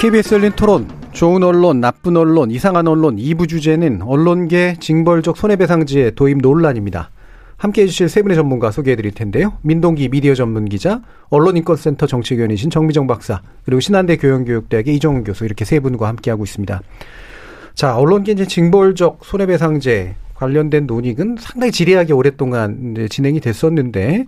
KBS 0.00 0.32
열린 0.32 0.52
토론, 0.52 0.88
좋은 1.12 1.42
언론, 1.42 1.82
나쁜 1.82 2.16
언론, 2.16 2.50
이상한 2.50 2.88
언론 2.88 3.16
2부 3.16 3.46
주제는 3.46 4.00
언론계 4.00 4.76
징벌적 4.80 5.36
손해배상제 5.36 6.12
도입 6.12 6.38
논란입니다. 6.38 7.10
함께 7.58 7.82
해주실 7.82 8.08
세 8.08 8.22
분의 8.22 8.34
전문가 8.34 8.70
소개해 8.70 8.96
드릴 8.96 9.12
텐데요. 9.12 9.58
민동기 9.60 10.08
미디어 10.08 10.34
전문 10.34 10.64
기자, 10.70 11.02
언론인권센터 11.28 12.06
정치위원이신 12.06 12.70
정미정 12.70 13.08
박사, 13.08 13.42
그리고 13.66 13.80
신한대 13.80 14.16
교양교육대학의 14.16 14.96
이종훈 14.96 15.22
교수 15.22 15.44
이렇게 15.44 15.66
세 15.66 15.80
분과 15.80 16.08
함께하고 16.08 16.44
있습니다. 16.44 16.80
자, 17.74 17.94
언론계 17.94 18.36
징벌적 18.36 19.18
손해배상제 19.22 20.14
관련된 20.32 20.86
논의는 20.86 21.36
상당히 21.38 21.72
지리하게 21.72 22.14
오랫동안 22.14 23.06
진행이 23.10 23.40
됐었는데 23.40 24.24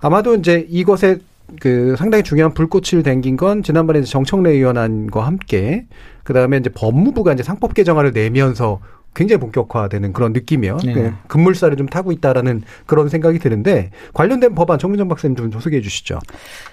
아마도 0.00 0.34
이제 0.34 0.66
이것에 0.68 1.20
그 1.60 1.94
상당히 1.98 2.24
중요한 2.24 2.54
불꽃을 2.54 3.02
댕긴 3.02 3.36
건 3.36 3.62
지난번에 3.62 4.00
이제 4.00 4.10
정청래 4.10 4.50
의원안과 4.50 5.26
함께 5.26 5.86
그 6.22 6.32
다음에 6.32 6.56
이제 6.56 6.70
법무부가 6.70 7.32
이제 7.32 7.42
상법 7.42 7.74
개정안을 7.74 8.12
내면서 8.12 8.80
굉장히 9.14 9.38
본격화되는 9.40 10.12
그런 10.12 10.32
느낌이요. 10.32 10.78
네. 10.84 10.92
그 10.92 11.12
급물살을 11.28 11.76
좀 11.76 11.86
타고 11.86 12.10
있다라는 12.10 12.62
그런 12.86 13.08
생각이 13.08 13.38
드는데 13.38 13.90
관련된 14.12 14.54
법안 14.54 14.78
정민정 14.78 15.08
박사님 15.08 15.36
좀 15.36 15.60
소개해 15.60 15.80
주시죠. 15.82 16.18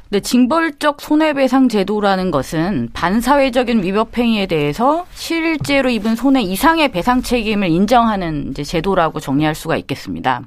네, 0.10 0.20
징벌적 0.20 1.00
손해배상 1.00 1.70
제도라는 1.70 2.32
것은 2.32 2.90
반사회적인 2.94 3.84
위법 3.84 4.18
행위에 4.18 4.48
대해서 4.48 5.06
실제로 5.14 5.90
입은 5.90 6.16
손해 6.16 6.42
이상의 6.42 6.92
배상 6.92 7.22
책임을 7.22 7.70
인정하는 7.70 8.48
이제 8.50 8.64
제도라고 8.64 9.20
정리할 9.20 9.54
수가 9.54 9.78
있겠습니다. 9.78 10.42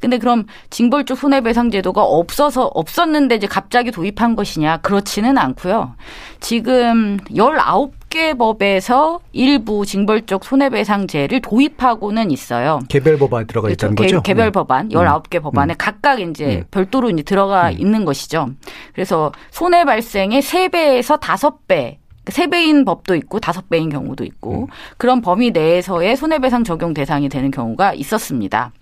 근데 0.00 0.18
그럼 0.18 0.46
징벌적 0.70 1.18
손해배상 1.18 1.70
제도가 1.70 2.02
없어서 2.02 2.64
없었는데 2.64 3.36
이제 3.36 3.46
갑자기 3.46 3.90
도입한 3.90 4.34
것이냐? 4.34 4.78
그렇지는 4.78 5.36
않고요. 5.36 5.94
지금 6.40 7.18
19개 7.30 8.36
법에서 8.36 9.20
일부 9.32 9.84
징벌적 9.84 10.44
손해배상제를 10.44 11.42
도입하고는 11.42 12.30
있어요. 12.30 12.80
개별 12.88 13.18
법안에 13.18 13.44
들어가 13.44 13.68
있다는 13.70 13.94
그렇죠. 13.94 14.16
거죠. 14.16 14.22
개, 14.22 14.34
별 14.34 14.46
네. 14.46 14.50
법안, 14.50 14.88
19개 14.88 15.42
법안에 15.42 15.74
각각 15.76 16.20
이제 16.20 16.56
음. 16.60 16.64
별도로 16.70 17.10
이제 17.10 17.22
들어가 17.22 17.70
있는 17.70 18.06
것이죠. 18.06 18.48
그래서 18.94 19.32
손해 19.50 19.84
발생의 19.84 20.40
3배에서 20.40 21.20
5배 21.20 21.98
세 22.28 22.46
배인 22.46 22.84
법도 22.84 23.14
있고 23.16 23.40
다섯 23.40 23.68
배인 23.68 23.90
경우도 23.90 24.24
있고 24.24 24.62
음. 24.62 24.66
그런 24.96 25.20
범위 25.20 25.50
내에서의 25.50 26.16
손해배상 26.16 26.64
적용 26.64 26.94
대상이 26.94 27.28
되는 27.28 27.50
경우가 27.50 27.94
있었습니다. 27.94 28.72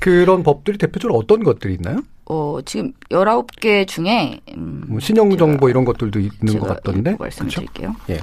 그런 0.00 0.42
법들이 0.42 0.78
대표적으로 0.78 1.18
어떤 1.18 1.42
것들이 1.42 1.74
있나요? 1.74 2.00
어, 2.26 2.58
지금 2.64 2.92
19개 3.10 3.86
중에 3.86 4.40
음, 4.56 4.84
뭐 4.88 5.00
신용정보 5.00 5.68
이런 5.68 5.84
것들도 5.84 6.18
있는 6.18 6.32
것 6.40 6.52
제가 6.52 6.66
같던데. 6.66 7.16
말씀드릴게요. 7.18 7.94
예. 8.10 8.20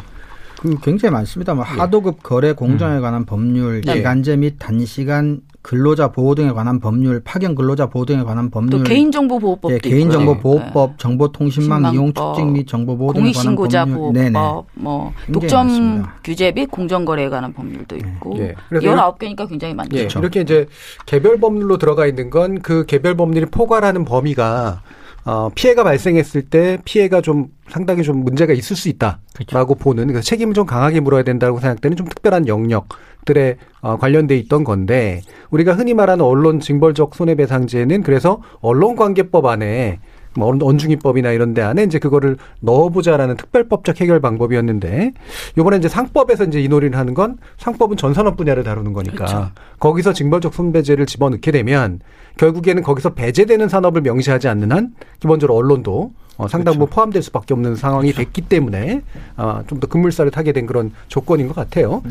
그 0.59 0.76
굉장히 0.82 1.13
많습니다. 1.13 1.53
뭐 1.55 1.63
하도급 1.63 2.22
거래 2.22 2.53
공정에 2.53 2.99
관한 2.99 3.26
법률, 3.26 3.82
예. 3.88 3.93
기간제 3.93 4.38
및 4.38 4.55
단시간 4.59 5.41
근로자 5.62 6.12
보호 6.12 6.36
등에 6.36 6.51
관한 6.51 6.80
법률, 6.80 7.22
파견 7.24 7.53
근로자 7.55 7.88
보호 7.88 8.05
등에 8.05 8.24
관한 8.24 8.45
또 8.45 8.59
법률, 8.59 8.84
개인정보보호법도 8.84 9.72
예, 9.72 9.76
있고요. 9.76 9.91
개인정보보호법, 9.91 10.89
네. 10.91 10.95
정보통신망 10.97 11.82
이용 11.93 12.07
신망법, 12.07 12.36
축적 12.36 12.51
및 12.51 12.68
정보보호 12.68 13.14
등에 13.14 13.22
관한 13.22 13.34
공익신고자 13.34 13.86
법률, 13.86 14.14
네네. 14.14 14.32
보호법, 14.39 14.66
뭐 14.76 15.14
독점 15.32 15.68
많습니다. 15.68 16.16
규제 16.24 16.51
및 16.51 16.66
공정거래에 16.72 17.30
관한 17.30 17.53
법률도 17.53 17.95
있고 17.97 18.38
예. 18.39 18.55
그래서 18.70 18.88
19개니까 18.88 19.47
굉장히 19.47 19.74
많죠. 19.74 19.97
예, 19.97 20.03
이렇게 20.03 20.41
이제 20.41 20.68
개별 21.05 21.38
법률로 21.39 21.78
들어가 21.78 22.05
있는 22.07 22.30
건 22.30 22.51
그 22.62 22.86
개별 22.86 23.16
법률이 23.16 23.47
포괄하는 23.47 24.05
범위가 24.05 24.82
어, 25.24 25.49
피해가 25.53 25.84
발생했을 25.84 26.43
때 26.43 26.80
피해가 26.84 27.22
좀 27.22 27.47
상당히 27.70 28.01
좀 28.03 28.24
문제가 28.24 28.53
있을 28.53 28.76
수 28.76 28.89
있다라고 28.89 29.76
보는 29.76 30.07
그래서 30.07 30.22
책임을 30.24 30.53
좀 30.55 30.66
강하게 30.66 30.99
물어야 30.99 31.24
된다고 31.24 31.59
생각되는 31.59 31.95
좀 31.95 32.07
특별한 32.07 32.47
영역 32.47 32.89
들에 33.26 33.57
어, 33.82 33.97
관련돼 33.97 34.38
있던 34.38 34.63
건데 34.63 35.22
우리가 35.49 35.74
흔히 35.74 35.93
말하는 35.93 36.24
언론 36.26 36.59
징벌적 36.59 37.15
손해배상제는 37.15 38.03
그래서 38.03 38.41
언론관계법 38.61 39.45
안에 39.45 39.99
뭐 40.36 40.47
언- 40.49 40.61
언중위법이나 40.61 41.32
이런 41.32 41.53
데 41.53 41.61
안에 41.61 41.84
이제 41.84 41.99
그거를 41.99 42.38
넣어보자라는 42.61 43.36
특별법적 43.38 43.99
해결 44.01 44.19
방법이었는데 44.21 45.11
요번에 45.57 45.77
이제 45.77 45.88
상법에서 45.89 46.45
이제 46.45 46.61
이 46.61 46.67
논의를 46.67 46.97
하는 46.97 47.13
건 47.13 47.38
상법은 47.57 47.97
전 47.97 48.13
산업 48.13 48.38
분야를 48.38 48.63
다루는 48.63 48.93
거니까 48.93 49.51
거기서 49.79 50.13
징벌적 50.13 50.53
손배제를 50.53 51.05
집어넣게 51.05 51.51
되면 51.51 51.99
결국에는 52.38 52.82
거기서 52.84 53.13
배제되는 53.13 53.67
산업을 53.67 54.01
명시하지 54.01 54.47
않는 54.47 54.71
한 54.71 54.93
기본적으로 55.19 55.57
언론도 55.57 56.11
어, 56.38 56.47
상당 56.47 56.73
부분 56.75 56.88
포함될 56.89 57.21
수밖에 57.23 57.53
없는 57.53 57.75
상황이 57.75 58.13
됐기 58.13 58.41
때문에 58.43 59.01
아, 59.36 59.63
좀 59.67 59.79
더 59.82 59.88
급물살을 59.88 60.32
타게 60.32 60.53
된 60.53 60.65
그런 60.65 60.91
조건인 61.07 61.47
것 61.47 61.55
같아요. 61.55 62.01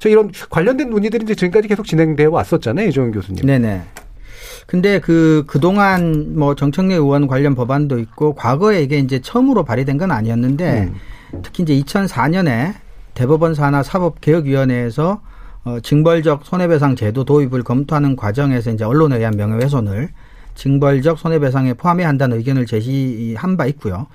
저 0.00 0.08
이런 0.08 0.30
관련된 0.50 0.90
논의들이 0.90 1.22
이제 1.24 1.34
지금까지 1.34 1.66
계속 1.68 1.86
진행되어 1.86 2.28
왔었잖아요, 2.30 2.88
이종훈 2.88 3.12
교수님. 3.12 3.46
네네. 3.46 3.80
근데 4.70 5.00
그 5.00 5.42
그동안 5.48 6.38
뭐 6.38 6.54
정청래 6.54 6.94
의원 6.94 7.26
관련 7.26 7.56
법안도 7.56 7.98
있고 7.98 8.36
과거에 8.36 8.84
이게 8.84 9.00
이제 9.00 9.18
처음으로 9.18 9.64
발의된 9.64 9.98
건 9.98 10.12
아니었는데 10.12 10.92
음. 11.32 11.40
특히 11.42 11.64
이제 11.64 11.74
2004년에 11.74 12.74
대법원 13.14 13.56
산하 13.56 13.82
사법개혁위원회에서 13.82 15.22
어, 15.64 15.78
징벌적 15.82 16.44
손해배상 16.44 16.94
제도 16.94 17.24
도입을 17.24 17.64
검토하는 17.64 18.14
과정에서 18.14 18.70
이제 18.70 18.84
언론에 18.84 19.16
의한 19.16 19.36
명예훼손을 19.36 20.10
징벌적 20.54 21.18
손해배상에 21.18 21.74
포함해야 21.74 22.06
한다는 22.06 22.36
의견을 22.36 22.66
제시한 22.66 23.56
바 23.56 23.66
있고요. 23.66 24.06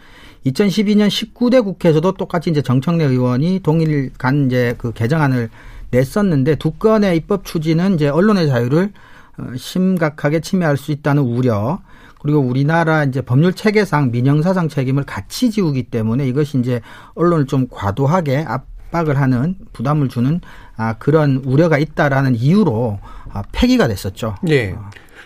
2012년 0.45 1.10
19대 1.10 1.66
국회에서도 1.66 2.14
똑같이 2.14 2.49
이제 2.49 2.62
정청래 2.62 3.03
의원이 3.03 3.60
동일 3.62 4.14
간 4.18 4.45
이제 4.45 4.74
그 4.78 4.93
개정안을 4.93 5.49
냈었는데 5.91 6.56
두 6.56 6.72
건의 6.72 7.18
입법 7.18 7.43
추진은 7.43 7.95
이제 7.95 8.08
언론의 8.08 8.47
자유를 8.47 8.84
어, 8.84 9.14
심각하게 9.58 10.40
침해할 10.40 10.78
수 10.78 10.92
있다는 10.92 11.24
우려 11.24 11.80
그리고 12.22 12.40
우리나라 12.40 13.04
이제 13.04 13.22
법률 13.22 13.54
체계상 13.54 14.12
민형사상 14.12 14.68
책임을 14.68 15.04
같이 15.04 15.52
지우기 15.52 15.84
때문에 15.84 16.28
이것이 16.28 16.58
이제 16.58 16.82
언론을 17.14 17.46
좀 17.46 17.68
과도하게 17.70 18.46
압박을 18.48 19.20
하는 19.20 19.56
부담을 19.74 20.10
주는 20.10 20.42
아 20.76 20.94
그런 20.94 21.44
우려가 21.46 21.78
있다라는 21.78 22.36
이유로 22.36 23.00
아 23.32 23.44
폐기가 23.52 23.88
됐었죠. 23.88 24.36
예. 24.50 24.76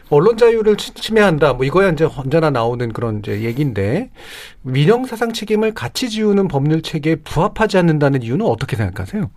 언론 0.10 0.38
자유를 0.38 0.76
침해한다. 0.76 1.54
뭐 1.54 1.66
이거야 1.66 1.90
이제 1.90 2.08
언제나 2.18 2.50
나오는 2.50 2.92
그런 2.92 3.20
이제 3.20 3.44
얘기인데 3.44 4.12
민영 4.64 5.06
사상 5.06 5.32
책임을 5.32 5.74
같이 5.74 6.10
지우는 6.10 6.48
법률 6.48 6.82
체계에 6.82 7.18
부합하지 7.18 7.78
않는다는 7.78 8.24
이유는 8.24 8.46
어떻게 8.46 8.76
생각하세요? 8.76 9.30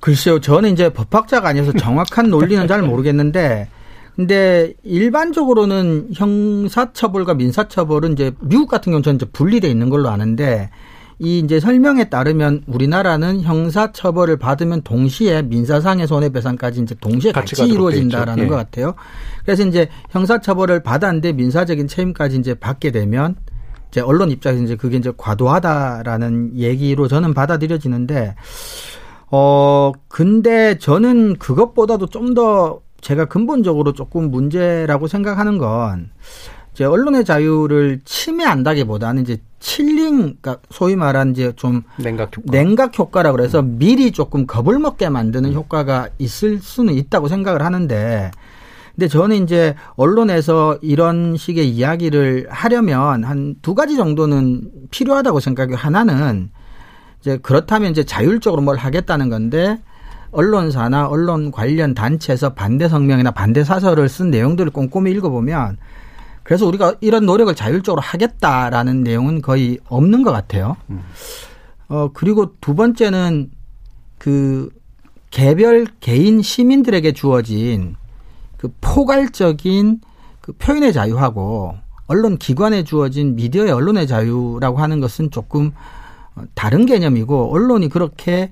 글쎄요, 0.00 0.40
저는 0.40 0.72
이제 0.72 0.88
법학자가 0.90 1.48
아니어서 1.48 1.72
정확한 1.72 2.30
논리는 2.30 2.66
잘 2.66 2.82
모르겠는데, 2.82 3.68
근데 4.14 4.72
일반적으로는 4.82 6.08
형사처벌과 6.14 7.34
민사처벌은 7.34 8.12
이제 8.12 8.32
미국 8.40 8.68
같은 8.68 8.90
경우는 8.90 9.02
저는 9.02 9.16
이제 9.16 9.26
분리돼 9.26 9.68
있는 9.68 9.90
걸로 9.90 10.08
아는데, 10.08 10.70
이 11.18 11.38
이제 11.38 11.60
설명에 11.60 12.10
따르면 12.10 12.64
우리나라는 12.66 13.40
형사 13.40 13.90
처벌을 13.90 14.36
받으면 14.36 14.82
동시에 14.82 15.42
민사상의 15.42 16.06
손해배상까지 16.06 16.82
이제 16.82 16.94
동시에 17.00 17.32
같이, 17.32 17.56
같이 17.56 17.70
이루어진다라는 17.70 18.44
예. 18.44 18.48
것 18.48 18.54
같아요. 18.54 18.94
그래서 19.42 19.64
이제 19.64 19.88
형사 20.10 20.40
처벌을 20.40 20.82
받았는데 20.82 21.32
민사적인 21.32 21.88
책임까지 21.88 22.36
이제 22.36 22.52
받게 22.52 22.90
되면 22.90 23.34
이제 23.90 24.02
언론 24.02 24.30
입장에서 24.30 24.62
이제 24.64 24.76
그게 24.76 24.98
이제 24.98 25.10
과도하다라는 25.16 26.58
얘기로 26.58 27.08
저는 27.08 27.32
받아들여지는데 27.32 28.34
어 29.30 29.92
근데 30.08 30.78
저는 30.78 31.36
그것보다도 31.38 32.06
좀 32.06 32.34
더 32.34 32.80
제가 33.00 33.26
근본적으로 33.26 33.92
조금 33.92 34.30
문제라고 34.30 35.06
생각하는 35.06 35.58
건 35.58 36.10
이제 36.72 36.84
언론의 36.84 37.24
자유를 37.24 38.00
침해한다기보다는 38.04 39.22
이제 39.22 39.38
칠링, 39.60 40.16
그러니까 40.40 40.58
소위 40.70 40.96
말하는 40.96 41.32
이제 41.32 41.52
좀 41.56 41.82
냉각 41.98 42.36
효과. 42.36 42.50
냉각 42.50 42.98
효과라 42.98 43.32
그래서 43.32 43.60
음. 43.60 43.78
미리 43.78 44.10
조금 44.10 44.46
겁을 44.46 44.78
먹게 44.78 45.08
만드는 45.08 45.50
음. 45.50 45.54
효과가 45.54 46.08
있을 46.18 46.58
수는 46.58 46.94
있다고 46.94 47.28
생각을 47.28 47.62
하는데 47.62 48.30
근데 48.94 49.08
저는 49.08 49.42
이제 49.44 49.74
언론에서 49.96 50.78
이런 50.82 51.36
식의 51.36 51.68
이야기를 51.70 52.48
하려면 52.50 53.24
한 53.24 53.54
두 53.62 53.74
가지 53.74 53.96
정도는 53.96 54.62
필요하다고 54.90 55.40
생각해요. 55.40 55.76
하나는 55.76 56.50
이제 57.26 57.38
그렇다면 57.38 57.90
이제 57.90 58.04
자율적으로 58.04 58.62
뭘 58.62 58.76
하겠다는 58.76 59.28
건데 59.28 59.82
언론사나 60.30 61.08
언론 61.08 61.50
관련 61.50 61.92
단체에서 61.92 62.54
반대 62.54 62.88
성명이나 62.88 63.32
반대 63.32 63.64
사설을 63.64 64.08
쓴 64.08 64.30
내용들을 64.30 64.70
꼼꼼히 64.70 65.10
읽어보면 65.10 65.76
그래서 66.44 66.66
우리가 66.66 66.94
이런 67.00 67.26
노력을 67.26 67.52
자율적으로 67.52 68.00
하겠다라는 68.00 69.02
내용은 69.02 69.42
거의 69.42 69.80
없는 69.88 70.22
것 70.22 70.30
같아요. 70.30 70.76
음. 70.88 71.02
어, 71.88 72.10
그리고 72.14 72.54
두 72.60 72.76
번째는 72.76 73.50
그 74.18 74.70
개별 75.30 75.86
개인 75.98 76.42
시민들에게 76.42 77.10
주어진 77.10 77.96
그 78.56 78.72
포괄적인 78.80 80.00
그 80.40 80.52
표현의 80.52 80.92
자유하고 80.92 81.74
언론 82.06 82.38
기관에 82.38 82.84
주어진 82.84 83.34
미디어의 83.34 83.72
언론의 83.72 84.06
자유라고 84.06 84.78
하는 84.78 85.00
것은 85.00 85.32
조금 85.32 85.72
어, 85.72 85.72
다른 86.54 86.86
개념이고 86.86 87.52
언론이 87.52 87.88
그렇게 87.88 88.48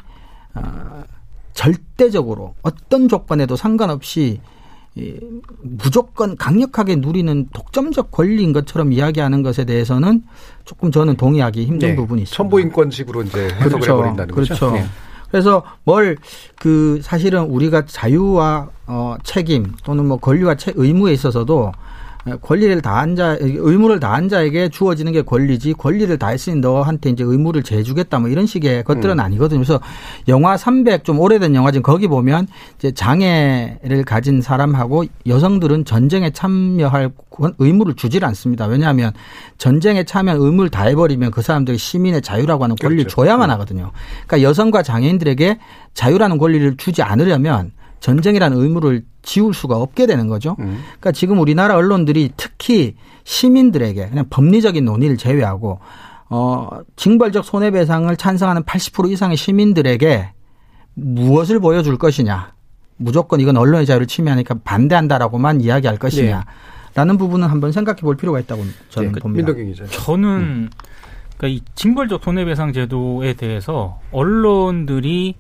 어, 0.55 1.03
절대적으로 1.53 2.55
어떤 2.63 3.09
조건에도 3.09 3.57
상관없이 3.57 4.41
무조건 5.61 6.37
강력하게 6.37 6.97
누리는 6.97 7.49
독점적 7.53 8.13
권리인 8.13 8.53
것처럼 8.53 8.93
이야기하는 8.93 9.43
것에 9.43 9.65
대해서는 9.65 10.23
조금 10.65 10.93
저는 10.93 11.17
동의하기 11.17 11.65
힘든 11.65 11.91
네. 11.91 11.97
부분이 11.97 12.23
있습니다. 12.23 12.37
천보인권식으로 12.37 13.23
이제 13.23 13.47
해석을 13.47 13.69
그렇죠. 13.69 13.93
해버린다는 13.93 14.35
그렇죠. 14.35 14.55
거죠. 14.55 14.71
네. 14.73 14.85
그래서 15.31 15.65
뭘 15.85 16.17
그 16.65 17.01
사실은 17.03 17.43
우리가 17.43 17.85
자유와 17.85 18.71
어 18.87 19.17
책임 19.23 19.73
또는 19.85 20.07
뭐 20.07 20.17
권리와 20.17 20.55
책 20.55 20.79
의무에 20.79 21.13
있어서도 21.13 21.73
권리를 22.41 22.81
다한 22.81 23.17
자, 23.17 23.37
의무를 23.41 24.01
다한 24.01 24.29
자에게 24.29 24.71
주어지는 24.71 25.13
게 25.13 25.23
권리지, 25.23 25.75
권리를 25.75 26.17
다했으니 26.19 26.61
너한테 26.61 27.11
이제 27.11 27.23
의무를 27.23 27.63
재주겠다, 27.63 28.19
뭐 28.19 28.29
이런 28.29 28.47
식의 28.47 28.85
것들은 28.85 29.19
음. 29.19 29.21
아니거든요. 29.21 29.61
그래서 29.61 29.81
영화 30.29 30.57
300, 30.57 31.05
좀 31.05 31.21
오래된 31.21 31.55
영화 31.55 31.71
지금 31.71 31.83
거기 31.83 32.09
보면 32.09 32.49
이제 32.79 32.93
장애를 32.93 34.05
가진 34.07 34.41
사람하고 34.41 35.05
여성들은 35.27 35.85
전쟁에 35.85 36.31
참여할 36.31 37.11
의무를 37.59 37.95
주질 37.95 38.25
않습니다. 38.25 38.67
왜냐하면 38.67 39.13
전쟁에 39.59 40.05
참여한 40.05 40.41
의무를 40.41 40.71
다 40.71 40.85
해버리면 40.85 41.31
그 41.31 41.43
사람들이 41.43 41.77
시민의 41.77 42.23
자유라고 42.23 42.65
하는 42.65 42.77
권리를 42.77 43.05
그렇죠. 43.05 43.17
줘야만 43.17 43.51
음. 43.51 43.53
하거든요. 43.55 43.93
그러니까 44.27 44.49
여성과 44.49 44.83
장애인들에게 44.83 45.59
자유라는 45.93 46.39
권리를 46.39 46.77
주지 46.77 47.03
않으려면 47.03 47.73
전쟁이라는 48.05 48.59
의무를 48.59 49.03
지울 49.23 49.55
수가 49.55 49.79
없게 49.79 50.05
되는 50.07 50.29
거죠. 50.29 50.57
음. 50.59 50.83
그러니까 50.85 51.13
지금 51.13 51.39
우리나라 51.39 51.75
언론들이 51.75 52.33
특히 52.37 52.97
시민들에게 53.25 54.11
그냥 54.11 54.27
법리적인 54.29 54.85
논의를 54.85 55.17
제외하고 55.17 55.81
어 56.29 56.69
징벌적 56.97 57.47
손해배상을 57.47 58.15
찬성하는 58.15 58.65
80% 58.65 59.11
이상의 59.11 59.39
시민들에게 59.39 60.33
무엇을 60.93 61.61
보여줄 61.61 61.97
것이냐. 61.97 62.53
무조건 62.99 63.41
이건 63.41 63.57
언론의 63.57 63.87
자유를 63.87 64.07
침해하니까 64.07 64.57
반대한다라고만 64.65 65.63
이야기할 65.63 65.97
것이냐. 65.99 66.39
네. 66.41 66.45
라는 66.95 67.17
부분은 67.17 67.49
한번 67.49 67.73
생각해 67.73 68.03
볼 68.03 68.19
필요가 68.19 68.39
있다고 68.39 68.65
저는 68.91 69.13
네, 69.13 69.21
봅니다. 69.21 69.51
저는 69.91 70.29
음. 70.29 70.71
그러니까 71.39 71.49
이 71.49 71.63
징벌적 71.75 72.23
손해배상 72.23 72.75
제도에 72.75 73.33
대해서 73.33 73.99
언론들이 74.13 75.37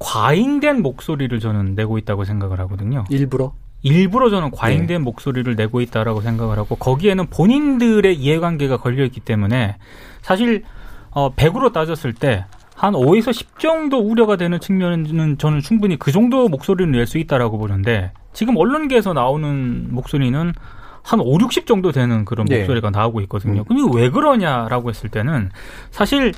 과잉된 0.00 0.82
목소리를 0.82 1.38
저는 1.38 1.74
내고 1.76 1.96
있다고 1.98 2.24
생각을 2.24 2.58
하거든요. 2.60 3.04
일부러? 3.08 3.52
일부러 3.82 4.28
저는 4.28 4.50
과잉된 4.50 4.86
네. 4.86 4.98
목소리를 4.98 5.54
내고 5.54 5.80
있다라고 5.80 6.20
생각을 6.20 6.58
하고 6.58 6.74
거기에는 6.76 7.26
본인들의 7.28 8.16
이해관계가 8.16 8.78
걸려 8.78 9.04
있기 9.04 9.20
때문에 9.20 9.76
사실 10.22 10.64
어 11.12 11.34
100으로 11.34 11.72
따졌을 11.72 12.12
때 12.12 12.44
한 12.80 12.94
5에서 12.94 13.30
10 13.30 13.58
정도 13.58 13.98
우려가 13.98 14.36
되는 14.36 14.58
측면은 14.58 15.36
저는 15.36 15.60
충분히 15.60 15.98
그 15.98 16.12
정도 16.12 16.48
목소리를 16.48 16.90
낼 16.90 17.06
수 17.06 17.18
있다라고 17.18 17.58
보는데 17.58 18.10
지금 18.32 18.56
언론계에서 18.56 19.12
나오는 19.12 19.88
목소리는 19.92 20.54
한 21.02 21.20
5, 21.20 21.40
60 21.40 21.66
정도 21.66 21.92
되는 21.92 22.24
그런 22.24 22.46
네. 22.46 22.60
목소리가 22.60 22.88
나오고 22.88 23.20
있거든요. 23.22 23.60
음. 23.60 23.64
그럼 23.64 23.94
왜 23.94 24.08
그러냐라고 24.08 24.88
했을 24.88 25.10
때는 25.10 25.50
사실 25.90 26.32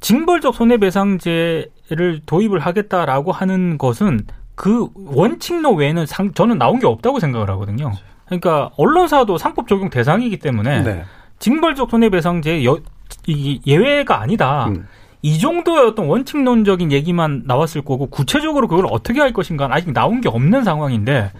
징벌적 0.00 0.56
손해배상제 0.56 1.66
를 1.90 2.20
도입을 2.24 2.60
하겠다라고 2.60 3.30
하는 3.30 3.76
것은 3.76 4.20
그 4.54 4.88
원칙로 4.94 5.74
외에는 5.74 6.06
상, 6.06 6.32
저는 6.32 6.56
나온 6.56 6.78
게 6.78 6.86
없다고 6.86 7.20
생각을 7.20 7.50
하거든요. 7.50 7.92
그러니까 8.24 8.70
언론사도 8.78 9.36
상법 9.36 9.68
적용 9.68 9.90
대상이기 9.90 10.38
때문에 10.38 10.82
네. 10.82 11.04
징벌적 11.40 11.90
손해배상제 11.90 12.64
여, 12.64 12.78
이 13.26 13.60
예외가 13.66 14.20
아니다. 14.20 14.68
음. 14.68 14.86
이 15.20 15.38
정도의 15.38 15.88
어떤 15.88 16.06
원칙론적인 16.06 16.92
얘기만 16.92 17.42
나왔을 17.46 17.82
거고 17.82 18.06
구체적으로 18.06 18.68
그걸 18.68 18.86
어떻게 18.90 19.20
할 19.20 19.32
것인가 19.32 19.68
아직 19.70 19.92
나온 19.92 20.20
게 20.20 20.28
없는 20.28 20.64
상황인데 20.64 21.32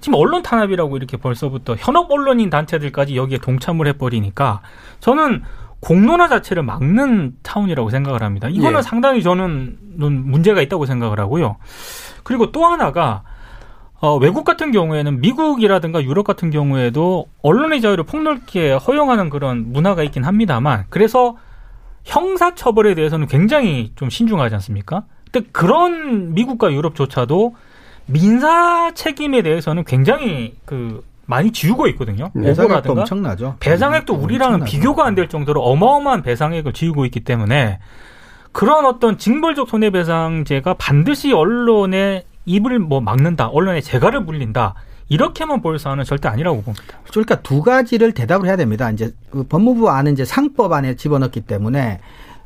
지금 0.00 0.18
언론 0.18 0.42
탄압이라고 0.42 0.96
이렇게 0.96 1.16
벌써부터 1.16 1.76
현업 1.78 2.10
언론인 2.10 2.50
단체들까지 2.50 3.16
여기에 3.16 3.38
동참을 3.38 3.86
해버리니까 3.88 4.60
저는 5.00 5.42
공론화 5.84 6.28
자체를 6.28 6.62
막는 6.62 7.34
차원이라고 7.42 7.90
생각을 7.90 8.22
합니다. 8.22 8.48
이거는 8.48 8.78
예. 8.78 8.82
상당히 8.82 9.22
저는 9.22 9.76
문제가 9.98 10.62
있다고 10.62 10.86
생각을 10.86 11.20
하고요. 11.20 11.56
그리고 12.22 12.50
또 12.52 12.64
하나가 12.64 13.22
어, 14.00 14.16
외국 14.16 14.44
같은 14.44 14.72
경우에는 14.72 15.20
미국이라든가 15.20 16.02
유럽 16.02 16.26
같은 16.26 16.50
경우에도 16.50 17.26
언론의 17.42 17.82
자유를 17.82 18.04
폭넓게 18.04 18.72
허용하는 18.72 19.28
그런 19.28 19.72
문화가 19.72 20.02
있긴 20.02 20.24
합니다만 20.24 20.84
그래서 20.88 21.36
형사 22.02 22.54
처벌에 22.54 22.94
대해서는 22.94 23.26
굉장히 23.26 23.92
좀 23.94 24.08
신중하지 24.08 24.54
않습니까? 24.54 25.04
근데 25.30 25.46
그런 25.52 26.32
미국과 26.32 26.72
유럽조차도 26.72 27.56
민사 28.06 28.90
책임에 28.94 29.42
대해서는 29.42 29.84
굉장히 29.84 30.54
그 30.64 31.02
많이 31.26 31.52
지우고 31.52 31.86
있거든요. 31.88 32.30
배상액도 32.32 32.64
오보라든가 32.64 33.00
엄청나죠. 33.02 33.56
배상액도 33.60 34.14
우리랑은 34.14 34.54
엄청나죠. 34.54 34.70
비교가 34.72 35.06
안 35.06 35.14
될 35.14 35.28
정도로 35.28 35.62
어마어마한 35.62 36.22
배상액을 36.22 36.72
지우고 36.72 37.04
있기 37.06 37.20
때문에 37.20 37.78
그런 38.52 38.84
어떤 38.86 39.18
징벌적 39.18 39.68
손해배상제가 39.68 40.74
반드시 40.74 41.32
언론의 41.32 42.24
입을 42.46 42.78
뭐 42.78 43.00
막는다, 43.00 43.48
언론의 43.48 43.82
재갈을 43.82 44.20
물린다 44.20 44.74
이렇게만 45.08 45.60
볼 45.62 45.78
사안은 45.78 46.04
절대 46.04 46.28
아니라고 46.28 46.62
봅니다. 46.62 46.98
그러니까 47.10 47.40
두 47.42 47.62
가지를 47.62 48.12
대답을 48.12 48.46
해야 48.46 48.56
됩니다. 48.56 48.90
이제 48.90 49.12
그 49.30 49.44
법무부 49.44 49.90
안은 49.90 50.12
이제 50.12 50.24
상법 50.24 50.72
안에 50.72 50.96
집어넣기 50.96 51.42
때문에 51.42 52.00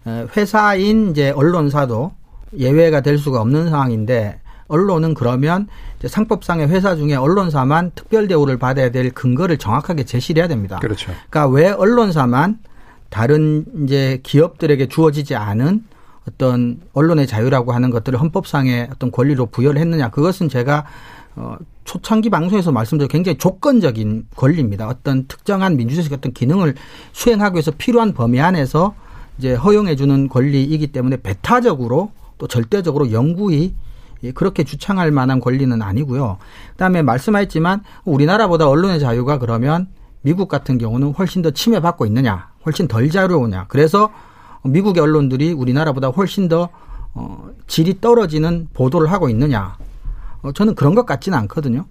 어, 0.05 0.27
회사인 0.37 1.11
이제 1.11 1.31
언론사도 1.31 2.13
예외가 2.57 3.01
될 3.01 3.19
수가 3.19 3.41
없는 3.41 3.69
상황인데 3.71 4.41
언론은 4.69 5.15
그러면 5.15 5.67
상법상의 6.07 6.69
회사 6.69 6.95
중에 6.95 7.15
언론사만 7.15 7.93
특별 7.95 8.29
대우를 8.29 8.59
받아야 8.59 8.91
될 8.91 9.11
근거를 9.11 9.57
정확하게 9.59 10.05
제시를 10.05 10.43
해야 10.43 10.49
됩니다. 10.49 10.79
그렇죠. 10.79 11.13
그러니까 11.29 11.49
왜 11.49 11.71
언론사만 11.71 12.59
다른 13.11 13.65
이제 13.85 14.21
기업들에게 14.23 14.87
주어지지 14.87 15.35
않은 15.35 15.85
어떤 16.29 16.81
언론의 16.93 17.27
자유라고 17.27 17.73
하는 17.73 17.91
것들을 17.91 18.21
헌법상의 18.21 18.89
어떤 18.93 19.11
권리로 19.11 19.47
부여를 19.47 19.81
했느냐 19.81 20.11
그것은 20.11 20.49
제가 20.49 20.85
어 21.37 21.57
초창기 21.85 22.29
방송에서 22.29 22.71
말씀드린 22.71 23.09
굉장히 23.09 23.39
조건적인 23.39 24.27
권리입니다. 24.37 24.89
어떤 24.89 25.27
특정한 25.27 25.77
민주주의 25.77 26.07
어떤 26.13 26.33
기능을 26.33 26.75
수행하기 27.13 27.55
위해서 27.55 27.73
필요한 27.79 28.13
범위 28.13 28.41
안에서 28.41 28.95
이제 29.39 29.55
허용해 29.55 29.97
주는 29.97 30.29
권리이기 30.29 30.89
때문에 30.89 31.17
배타적으로 31.23 32.13
또 32.37 32.47
절대적으로 32.47 33.11
영구히 33.11 33.75
예, 34.25 34.33
그렇게 34.33 34.65
주창할 34.65 35.11
만한 35.11 35.41
권리는 35.41 35.81
아니고요. 35.81 36.39
그다음에 36.73 37.03
말씀하셨지만 37.03 37.83
우리나라보다 38.05 38.69
언론의 38.69 39.01
자유가 39.01 39.39
그러면 39.39 39.89
미국 40.23 40.49
같은 40.49 40.79
경우는 40.79 41.13
훨씬 41.13 41.43
더 41.43 41.51
침해받고 41.51 42.07
있느냐, 42.07 42.51
훨씬 42.67 42.89
덜 42.89 43.11
자유로우냐. 43.11 43.67
그래서 43.69 44.11
미국의 44.65 45.03
언론들이 45.03 45.53
우리나라보다 45.53 46.09
훨씬 46.09 46.49
더 46.49 46.69
어, 47.15 47.49
질이 47.67 48.01
떨어지는 48.01 48.69
보도를 48.75 49.11
하고 49.11 49.29
있느냐. 49.29 49.77
어, 50.43 50.53
저는 50.53 50.75
그런 50.75 50.95
것 50.95 51.07
같지는 51.07 51.39
않거든요. 51.39 51.87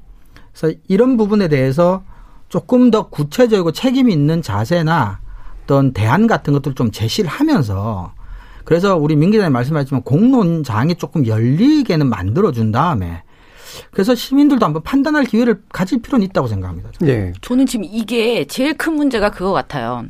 그래서 0.53 0.77
이런 0.87 1.17
부분에 1.17 1.47
대해서 1.47 2.03
조금 2.49 2.91
더 2.91 3.09
구체적이고 3.09 3.71
책임 3.71 4.09
있는 4.09 4.41
자세나 4.41 5.19
어떤 5.63 5.91
대안 5.91 6.27
같은 6.27 6.53
것들을 6.53 6.75
좀 6.75 6.91
제시를 6.91 7.29
하면서 7.29 8.13
그래서 8.67 8.97
우리 8.97 9.15
민 9.15 9.31
기자님 9.31 9.53
말씀하셨지만 9.53 10.03
공론장이 10.03 10.95
조금 10.95 11.25
열리게는 11.25 12.09
만들어준 12.09 12.73
다음에 12.73 13.23
그래서 13.91 14.13
시민들도 14.13 14.65
한번 14.65 14.83
판단할 14.83 15.23
기회를 15.23 15.61
가질 15.71 16.01
필요는 16.01 16.25
있다고 16.25 16.49
생각합니다. 16.49 16.89
저는. 16.99 17.13
예. 17.13 17.33
저는 17.39 17.65
지금 17.65 17.85
이게 17.85 18.43
제일 18.43 18.73
큰 18.73 18.95
문제가 18.95 19.29
그거 19.31 19.53
같아요. 19.53 20.03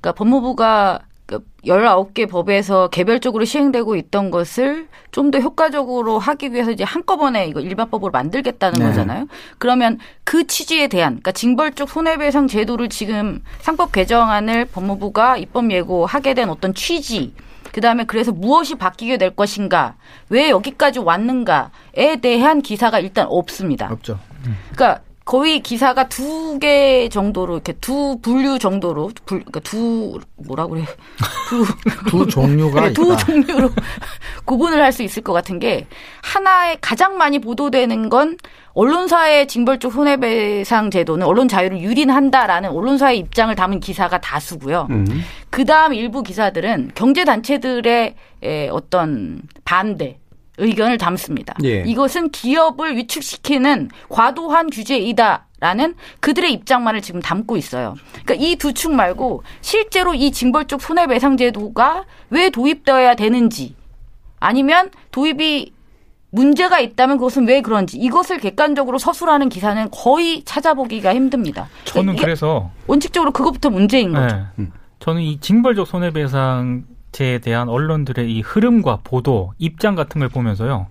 그러니까 0.00 0.12
법무부가 0.12 1.00
그 1.26 1.40
19개 1.64 2.30
법에서 2.30 2.86
개별적으로 2.90 3.44
시행되고 3.44 3.96
있던 3.96 4.30
것을 4.30 4.86
좀 5.10 5.32
더 5.32 5.40
효과적으로 5.40 6.20
하기 6.20 6.52
위해서 6.52 6.70
이제 6.70 6.84
한꺼번에 6.84 7.48
이거 7.48 7.58
일반법으로 7.58 8.12
만들겠다는 8.12 8.78
네. 8.78 8.86
거잖아요. 8.86 9.26
그러면 9.58 9.98
그 10.22 10.46
취지에 10.46 10.86
대한, 10.86 11.14
그러니까 11.14 11.32
징벌적 11.32 11.88
손해배상 11.88 12.46
제도를 12.46 12.88
지금 12.88 13.42
상법 13.58 13.90
개정안을 13.90 14.66
법무부가 14.66 15.38
입법 15.38 15.72
예고하게 15.72 16.34
된 16.34 16.50
어떤 16.50 16.72
취지, 16.72 17.34
그 17.76 17.82
다음에 17.82 18.04
그래서 18.04 18.32
무엇이 18.32 18.76
바뀌게 18.76 19.18
될 19.18 19.36
것인가, 19.36 19.96
왜 20.30 20.48
여기까지 20.48 20.98
왔는가에 20.98 22.16
대한 22.22 22.62
기사가 22.62 23.00
일단 23.00 23.26
없습니다. 23.28 23.90
없죠. 23.92 24.18
그러니까 24.72 25.02
거의 25.26 25.60
기사가 25.60 26.08
두 26.08 26.58
개 26.58 27.10
정도로 27.10 27.52
이렇게 27.54 27.74
두 27.74 28.18
분류 28.22 28.58
정도로 28.58 29.10
불 29.26 29.40
그러니까 29.40 29.60
두 29.60 30.18
뭐라 30.36 30.66
그래 30.68 30.84
두 31.50 31.66
두 32.08 32.26
종류가 32.26 32.80
네, 32.80 32.92
두 32.94 33.04
있다. 33.12 33.16
종류로 33.18 33.70
구분을 34.46 34.80
할 34.82 34.90
수 34.92 35.02
있을 35.02 35.22
것 35.22 35.34
같은 35.34 35.58
게 35.58 35.86
하나에 36.22 36.78
가장 36.80 37.18
많이 37.18 37.38
보도되는 37.40 38.08
건 38.08 38.38
언론사의 38.72 39.48
징벌적 39.48 39.92
손해배상 39.92 40.90
제도는 40.90 41.26
언론 41.26 41.48
자유를 41.48 41.80
유린한다라는 41.80 42.70
언론사의 42.70 43.18
입장을 43.18 43.54
담은 43.54 43.80
기사가 43.80 44.18
다수고요. 44.20 44.86
음. 44.90 45.06
그 45.50 45.64
다음 45.66 45.92
일부 45.92 46.22
기사들은 46.22 46.92
경제 46.94 47.24
단체들의 47.24 48.14
에, 48.44 48.68
어떤 48.68 49.42
반대, 49.64 50.18
의견을 50.58 50.98
담습니다. 50.98 51.54
예. 51.64 51.82
이것은 51.86 52.30
기업을 52.30 52.96
위축시키는 52.96 53.90
과도한 54.08 54.70
규제이다 54.70 55.46
라는 55.58 55.94
그들의 56.20 56.52
입장만을 56.52 57.00
지금 57.02 57.20
담고 57.20 57.56
있어요. 57.56 57.94
그러니까 58.24 58.34
이 58.34 58.56
두 58.56 58.72
축 58.72 58.92
말고 58.92 59.42
실제로 59.62 60.12
이 60.14 60.30
징벌적 60.30 60.82
손해배상제도가 60.82 62.04
왜 62.30 62.50
도입되어야 62.50 63.14
되는지 63.14 63.74
아니면 64.38 64.90
도입이 65.12 65.72
문제가 66.30 66.80
있다면 66.80 67.16
그것은 67.16 67.48
왜 67.48 67.62
그런지 67.62 67.96
이것을 67.96 68.38
객관적으로 68.38 68.98
서술하는 68.98 69.48
기사는 69.48 69.88
거의 69.90 70.42
찾아보기가 70.44 71.14
힘듭니다. 71.14 71.68
저는 71.84 72.16
그래서 72.16 72.70
원칙적으로 72.86 73.30
그것부터 73.30 73.70
문제인 73.70 74.12
거죠. 74.12 74.44
네. 74.56 74.66
저는 74.98 75.22
이 75.22 75.40
징벌적 75.40 75.86
손해배상 75.86 76.84
제에 77.12 77.38
대한 77.38 77.68
언론들의 77.68 78.30
이 78.30 78.40
흐름과 78.40 79.00
보도, 79.04 79.52
입장 79.58 79.94
같은 79.94 80.18
걸 80.18 80.28
보면서요. 80.28 80.86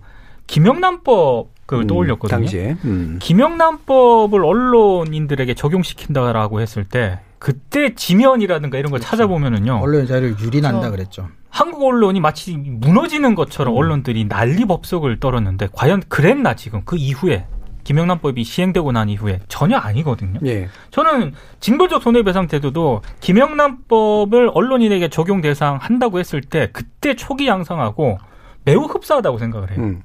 김영란법 0.46 1.48
그걸 1.66 1.84
음, 1.84 1.86
떠올렸거든요. 1.86 2.38
당시에. 2.38 2.76
음. 2.84 3.18
김영란법을 3.20 4.44
언론인들에게 4.44 5.54
적용시킨다라고 5.54 6.60
했을 6.60 6.84
때 6.84 7.20
그때 7.38 7.94
지면이라든가 7.94 8.78
이런 8.78 8.90
걸 8.90 9.00
찾아보면은요. 9.00 9.80
언론의 9.82 10.06
자유를 10.06 10.36
유린한다 10.40 10.90
그렇죠. 10.90 11.22
그랬죠. 11.22 11.28
한국 11.50 11.84
언론이 11.84 12.20
마치 12.20 12.56
무너지는 12.56 13.34
것처럼 13.34 13.74
언론들이 13.76 14.28
난리 14.28 14.64
법석을 14.64 15.20
떨었는데 15.20 15.68
과연 15.72 16.02
그랬나 16.08 16.54
지금 16.54 16.82
그 16.84 16.96
이후에 16.96 17.46
김영란법이 17.86 18.42
시행되고 18.42 18.90
난 18.90 19.08
이후에 19.08 19.38
전혀 19.46 19.76
아니거든요. 19.76 20.40
예. 20.44 20.68
저는 20.90 21.34
징벌적 21.60 22.02
손해배상 22.02 22.48
제도도 22.48 23.02
김영란법을 23.20 24.50
언론인에게 24.52 25.08
적용 25.08 25.40
대상 25.40 25.76
한다고 25.76 26.18
했을 26.18 26.40
때 26.40 26.68
그때 26.72 27.14
초기 27.14 27.46
양상하고 27.46 28.18
매우 28.64 28.80
흡사하다고 28.86 29.38
생각을 29.38 29.70
해요. 29.70 29.78
음. 29.78 30.02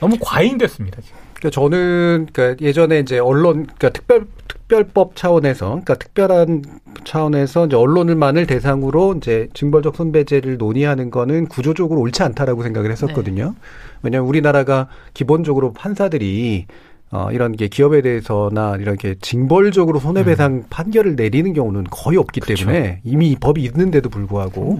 너무 0.00 0.16
과잉됐습니다. 0.20 1.00
지금. 1.00 1.18
그러니까 1.32 1.50
저는 1.50 2.26
그러니까 2.30 2.62
예전에 2.62 2.98
이제 2.98 3.18
언론 3.18 3.64
그러니까 3.64 3.88
특별 3.88 4.26
특별법 4.46 5.16
차원에서 5.16 5.66
그러니까 5.66 5.94
특별한 5.94 6.62
차원에서 7.04 7.66
이제 7.66 7.76
언론을만을 7.76 8.46
대상으로 8.46 9.14
이제 9.16 9.48
징벌적 9.54 9.96
손배제를 9.96 10.58
논의하는 10.58 11.10
거는 11.10 11.46
구조적으로 11.46 12.00
옳지 12.02 12.22
않다라고 12.22 12.62
생각을 12.62 12.90
했었거든요. 12.90 13.54
왜냐하면 14.02 14.28
우리나라가 14.28 14.88
기본적으로 15.14 15.72
판사들이 15.72 16.66
어, 17.10 17.28
이런 17.32 17.52
게 17.52 17.68
기업에 17.68 18.02
대해서나 18.02 18.76
이렇게 18.78 19.14
징벌적으로 19.20 19.98
손해배상 19.98 20.64
판결을 20.68 21.16
내리는 21.16 21.52
경우는 21.54 21.84
거의 21.90 22.18
없기 22.18 22.40
때문에 22.40 23.00
이미 23.04 23.30
이 23.30 23.36
법이 23.36 23.62
있는데도 23.64 24.08
불구하고 24.10 24.78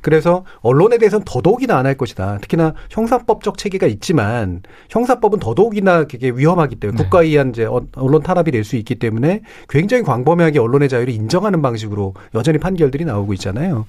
그래서 0.00 0.44
언론에 0.62 0.98
대해서는 0.98 1.24
더더욱이나 1.26 1.76
안 1.76 1.86
할 1.86 1.94
것이다. 1.96 2.38
특히나 2.40 2.74
형사법적 2.90 3.58
체계가 3.58 3.86
있지만 3.86 4.62
형사법은 4.90 5.38
더더욱이나 5.38 6.04
그게 6.04 6.30
위험하기 6.30 6.76
때문에 6.76 6.96
국가에 7.04 7.26
의한 7.26 7.50
이제 7.50 7.64
어- 7.64 7.82
언론 7.96 8.22
탄압이 8.22 8.50
될 8.50 8.64
수 8.64 8.74
있기 8.76 8.96
때문에 8.96 9.42
굉장히 9.68 10.02
광범위하게 10.02 10.58
언론의 10.58 10.88
자유를 10.88 11.12
인정하는 11.14 11.62
방식으로 11.62 12.14
여전히 12.34 12.58
판결들이 12.58 13.04
나오고 13.04 13.32
있잖아요. 13.34 13.84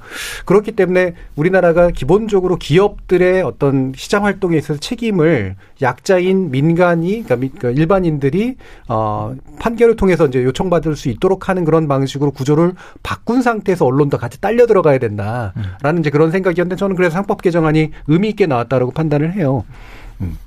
그렇기 0.46 0.74
때문에 0.74 1.14
우리나라가 1.36 1.90
기본적으로 1.90 2.58
기업들의 2.58 3.42
어떤 3.42 3.94
시장 3.96 4.26
활동에 4.26 4.58
있어서 4.58 4.80
책임을 4.80 5.56
약자인 5.82 6.52
민간이 6.52 7.24
그러니까 7.24 7.36
미- 7.38 7.50
그러니까 7.50 7.77
일반인들이 7.78 8.56
어 8.90 9.36
판결을 9.60 9.96
통해서 9.96 10.26
이제 10.26 10.44
요청받을 10.44 10.96
수 10.96 11.10
있도록 11.10 11.50
하는 11.50 11.66
그런 11.66 11.88
방식으로 11.88 12.32
구조를 12.32 12.74
바꾼 13.04 13.42
상태에서 13.42 13.86
언론도 13.86 14.18
같이 14.18 14.42
딸려 14.42 14.66
들어가야 14.68 14.98
된다라는 14.98 16.00
이제 16.00 16.10
그런 16.10 16.32
생각이었는데 16.32 16.76
저는 16.76 16.96
그래서 16.96 17.14
상법 17.14 17.42
개정안이 17.42 17.92
의미 18.08 18.30
있게 18.30 18.46
나왔다라고 18.48 18.92
판단을 18.92 19.34
해요. 19.34 19.64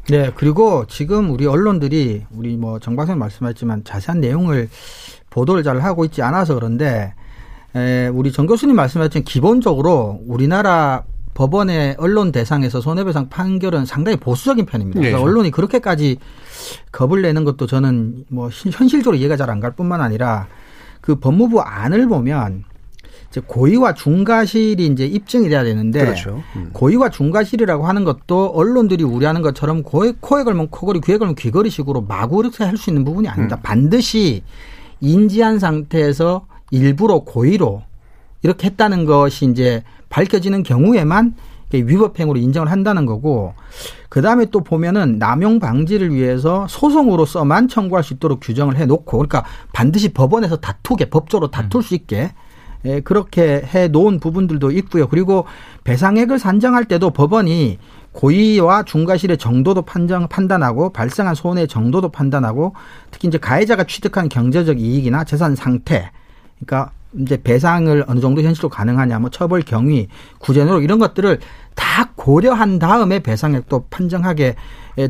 네, 0.08 0.32
그리고 0.34 0.84
지금 0.88 1.30
우리 1.30 1.46
언론들이 1.46 2.24
우리 2.32 2.56
뭐 2.56 2.78
정박사님 2.78 3.18
말씀하셨지만 3.20 3.84
자세한 3.84 4.20
내용을 4.20 4.68
보도를 5.30 5.62
잘 5.62 5.78
하고 5.80 6.04
있지 6.04 6.22
않아서 6.22 6.54
그런데 6.54 7.14
에, 7.76 8.08
우리 8.08 8.32
정 8.32 8.46
교수님 8.46 8.74
말씀하셨지만 8.74 9.24
기본적으로 9.24 10.20
우리나라 10.26 11.04
법원의 11.34 11.96
언론 11.98 12.32
대상에서 12.32 12.80
손해배상 12.80 13.28
판결은 13.28 13.86
상당히 13.86 14.16
보수적인 14.16 14.66
편입니다. 14.66 15.00
그래서 15.00 15.16
네. 15.18 15.22
언론이 15.22 15.50
그렇게까지 15.52 16.18
겁을 16.92 17.22
내는 17.22 17.44
것도 17.44 17.66
저는 17.66 18.24
뭐 18.28 18.48
현- 18.50 18.72
현실적으로 18.72 19.16
이해가 19.16 19.36
잘 19.36 19.50
안 19.50 19.60
갈 19.60 19.72
뿐만 19.72 20.00
아니라 20.00 20.46
그 21.00 21.16
법무부 21.16 21.60
안을 21.60 22.06
보면 22.08 22.64
이제 23.30 23.40
고의와 23.46 23.94
중과실이 23.94 24.86
이제 24.86 25.06
입증이 25.06 25.48
돼야 25.48 25.62
되는데 25.62 26.00
그렇죠. 26.00 26.42
음. 26.56 26.70
고의와 26.72 27.10
중과실이라고 27.10 27.86
하는 27.86 28.04
것도 28.04 28.46
언론들이 28.54 29.04
우려하는 29.04 29.40
것처럼 29.42 29.82
고에, 29.84 30.14
코에 30.20 30.42
걸면 30.44 30.68
코걸이, 30.68 31.00
귀에 31.02 31.16
걸면 31.18 31.36
귀걸이식으로 31.36 32.02
마구 32.02 32.40
이렇게 32.40 32.64
할 32.64 32.76
수 32.76 32.90
있는 32.90 33.04
부분이 33.04 33.28
아니다. 33.28 33.56
음. 33.56 33.60
반드시 33.62 34.42
인지한 35.00 35.58
상태에서 35.60 36.46
일부러 36.72 37.20
고의로 37.20 37.82
이렇게 38.42 38.66
했다는 38.68 39.04
것이 39.04 39.44
이제 39.46 39.82
밝혀지는 40.08 40.62
경우에만 40.64 41.34
위법행위로 41.78 42.38
인정을 42.38 42.70
한다는 42.70 43.06
거고 43.06 43.54
그 44.08 44.22
다음에 44.22 44.46
또 44.46 44.60
보면은 44.60 45.18
남용 45.18 45.60
방지를 45.60 46.14
위해서 46.14 46.66
소송으로서만 46.68 47.68
청구할 47.68 48.02
수 48.02 48.14
있도록 48.14 48.40
규정을 48.42 48.76
해 48.76 48.86
놓고 48.86 49.18
그러니까 49.18 49.44
반드시 49.72 50.12
법원에서 50.12 50.56
다투게 50.56 51.10
법적으로 51.10 51.50
다툴 51.50 51.82
수 51.82 51.94
있게 51.94 52.32
예, 52.86 53.00
그렇게 53.00 53.62
해 53.74 53.88
놓은 53.88 54.20
부분들도 54.20 54.70
있고요. 54.70 55.06
그리고 55.06 55.44
배상액을 55.84 56.38
산정할 56.38 56.86
때도 56.86 57.10
법원이 57.10 57.78
고의와 58.12 58.84
중과실의 58.84 59.38
정도도 59.38 59.82
판정 59.82 60.28
판단하고 60.28 60.90
발생한 60.92 61.34
손해의 61.34 61.68
정도도 61.68 62.08
판단하고 62.08 62.74
특히 63.10 63.28
이제 63.28 63.38
가해자가 63.38 63.84
취득한 63.84 64.28
경제적 64.28 64.80
이익이나 64.80 65.24
재산 65.24 65.54
상태 65.54 66.10
그러니까 66.58 66.92
이제 67.18 67.40
배상을 67.42 68.04
어느 68.06 68.20
정도 68.20 68.42
현실로 68.42 68.68
가능하냐, 68.68 69.18
뭐 69.18 69.30
처벌 69.30 69.62
경위, 69.62 70.08
구제 70.38 70.64
노력 70.64 70.84
이런 70.84 70.98
것들을 70.98 71.40
다 71.74 72.10
고려한 72.14 72.78
다음에 72.78 73.20
배상액도 73.20 73.86
판정하게 73.90 74.54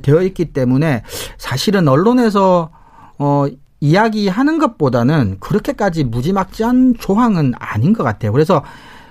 되어 0.02 0.22
있기 0.22 0.52
때문에 0.52 1.02
사실은 1.36 1.88
언론에서 1.88 2.70
어 3.18 3.46
이야기하는 3.80 4.58
것보다는 4.58 5.38
그렇게까지 5.40 6.04
무지막지한 6.04 6.94
조항은 6.98 7.54
아닌 7.58 7.92
것 7.92 8.04
같아요. 8.04 8.32
그래서 8.32 8.62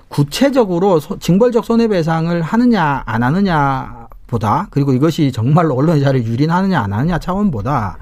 구체적으로 0.07 0.99
소, 0.99 1.17
징벌적 1.19 1.65
손해배상을 1.65 2.41
하느냐 2.41 3.03
안 3.05 3.23
하느냐 3.23 4.07
보다 4.27 4.67
그리고 4.69 4.93
이것이 4.93 5.31
정말로 5.31 5.75
언론의 5.75 6.01
자를 6.01 6.23
유린하느냐 6.25 6.79
안 6.79 6.93
하느냐 6.93 7.19
차원보다 7.19 7.97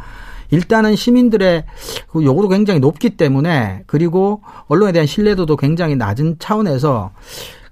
일단은 0.50 0.96
시민들의 0.96 1.66
그 2.10 2.24
요구도 2.24 2.48
굉장히 2.50 2.80
높기 2.80 3.12
때문에 3.12 3.84
그리고 3.88 4.42
언론에 4.68 4.92
대한 4.92 5.06
신뢰도도 5.08 5.58
굉장히 5.58 5.96
낮은 5.96 6.38
차원에서 6.40 7.12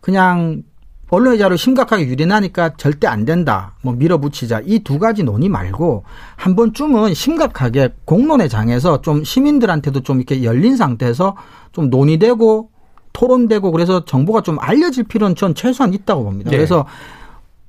그냥 0.01 0.63
언론의 1.09 1.37
자료 1.37 1.55
심각하게 1.55 2.07
유린하니까 2.07 2.73
절대 2.77 3.07
안 3.07 3.25
된다. 3.25 3.75
뭐 3.81 3.93
밀어붙이자. 3.93 4.61
이 4.65 4.79
두 4.79 4.97
가지 4.99 5.23
논의 5.23 5.49
말고 5.49 6.03
한 6.35 6.55
번쯤은 6.55 7.13
심각하게 7.13 7.89
공론의 8.05 8.49
장에서 8.49 9.01
좀 9.01 9.23
시민들한테도 9.23 10.01
좀 10.01 10.17
이렇게 10.17 10.43
열린 10.43 10.75
상태에서 10.75 11.35
좀 11.71 11.89
논의되고 11.89 12.69
토론되고 13.13 13.71
그래서 13.71 14.03
정보가 14.03 14.41
좀 14.41 14.57
알려질 14.59 15.05
필요는 15.05 15.35
전 15.35 15.55
최소한 15.55 15.93
있다고 15.93 16.23
봅니다. 16.23 16.49
네. 16.51 16.57
그래서 16.57 16.85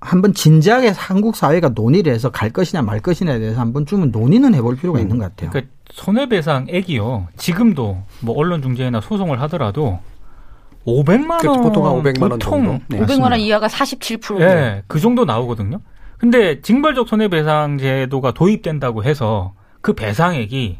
한번 0.07 0.35
진지하게 0.35 0.91
한국 0.91 1.37
사회가 1.37 1.71
논의를 1.71 2.13
해서 2.13 2.31
갈 2.31 2.51
것이냐 2.51 2.83
말 2.83 3.01
것이냐에 3.01 3.39
대해서 3.39 3.61
한 3.61 3.73
번쯤은 3.73 4.13
논의는 4.13 4.55
해볼 4.55 4.77
필요가 4.77 5.01
있는 5.01 5.19
것 5.19 5.25
같아요. 5.25 5.51
그러니까 5.51 5.73
손해배상액이요. 5.91 7.29
지금도 7.37 7.99
뭐 8.21 8.37
언론 8.39 8.63
중재나 8.63 9.01
소송을 9.01 9.41
하더라도 9.43 9.99
500만 10.87 11.45
원그 11.45 11.63
보통 11.63 11.87
한 11.87 11.95
500만 11.95 12.23
원 12.23 12.31
보통 12.31 12.39
정도. 12.39 12.79
네. 12.89 13.01
500만 13.01 13.33
원 13.33 13.41
이하가 13.41 13.67
47%. 13.67 14.41
예, 14.41 14.83
그 14.87 15.01
정도 15.01 15.25
나오거든요. 15.25 15.81
근데 16.19 16.61
징벌적 16.61 17.09
손해배상 17.09 17.79
제도가 17.79 18.33
도입된다고 18.33 19.03
해서 19.03 19.55
그 19.81 19.93
배상액이 19.93 20.79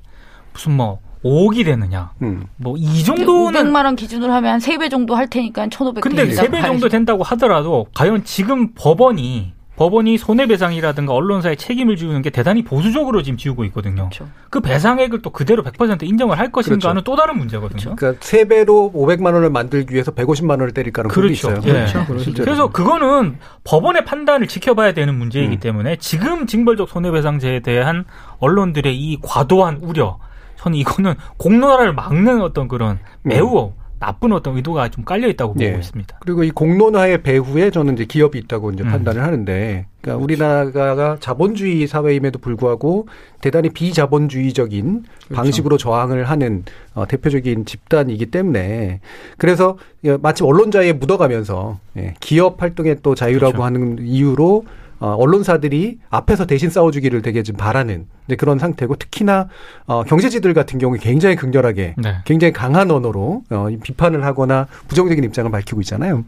무슨 0.53 0.73
뭐 0.73 1.01
5억이 1.27 1.65
되느냐. 1.65 2.13
음. 2.23 2.45
뭐이 2.57 3.03
정도는 3.05 3.65
500만 3.65 3.85
원 3.85 3.97
기준으로 3.97 4.33
하면 4.33 4.53
한 4.55 4.61
3배 4.61 4.91
정도 4.91 5.15
할 5.15 5.29
테니까 5.29 5.63
1,500 5.63 6.03
근데 6.03 6.23
됩니다. 6.23 6.43
세배 6.43 6.63
정도 6.63 6.89
된다고 6.89 7.23
하더라도 7.23 7.87
과연 7.95 8.25
지금 8.25 8.73
법원이 8.75 9.57
법원이 9.77 10.17
손해배상이라든가 10.17 11.13
언론사의 11.13 11.59
책임을 11.59 11.97
지우는 11.97 12.23
게 12.23 12.31
대단히 12.31 12.65
보수적으로 12.65 13.23
지금 13.23 13.37
지우고 13.37 13.65
있거든요. 13.67 14.09
그렇죠. 14.09 14.27
그 14.49 14.61
배상액을 14.61 15.21
또 15.21 15.31
그대로 15.31 15.63
100% 15.63 16.03
인정을 16.03 16.39
할 16.39 16.51
것인가는 16.51 16.81
그렇죠. 16.81 17.05
또 17.05 17.15
다른 17.15 17.37
문제거든요. 17.37 17.95
그러니까 17.95 18.25
세 18.25 18.49
배로 18.49 18.91
500만 18.95 19.35
원을 19.35 19.51
만들기 19.51 19.93
위해서 19.93 20.13
150만 20.13 20.51
원을 20.51 20.73
때릴 20.73 20.93
가능성이 20.95 21.27
그렇죠. 21.27 21.53
있어요. 21.53 21.63
예. 21.67 21.87
그렇죠. 22.07 22.33
그래서 22.43 22.71
그거는 22.71 23.37
법원의 23.65 24.07
판단을 24.07 24.49
지켜봐야 24.49 24.95
되는 24.95 25.15
문제이기 25.15 25.57
음. 25.57 25.61
때문에 25.61 25.97
지금 25.97 26.47
징벌적 26.47 26.89
손해배상제에 26.89 27.61
대한 27.61 28.07
언론들의 28.39 28.97
이 28.97 29.19
과도한 29.21 29.81
우려, 29.83 30.19
저는 30.59 30.79
이거는 30.79 31.15
공론화를 31.37 31.93
막는 31.95 32.43
어떤 32.43 32.69
그런 32.69 32.99
매우 33.23 33.73
나쁜 33.99 34.33
어떤 34.33 34.57
의도가 34.57 34.91
좀 34.91 35.05
깔려 35.05 35.27
있다고 35.29 35.55
보고 35.55 35.65
예. 35.65 35.71
있습니다. 35.71 36.19
그리고 36.21 36.45
이 36.45 36.51
공론화의 36.51 37.23
배후에 37.23 37.71
저는 37.71 37.95
이제 37.95 38.05
기업이 38.05 38.39
있다고 38.41 38.71
이제 38.73 38.85
음. 38.85 38.91
판단을 38.91 39.23
하는데, 39.23 39.87
그러니까 40.03 40.23
우리나라가 40.23 41.17
자본주의 41.19 41.87
사회임에도 41.87 42.39
불구하고 42.39 43.09
대단히 43.41 43.71
비자본주의적인 43.71 45.05
방식으로 45.33 45.79
저항을 45.79 46.25
하는 46.25 46.65
어, 46.95 47.07
대표적인 47.07 47.65
집단이기 47.65 48.27
때문에 48.27 49.01
그래서 49.39 49.79
예, 50.05 50.17
마치 50.19 50.45
언론자에 50.45 50.93
묻어가면서 50.93 51.79
예, 51.97 52.15
기업 52.21 52.61
활동의 52.61 52.99
또 53.03 53.15
자유라고 53.15 53.53
그렇죠. 53.53 53.65
하는 53.65 53.99
이유로 54.01 54.65
어, 54.99 55.15
언론사들이 55.15 55.99
앞에서 56.11 56.47
대신 56.47 56.71
싸워주기를 56.71 57.23
되게 57.23 57.43
좀 57.43 57.57
바라는 57.57 58.07
이제 58.27 58.37
그런 58.37 58.59
상태고 58.59 58.97
특히나 58.97 59.49
어, 59.87 60.05
경제지들 60.05 60.55
같은 60.55 60.79
경우에 60.79 60.99
굉장히 61.01 61.37
극렬하게 61.37 61.95
네. 61.99 62.15
굉장히 62.25 62.53
강한 62.53 62.91
언어로 62.91 63.43
어, 63.51 63.71
이 63.71 63.79
비판을 63.79 64.25
하거나 64.25 64.67
부정적인 64.89 65.23
입장을 65.25 65.51
밝히고 65.51 65.81
있잖아요. 65.83 66.25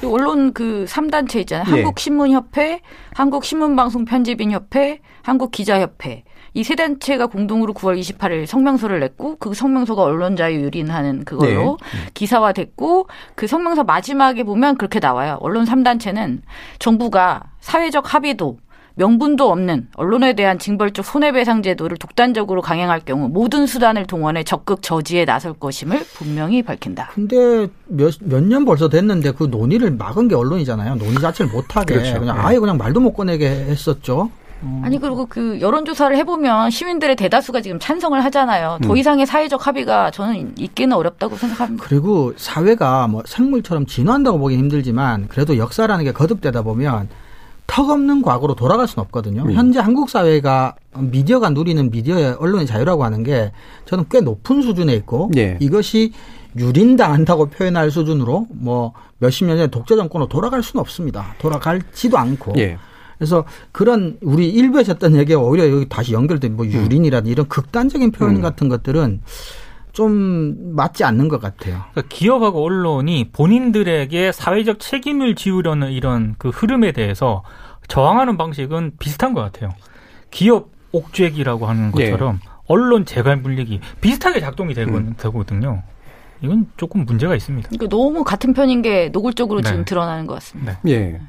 그 0.00 0.10
언론 0.10 0.52
그 0.54 0.86
3단체 0.88 1.40
있잖아요. 1.40 1.66
예. 1.68 1.82
한국신문협회, 1.82 2.80
한국신문방송편집인협회, 3.14 5.00
한국기자협회. 5.22 6.24
이 6.54 6.64
세 6.64 6.74
단체가 6.74 7.26
공동으로 7.26 7.74
9월 7.74 7.98
28일 8.00 8.46
성명서를 8.46 9.00
냈고 9.00 9.36
그 9.38 9.54
성명서가 9.54 10.02
언론 10.02 10.36
자유 10.36 10.60
유린하는 10.60 11.24
그걸로 11.24 11.78
네. 11.80 12.10
기사화됐고 12.14 13.08
그 13.34 13.46
성명서 13.46 13.84
마지막에 13.84 14.42
보면 14.44 14.76
그렇게 14.76 15.00
나와요. 15.00 15.38
언론 15.40 15.64
3단체는 15.64 16.40
정부가 16.78 17.42
사회적 17.60 18.14
합의도 18.14 18.58
명분도 18.94 19.50
없는 19.50 19.88
언론에 19.94 20.34
대한 20.34 20.58
징벌적 20.58 21.04
손해배상 21.04 21.62
제도를 21.62 21.96
독단적으로 21.96 22.60
강행할 22.60 23.00
경우 23.00 23.28
모든 23.28 23.66
수단을 23.66 24.06
동원해 24.06 24.42
적극 24.42 24.82
저지에 24.82 25.24
나설 25.24 25.54
것임을 25.54 26.00
분명히 26.14 26.62
밝힌다. 26.62 27.10
근데 27.14 27.68
몇몇 27.86 28.44
년 28.44 28.64
벌써 28.64 28.88
됐는데 28.88 29.32
그 29.32 29.44
논의를 29.44 29.92
막은 29.92 30.28
게 30.28 30.34
언론이잖아요. 30.34 30.96
논의 30.96 31.14
자체를 31.14 31.50
못하게 31.50 31.94
그렇죠. 31.94 32.20
그냥 32.20 32.36
네. 32.36 32.42
아예 32.42 32.58
그냥 32.58 32.76
말도 32.76 33.00
못 33.00 33.12
꺼내게 33.14 33.48
했었죠. 33.48 34.30
아니 34.82 34.98
그리고 34.98 35.26
그 35.26 35.60
여론조사를 35.60 36.16
해보면 36.18 36.70
시민들의 36.70 37.16
대다수가 37.16 37.60
지금 37.62 37.78
찬성을 37.78 38.22
하잖아요. 38.24 38.78
더 38.82 38.92
음. 38.92 38.96
이상의 38.96 39.26
사회적 39.26 39.66
합의가 39.66 40.10
저는 40.10 40.54
있기는 40.58 40.96
어렵다고 40.96 41.36
생각합니다. 41.36 41.84
그리고 41.86 42.32
사회가 42.36 43.08
뭐 43.08 43.22
생물처럼 43.26 43.86
진화한다고 43.86 44.38
보기 44.38 44.56
힘들지만 44.56 45.28
그래도 45.28 45.56
역사라는 45.56 46.04
게 46.04 46.12
거듭되다 46.12 46.62
보면 46.62 47.08
턱없는 47.66 48.22
과거로 48.22 48.54
돌아갈 48.54 48.88
수는 48.88 49.04
없거든요. 49.04 49.42
음. 49.42 49.52
현재 49.52 49.78
한국 49.78 50.10
사회가 50.10 50.74
미디어가 50.98 51.50
누리는 51.50 51.90
미디어의 51.90 52.36
언론의 52.38 52.66
자유라고 52.66 53.04
하는 53.04 53.22
게 53.22 53.52
저는 53.86 54.06
꽤 54.10 54.20
높은 54.20 54.60
수준에 54.60 54.92
있고 54.94 55.30
예. 55.36 55.56
이것이 55.60 56.12
유린당한다고 56.56 57.46
표현할 57.46 57.92
수준으로 57.92 58.48
뭐 58.50 58.92
몇십 59.18 59.46
년 59.46 59.56
전에 59.56 59.68
독재 59.68 59.94
정권으로 59.94 60.28
돌아갈 60.28 60.64
수는 60.64 60.80
없습니다. 60.80 61.34
돌아갈지도 61.38 62.18
않고. 62.18 62.54
예. 62.58 62.76
그래서 63.20 63.44
그런 63.70 64.16
우리 64.22 64.48
일부에서 64.48 64.94
했던 64.94 65.14
얘기가 65.14 65.38
오히려 65.38 65.70
여기 65.70 65.86
다시 65.90 66.14
연결된 66.14 66.56
뭐 66.56 66.66
유린이라든지 66.66 67.30
이런 67.30 67.46
극단적인 67.48 68.12
표현 68.12 68.36
음. 68.36 68.40
같은 68.40 68.70
것들은 68.70 69.20
좀 69.92 70.74
맞지 70.74 71.04
않는 71.04 71.28
것 71.28 71.38
같아요. 71.38 71.82
그러니까 71.92 72.02
기업하고 72.08 72.64
언론이 72.64 73.28
본인들에게 73.34 74.32
사회적 74.32 74.80
책임을 74.80 75.34
지우려는 75.34 75.92
이런 75.92 76.34
그 76.38 76.48
흐름에 76.48 76.92
대해서 76.92 77.42
저항하는 77.88 78.38
방식은 78.38 78.92
비슷한 78.98 79.34
것 79.34 79.42
같아요. 79.42 79.68
기업 80.30 80.70
옥죄기라고 80.92 81.66
하는 81.66 81.92
예. 81.98 82.10
것처럼 82.10 82.40
언론 82.64 83.04
재갈 83.04 83.36
물리기 83.36 83.80
비슷하게 84.00 84.40
작동이 84.40 84.72
되고, 84.72 84.96
음. 84.96 85.14
되거든요. 85.18 85.82
이건 86.40 86.70
조금 86.78 87.04
문제가 87.04 87.36
있습니다. 87.36 87.68
그러니까 87.68 87.94
너무 87.94 88.24
같은 88.24 88.54
편인 88.54 88.80
게 88.80 89.10
노골적으로 89.10 89.60
네. 89.60 89.68
지금 89.68 89.84
드러나는 89.84 90.26
것 90.26 90.32
같습니다. 90.34 90.80
예. 90.88 91.20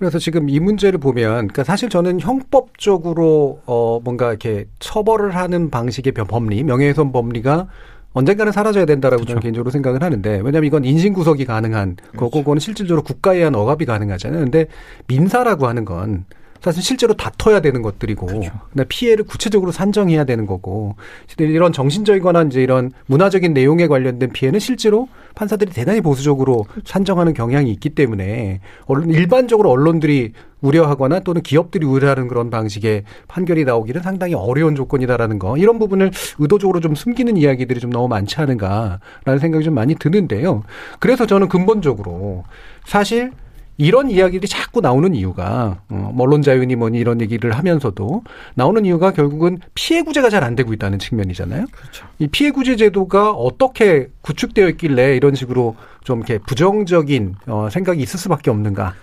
그래서 0.00 0.18
지금 0.18 0.48
이 0.48 0.58
문제를 0.58 0.98
보면, 0.98 1.32
그러니까 1.48 1.62
사실 1.62 1.90
저는 1.90 2.20
형법적으로 2.20 3.60
어 3.66 4.00
뭔가 4.02 4.30
이렇게 4.30 4.64
처벌을 4.78 5.36
하는 5.36 5.68
방식의 5.70 6.14
변- 6.14 6.26
법리, 6.26 6.64
명예훼손 6.64 7.12
법리가 7.12 7.68
언젠가는 8.14 8.50
사라져야 8.50 8.86
된다라고 8.86 9.24
저는 9.24 9.34
그렇죠. 9.34 9.42
개인적으로 9.42 9.70
생각을 9.70 10.02
하는데, 10.02 10.40
왜냐하면 10.42 10.64
이건 10.64 10.84
인신 10.86 11.12
구속이 11.12 11.44
가능한 11.44 11.96
거고, 12.16 12.38
그거는 12.40 12.60
실질적으로 12.60 13.02
국가에 13.02 13.36
의한 13.36 13.54
억압이 13.54 13.84
가능하잖아요. 13.84 14.40
근데 14.40 14.66
민사라고 15.06 15.66
하는 15.68 15.84
건 15.84 16.24
사실 16.62 16.82
실제로 16.82 17.12
다퉈야 17.14 17.60
되는 17.60 17.80
것들이고 17.82 18.26
그렇죠. 18.26 18.52
피해를 18.88 19.24
구체적으로 19.24 19.70
산정해야 19.72 20.24
되는 20.24 20.44
거고 20.46 20.94
이런 21.38 21.72
정신적이거나 21.72 22.42
이제 22.44 22.62
이런 22.62 22.92
문화적인 23.06 23.54
내용에 23.54 23.86
관련된 23.86 24.30
피해는 24.30 24.60
실제로 24.60 25.08
판사들이 25.40 25.72
대단히 25.72 26.02
보수적으로. 26.02 26.66
산정하는 26.84 27.32
경향이 27.32 27.70
있기 27.72 27.90
때문에 27.90 28.60
언론 28.84 29.10
일반적으로 29.10 29.70
언론들이 29.70 30.32
우려하거나 30.60 31.20
또는 31.20 31.42
기업들이 31.42 31.86
우려하는 31.86 32.28
그런 32.28 32.50
방식의 32.50 33.04
판결이 33.26 33.64
나오기는 33.64 34.02
상당히 34.02 34.34
어려운 34.34 34.74
조건이다라는 34.74 35.38
거 35.38 35.56
이런 35.56 35.78
부분을 35.78 36.10
의도적으로 36.38 36.80
좀 36.80 36.94
숨기는 36.94 37.38
이야기들이 37.38 37.80
좀 37.80 37.90
너무 37.90 38.08
많지 38.08 38.36
않은가라는 38.38 39.38
생각이 39.40 39.64
좀 39.64 39.74
많이 39.74 39.94
드는데요. 39.94 40.62
그래서 40.98 41.24
저는 41.24 41.48
근본적으로 41.48 42.44
사실 42.84 43.32
이런 43.76 44.10
이야기들이 44.10 44.46
자꾸 44.46 44.80
나오는 44.80 45.14
이유가 45.14 45.78
어, 45.88 46.10
뭐 46.14 46.26
언론 46.26 46.42
자유니 46.42 46.76
뭐니 46.76 46.98
이런 46.98 47.20
얘기를 47.20 47.52
하면서도 47.52 48.22
나오는 48.54 48.84
이유가 48.84 49.12
결국은 49.12 49.58
피해 49.74 50.02
구제가 50.02 50.28
잘 50.28 50.40
안 50.44 50.54
되고 50.56 50.72
있다는 50.72 50.98
측면이잖아요. 50.98 51.66
그렇죠. 51.70 52.06
이 52.18 52.26
피해 52.26 52.50
구제 52.50 52.76
제도가 52.76 53.30
어떻게 53.32 54.08
구축되어 54.22 54.68
있길래 54.70 55.16
이런 55.16 55.34
식으로 55.34 55.76
좀 56.04 56.18
이렇게 56.18 56.38
부정적인 56.38 57.36
어, 57.46 57.68
생각이 57.70 58.02
있을 58.02 58.18
수밖에 58.18 58.50
없는가? 58.50 58.94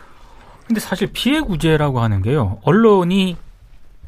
근데 0.65 0.79
사실 0.79 1.09
피해 1.13 1.39
구제라고 1.41 1.99
하는 1.99 2.21
게요. 2.21 2.59
언론이 2.63 3.37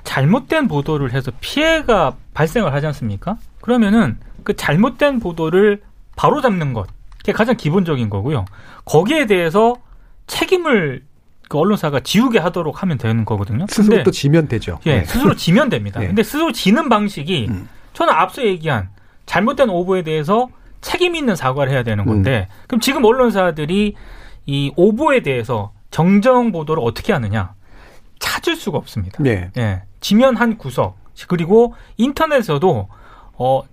잘못된 0.04 0.68
보도를 0.68 1.14
해서 1.14 1.32
피해가 1.40 2.16
발생을 2.34 2.74
하지 2.74 2.88
않습니까? 2.88 3.38
그러면은 3.62 4.18
그 4.44 4.56
잘못된 4.56 5.20
보도를 5.20 5.82
바로 6.16 6.42
잡는 6.42 6.74
것. 6.74 6.88
그게 7.20 7.32
가장 7.32 7.56
기본적인 7.56 8.10
거고요. 8.10 8.46
거기에 8.86 9.26
대해서 9.28 9.76
책임을 10.30 11.04
그 11.50 11.58
언론사가 11.58 12.00
지우게 12.02 12.40
하도록 12.40 12.82
하면 12.82 12.98
되는 12.98 13.26
거거든요. 13.26 13.66
스스로 13.68 13.90
근데, 13.90 14.04
또 14.04 14.12
지면 14.12 14.48
되죠. 14.48 14.80
예, 14.86 15.00
네. 15.00 15.06
스스로 15.06 15.36
지면 15.36 15.70
됩니다. 15.70 16.00
네. 16.00 16.08
근데 16.08 16.24
스스로 16.24 16.52
지는 16.52 16.88
방식이 16.88 17.48
음. 17.50 17.68
저는 17.94 18.14
앞서 18.14 18.44
얘기한 18.44 18.90
잘못된 19.26 19.70
오보에 19.70 20.04
대해서 20.04 20.48
책임 20.82 21.16
있는 21.16 21.36
사과를 21.36 21.72
해야 21.74 21.84
되는 21.84 22.06
건데 22.06 22.48
음. 22.50 22.64
그럼 22.68 22.80
지금 22.80 23.04
언론사들이 23.04 23.96
이 24.46 24.72
오보에 24.76 25.22
대해서 25.22 25.74
정정 25.92 26.52
보도를 26.52 26.82
어떻게 26.86 27.12
하느냐? 27.14 27.54
찾을 28.20 28.56
수가 28.56 28.78
없습니다. 28.78 29.22
네. 29.22 29.50
예. 29.58 29.84
지면 30.00 30.36
한 30.36 30.58
구석 30.58 30.98
그리고 31.28 31.74
인터넷에서도 31.98 32.88
어 33.34 33.64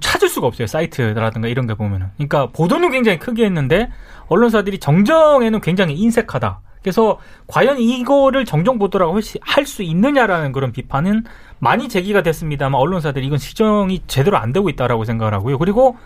찾을 0.00 0.28
수가 0.28 0.46
없어요. 0.46 0.66
사이트라든가 0.66 1.48
이런 1.48 1.66
게 1.66 1.74
보면은. 1.74 2.08
그러니까 2.16 2.46
보도는 2.46 2.90
굉장히 2.90 3.18
크게 3.18 3.44
했는데 3.44 3.90
언론사들이 4.28 4.78
정정에는 4.78 5.60
굉장히 5.60 5.94
인색하다. 5.94 6.60
그래서 6.82 7.18
과연 7.46 7.78
이거를 7.78 8.44
정정 8.44 8.78
보도라고 8.78 9.18
할 9.40 9.66
수 9.66 9.82
있느냐라는 9.82 10.52
그런 10.52 10.70
비판은 10.72 11.24
많이 11.58 11.88
제기가 11.88 12.22
됐습니다만 12.22 12.78
언론사들이 12.78 13.26
이건 13.26 13.38
시정이 13.38 14.02
제대로 14.06 14.36
안 14.36 14.52
되고 14.52 14.68
있다라고 14.68 15.04
생각을 15.04 15.32
하고요. 15.32 15.56
그리고 15.58 15.96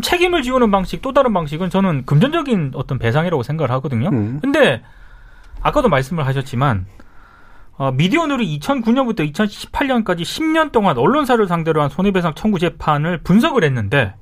책임을 0.00 0.42
지우는 0.42 0.70
방식 0.70 1.02
또 1.02 1.12
다른 1.12 1.32
방식은 1.32 1.70
저는 1.70 2.04
금전적인 2.06 2.72
어떤 2.74 2.98
배상이라고 2.98 3.42
생각을 3.42 3.70
하거든요. 3.72 4.10
음. 4.10 4.38
근데 4.40 4.82
아까도 5.60 5.88
말씀을 5.88 6.24
하셨지만 6.26 6.86
어, 7.76 7.90
미디어오늘이 7.92 8.58
2009년부터 8.60 9.32
2018년까지 9.32 10.20
10년 10.22 10.72
동안 10.72 10.98
언론사를 10.98 11.46
상대로 11.48 11.82
한 11.82 11.88
손해배상 11.88 12.34
청구 12.34 12.58
재판을 12.58 13.18
분석을 13.18 13.64
했는데 13.64 14.14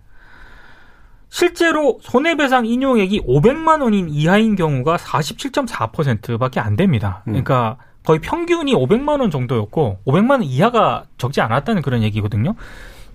실제로 1.37 1.99
손해배상 2.01 2.65
인용액이 2.65 3.27
500만 3.27 3.83
원인 3.83 4.09
이하인 4.09 4.57
경우가 4.57 4.97
47.4%밖에 4.97 6.61
안 6.61 6.77
됩니다. 6.77 7.23
음. 7.27 7.33
그러니까 7.33 7.77
거의 8.07 8.21
평균이 8.21 8.73
500만 8.73 9.21
원 9.21 9.31
정도였고 9.31 9.99
500만 10.07 10.31
원 10.31 10.43
이하가 10.45 11.05
적지 11.19 11.43
않았다는 11.43 11.83
그런 11.83 12.03
얘기거든요. 12.03 12.55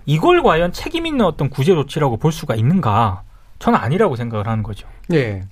이걸 0.06 0.40
과연 0.44 0.70
책임 0.70 1.04
있는 1.04 1.24
어떤 1.24 1.50
구제 1.50 1.74
조치라고 1.74 2.18
볼 2.18 2.30
수가 2.30 2.54
있는가? 2.54 3.24
저는 3.58 3.76
아니라고 3.76 4.14
생각을 4.14 4.46
하는 4.46 4.62
거죠. 4.62 4.86
네. 5.08 5.42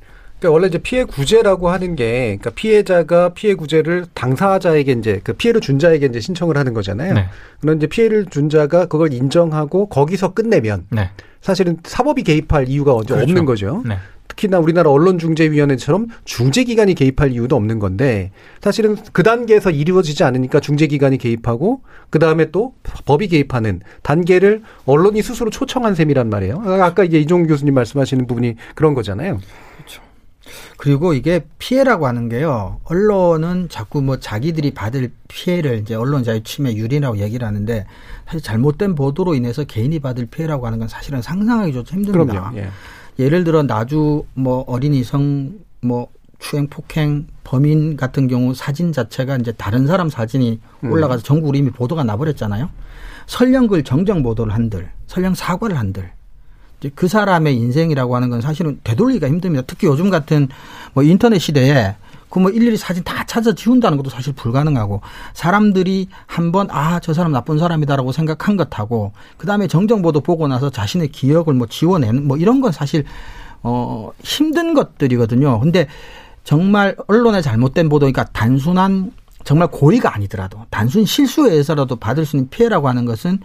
그러니까 0.40 0.54
원래 0.54 0.68
이제 0.68 0.78
피해 0.78 1.04
구제라고 1.04 1.68
하는 1.68 1.94
게 1.94 2.38
그러니까 2.40 2.50
피해자가 2.50 3.34
피해 3.34 3.54
구제를 3.54 4.06
당사자에게 4.14 4.92
이제 4.92 5.20
그 5.22 5.34
피해를 5.34 5.60
준 5.60 5.78
자에게 5.78 6.06
이제 6.06 6.18
신청을 6.18 6.56
하는 6.56 6.72
거잖아요. 6.72 7.14
네. 7.14 7.26
그런 7.60 7.76
이제 7.76 7.86
피해를 7.86 8.26
준 8.26 8.48
자가 8.48 8.86
그걸 8.86 9.12
인정하고 9.12 9.88
거기서 9.90 10.32
끝내면 10.32 10.86
네. 10.90 11.10
사실은 11.42 11.76
사법이 11.84 12.22
개입할 12.22 12.68
이유가 12.68 12.94
그렇죠. 12.94 13.16
없는 13.16 13.44
거죠. 13.44 13.82
네. 13.86 13.96
특히나 14.28 14.58
우리나라 14.60 14.90
언론중재위원회처럼 14.90 16.06
중재기관이 16.24 16.94
개입할 16.94 17.32
이유도 17.32 17.56
없는 17.56 17.78
건데 17.78 18.30
사실은 18.62 18.96
그 19.12 19.22
단계에서 19.22 19.70
이루어지지 19.70 20.24
않으니까 20.24 20.60
중재기관이 20.60 21.18
개입하고 21.18 21.82
그 22.08 22.18
다음에 22.18 22.50
또 22.50 22.72
법이 23.04 23.28
개입하는 23.28 23.80
단계를 24.02 24.62
언론이 24.86 25.20
스스로 25.20 25.50
초청한 25.50 25.94
셈이란 25.94 26.30
말이에요. 26.30 26.62
아까 26.80 27.04
이제 27.04 27.18
이종 27.18 27.46
교수님 27.46 27.74
말씀하시는 27.74 28.26
부분이 28.26 28.54
그런 28.74 28.94
거잖아요. 28.94 29.40
그리고 30.76 31.12
이게 31.14 31.44
피해라고 31.58 32.06
하는 32.06 32.28
게요. 32.28 32.80
언론은 32.84 33.68
자꾸 33.68 34.02
뭐 34.02 34.18
자기들이 34.18 34.72
받을 34.72 35.12
피해를 35.28 35.78
이제 35.78 35.94
언론 35.94 36.24
자유 36.24 36.42
침해 36.42 36.74
유리라고 36.74 37.18
얘기를 37.18 37.46
하는데 37.46 37.86
사실 38.26 38.40
잘못된 38.40 38.94
보도로 38.94 39.34
인해서 39.34 39.64
개인이 39.64 39.98
받을 40.00 40.26
피해라고 40.26 40.66
하는 40.66 40.78
건 40.78 40.88
사실은 40.88 41.22
상상하기조차 41.22 41.96
힘듭니다. 41.96 42.52
예. 42.56 42.68
예를 43.18 43.44
들어 43.44 43.62
나주 43.62 44.24
뭐 44.34 44.64
어린이 44.66 45.04
성뭐 45.04 46.08
추행 46.38 46.68
폭행 46.68 47.26
범인 47.44 47.96
같은 47.96 48.28
경우 48.28 48.54
사진 48.54 48.92
자체가 48.92 49.36
이제 49.36 49.52
다른 49.52 49.86
사람 49.86 50.08
사진이 50.08 50.60
음. 50.84 50.92
올라가서 50.92 51.22
전국으로 51.22 51.58
이미 51.58 51.70
보도가 51.70 52.04
나버렸잖아요. 52.04 52.70
설령 53.26 53.66
그걸 53.66 53.84
정정 53.84 54.22
보도를 54.22 54.54
한들, 54.54 54.90
설령 55.06 55.34
사과를 55.34 55.78
한들 55.78 56.10
그 56.94 57.08
사람의 57.08 57.56
인생이라고 57.56 58.16
하는 58.16 58.30
건 58.30 58.40
사실은 58.40 58.80
되돌리기가 58.84 59.28
힘듭니다. 59.28 59.64
특히 59.66 59.86
요즘 59.86 60.10
같은 60.10 60.48
뭐 60.94 61.02
인터넷 61.02 61.38
시대에 61.38 61.94
그 62.30 62.38
뭐 62.38 62.50
일일이 62.50 62.76
사진 62.76 63.02
다 63.02 63.24
찾아 63.26 63.52
지운다는 63.52 63.98
것도 63.98 64.08
사실 64.08 64.32
불가능하고 64.32 65.02
사람들이 65.34 66.08
한번 66.26 66.68
아 66.70 67.00
저 67.00 67.12
사람 67.12 67.32
나쁜 67.32 67.58
사람이다라고 67.58 68.12
생각한 68.12 68.56
것하고 68.56 69.12
그 69.36 69.46
다음에 69.46 69.66
정정보도 69.66 70.20
보고 70.20 70.46
나서 70.48 70.70
자신의 70.70 71.08
기억을 71.08 71.54
뭐 71.54 71.66
지워내는 71.66 72.28
뭐 72.28 72.36
이런 72.36 72.60
건 72.60 72.72
사실 72.72 73.04
어 73.62 74.10
힘든 74.22 74.74
것들이거든요. 74.74 75.60
근데 75.60 75.86
정말 76.44 76.94
언론의 77.08 77.42
잘못된 77.42 77.88
보도 77.88 78.06
그러니까 78.06 78.24
단순한 78.32 79.12
정말 79.44 79.68
고의가 79.68 80.14
아니더라도 80.14 80.58
단순 80.70 81.04
실수에 81.04 81.50
의해서라도 81.50 81.96
받을 81.96 82.24
수 82.26 82.36
있는 82.36 82.48
피해라고 82.50 82.88
하는 82.88 83.06
것은 83.06 83.40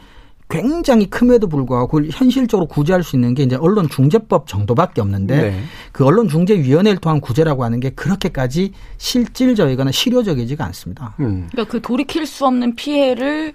굉장히 0.48 1.10
큼에도 1.10 1.48
불구하고 1.48 1.88
그걸 1.88 2.10
현실적으로 2.12 2.68
구제할 2.68 3.04
수 3.04 3.16
있는 3.16 3.34
게 3.34 3.44
이제 3.44 3.56
언론 3.56 3.90
중재법 3.90 4.48
정도밖에 4.48 5.02
없는데 5.02 5.42
네. 5.42 5.64
그 5.92 6.06
언론 6.06 6.28
중재 6.28 6.56
위원회를 6.56 7.00
통한 7.00 7.20
구제라고 7.20 7.64
하는 7.64 7.80
게 7.80 7.90
그렇게까지 7.90 8.72
실질적이거나 8.98 9.92
실효적이지가 9.92 10.64
않습니다. 10.66 11.16
음. 11.20 11.48
그러니까 11.52 11.72
그 11.72 11.82
돌이킬 11.82 12.28
수 12.28 12.46
없는 12.46 12.76
피해를 12.76 13.54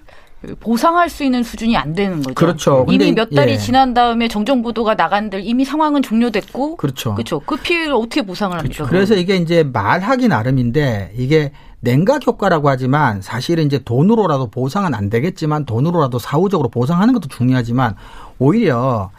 보상할 0.59 1.09
수 1.09 1.23
있는 1.23 1.43
수준이 1.43 1.77
안 1.77 1.93
되는 1.93 2.17
거죠. 2.21 2.33
그렇죠. 2.33 2.85
이미 2.89 3.11
몇 3.11 3.29
달이 3.29 3.53
예. 3.53 3.57
지난 3.57 3.93
다음에 3.93 4.27
정정 4.27 4.63
보도가 4.63 4.95
나간들 4.95 5.41
이미 5.43 5.63
상황은 5.65 6.01
종료됐고 6.01 6.77
그렇죠. 6.77 7.13
그렇죠. 7.13 7.39
그 7.45 7.57
피해를 7.57 7.93
어떻게 7.93 8.23
보상을 8.23 8.57
합니까? 8.57 8.73
그렇죠. 8.73 8.89
그래서 8.89 9.15
이게 9.15 9.35
이제 9.35 9.63
말하기 9.63 10.27
나름인데 10.27 11.13
이게 11.15 11.51
냉각 11.81 12.25
효과라고 12.25 12.69
하지만 12.69 13.21
사실은 13.21 13.65
이제 13.65 13.79
돈으로라도 13.79 14.47
보상은 14.47 14.93
안 14.93 15.09
되겠지만 15.09 15.65
돈으로라도 15.65 16.19
사후적으로 16.19 16.69
보상하는 16.69 17.13
것도 17.13 17.27
중요하지만 17.27 17.95
오히려 18.39 19.11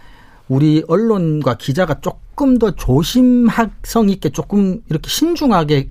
우리 0.48 0.84
언론과 0.86 1.54
기자가 1.54 2.00
조금 2.00 2.58
더 2.58 2.70
조심성 2.72 4.08
있게 4.08 4.30
조금 4.30 4.80
이렇게 4.88 5.08
신중하게 5.08 5.90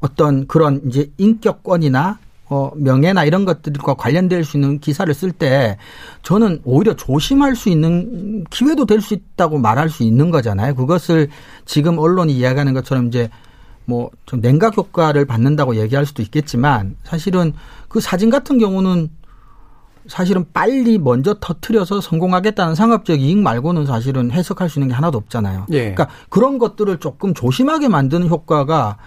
어떤 0.00 0.46
그런 0.46 0.80
이제 0.86 1.10
인격권이나 1.18 2.18
어, 2.50 2.70
명예나 2.76 3.24
이런 3.24 3.44
것들과 3.44 3.94
관련될 3.94 4.42
수 4.44 4.56
있는 4.56 4.78
기사를 4.78 5.12
쓸 5.12 5.32
때 5.32 5.76
저는 6.22 6.62
오히려 6.64 6.94
조심할 6.94 7.56
수 7.56 7.68
있는 7.68 8.44
기회도 8.50 8.86
될 8.86 9.02
수 9.02 9.14
있다고 9.14 9.58
말할 9.58 9.90
수 9.90 10.02
있는 10.02 10.30
거잖아요. 10.30 10.74
그것을 10.74 11.28
지금 11.66 11.98
언론이 11.98 12.32
이야기하는 12.32 12.72
것처럼 12.72 13.08
이제 13.08 13.28
뭐 13.88 14.10
좀 14.28 14.42
냉각 14.42 14.76
효과를 14.76 15.24
받는다고 15.24 15.76
얘기할 15.76 16.04
수도 16.04 16.22
있겠지만 16.22 16.96
사실은 17.02 17.54
그 17.88 17.98
사진 17.98 18.28
같은 18.28 18.58
경우는 18.58 19.08
사실은 20.06 20.44
빨리 20.52 20.98
먼저 20.98 21.34
터트려서 21.40 22.00
성공하겠다는 22.00 22.74
상업적 22.74 23.20
이익 23.20 23.38
말고는 23.38 23.86
사실은 23.86 24.30
해석할 24.30 24.68
수 24.68 24.78
있는 24.78 24.88
게 24.88 24.94
하나도 24.94 25.18
없잖아요. 25.18 25.66
예. 25.70 25.80
그러니까 25.92 26.08
그런 26.28 26.58
것들을 26.58 26.98
조금 26.98 27.34
조심하게 27.34 27.88
만드는 27.88 28.28
효과가 28.28 28.98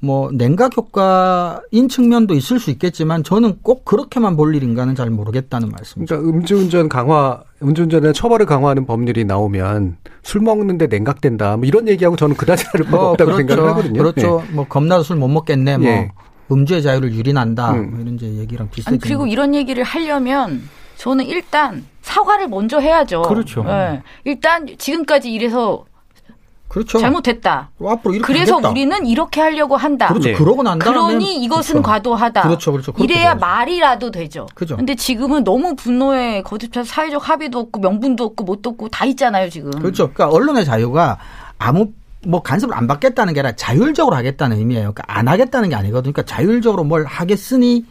뭐 0.00 0.30
냉각 0.32 0.76
효과인 0.76 1.88
측면도 1.90 2.34
있을 2.34 2.58
수 2.58 2.70
있겠지만 2.70 3.22
저는 3.22 3.58
꼭 3.62 3.84
그렇게만 3.84 4.36
볼 4.36 4.54
일인가는 4.54 4.94
잘 4.94 5.10
모르겠다는 5.10 5.68
말씀이죠. 5.68 6.16
그러니까 6.16 6.38
음주운전 6.38 6.88
강화, 6.88 7.42
음주운전에 7.62 8.12
처벌을 8.12 8.46
강화하는 8.46 8.86
법률이 8.86 9.24
나오면 9.24 9.96
술 10.22 10.40
먹는데 10.40 10.86
냉각된다. 10.86 11.56
뭐 11.56 11.66
이런 11.66 11.88
얘기하고 11.88 12.16
저는 12.16 12.36
그다지 12.36 12.64
다를 12.64 12.86
바가 12.86 12.96
뭐 12.96 13.10
없다고 13.10 13.32
그렇죠. 13.32 13.48
생각을 13.48 13.70
하거든요. 13.70 14.02
그렇죠. 14.02 14.42
네. 14.46 14.54
뭐 14.54 14.66
겁나서 14.66 15.02
술 15.02 15.16
못 15.16 15.28
먹겠네. 15.28 15.78
뭐. 15.78 15.86
예. 15.86 16.10
음주의 16.50 16.82
자유를 16.82 17.12
유린한다. 17.14 17.72
음. 17.72 17.90
뭐 17.90 18.00
이런 18.00 18.14
이제 18.14 18.26
얘기랑 18.26 18.70
비슷해. 18.70 18.90
아니, 18.90 18.98
그리고 18.98 19.26
이런 19.26 19.54
얘기를 19.54 19.84
하려면 19.84 20.62
저는 20.96 21.26
일단 21.26 21.84
사과를 22.02 22.48
먼저 22.48 22.78
해야죠. 22.80 23.22
그렇죠. 23.22 23.64
예. 23.68 24.02
일단 24.24 24.66
지금까지 24.76 25.32
이래서 25.32 25.84
그렇죠. 26.70 27.00
잘못했다. 27.00 27.70
앞으로 27.84 28.14
이렇게 28.14 28.32
그래서 28.32 28.54
하겠다. 28.54 28.70
우리는 28.70 29.04
이렇게 29.04 29.40
하려고 29.40 29.76
한다. 29.76 30.06
그렇죠. 30.06 30.28
네. 30.28 30.34
그러고 30.34 30.62
난 30.62 30.78
다음에 30.78 30.92
그러니 30.92 31.42
이것은 31.42 31.82
그렇죠. 31.82 31.88
과도하다. 31.88 32.42
그렇죠, 32.42 32.70
그렇죠. 32.70 32.94
이래야 32.96 33.34
돼야죠. 33.34 33.40
말이라도 33.40 34.10
되죠. 34.12 34.46
그죠. 34.54 34.76
근데 34.76 34.94
지금은 34.94 35.42
너무 35.42 35.74
분노에 35.74 36.42
거듭해서 36.42 36.84
사회적 36.84 37.28
합의도 37.28 37.58
없고 37.58 37.80
명분도 37.80 38.22
없고 38.22 38.44
뭣도 38.44 38.70
없고 38.70 38.88
다 38.88 39.04
있잖아요, 39.06 39.50
지금. 39.50 39.72
그렇죠. 39.72 40.12
그러니까 40.12 40.28
언론의 40.28 40.64
자유가 40.64 41.18
아무 41.58 41.90
뭐 42.24 42.40
간섭을 42.40 42.72
안 42.76 42.86
받겠다는 42.86 43.34
게 43.34 43.40
아니라 43.40 43.56
자율적으로 43.56 44.14
하겠다는 44.14 44.58
의미예요. 44.58 44.92
그러니까 44.92 45.02
안 45.08 45.26
하겠다는 45.26 45.70
게 45.70 45.74
아니거든요. 45.74 46.12
그러니까 46.12 46.22
자율적으로 46.32 46.84
뭘 46.84 47.04
하겠으니 47.04 47.84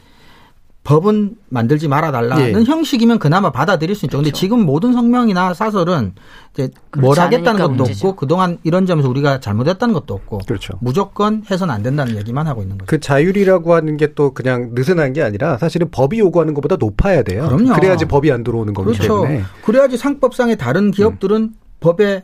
법은 0.90 1.36
만들지 1.50 1.88
말아달라는 1.88 2.62
예. 2.62 2.64
형식이면 2.64 3.20
그나마 3.20 3.52
받아들일 3.52 3.96
수 3.96 4.08
있죠. 4.08 4.18
근데 4.18 4.32
그렇죠. 4.32 4.40
지금 4.40 4.66
모든 4.66 4.92
성명이나 4.92 5.54
사설은 5.54 6.14
이제 6.54 6.72
뭘 6.98 7.20
하겠다는 7.20 7.60
것도 7.62 7.74
문제죠. 7.76 8.08
없고 8.08 8.16
그동안 8.20 8.58
이런 8.64 8.88
점에서 8.88 9.08
우리가 9.08 9.40
잘못했다는 9.40 9.94
것도 9.94 10.16
없고 10.16 10.40
그렇죠. 10.48 10.74
무조건 10.82 11.44
해서는 11.50 11.72
안 11.72 11.84
된다는 11.84 12.18
얘기만 12.18 12.48
하고 12.48 12.64
있는 12.64 12.80
거죠. 12.80 12.88
그 12.90 13.00
자율이라고 13.00 13.76
하는 13.76 13.98
게 13.98 14.10
또 14.16 14.34
그냥 14.34 14.72
느슨한 14.74 15.14
게 15.14 15.22
아니라 15.22 15.60
사실은 15.60 15.92
법이 15.92 16.18
요구하는 16.18 16.56
것보다 16.56 16.76
높아야 16.78 17.22
돼요. 17.22 17.48
그럼요. 17.48 17.74
그래야지 17.76 18.06
법이 18.06 18.32
안 18.32 18.44
들어오는 18.44 18.74
거기 18.74 18.94
그렇죠. 18.98 19.22
때문에. 19.22 19.44
그래야지 19.64 19.98
상법상의 19.98 20.58
다른 20.58 20.90
기업들은 20.90 21.52
법에 21.80 22.24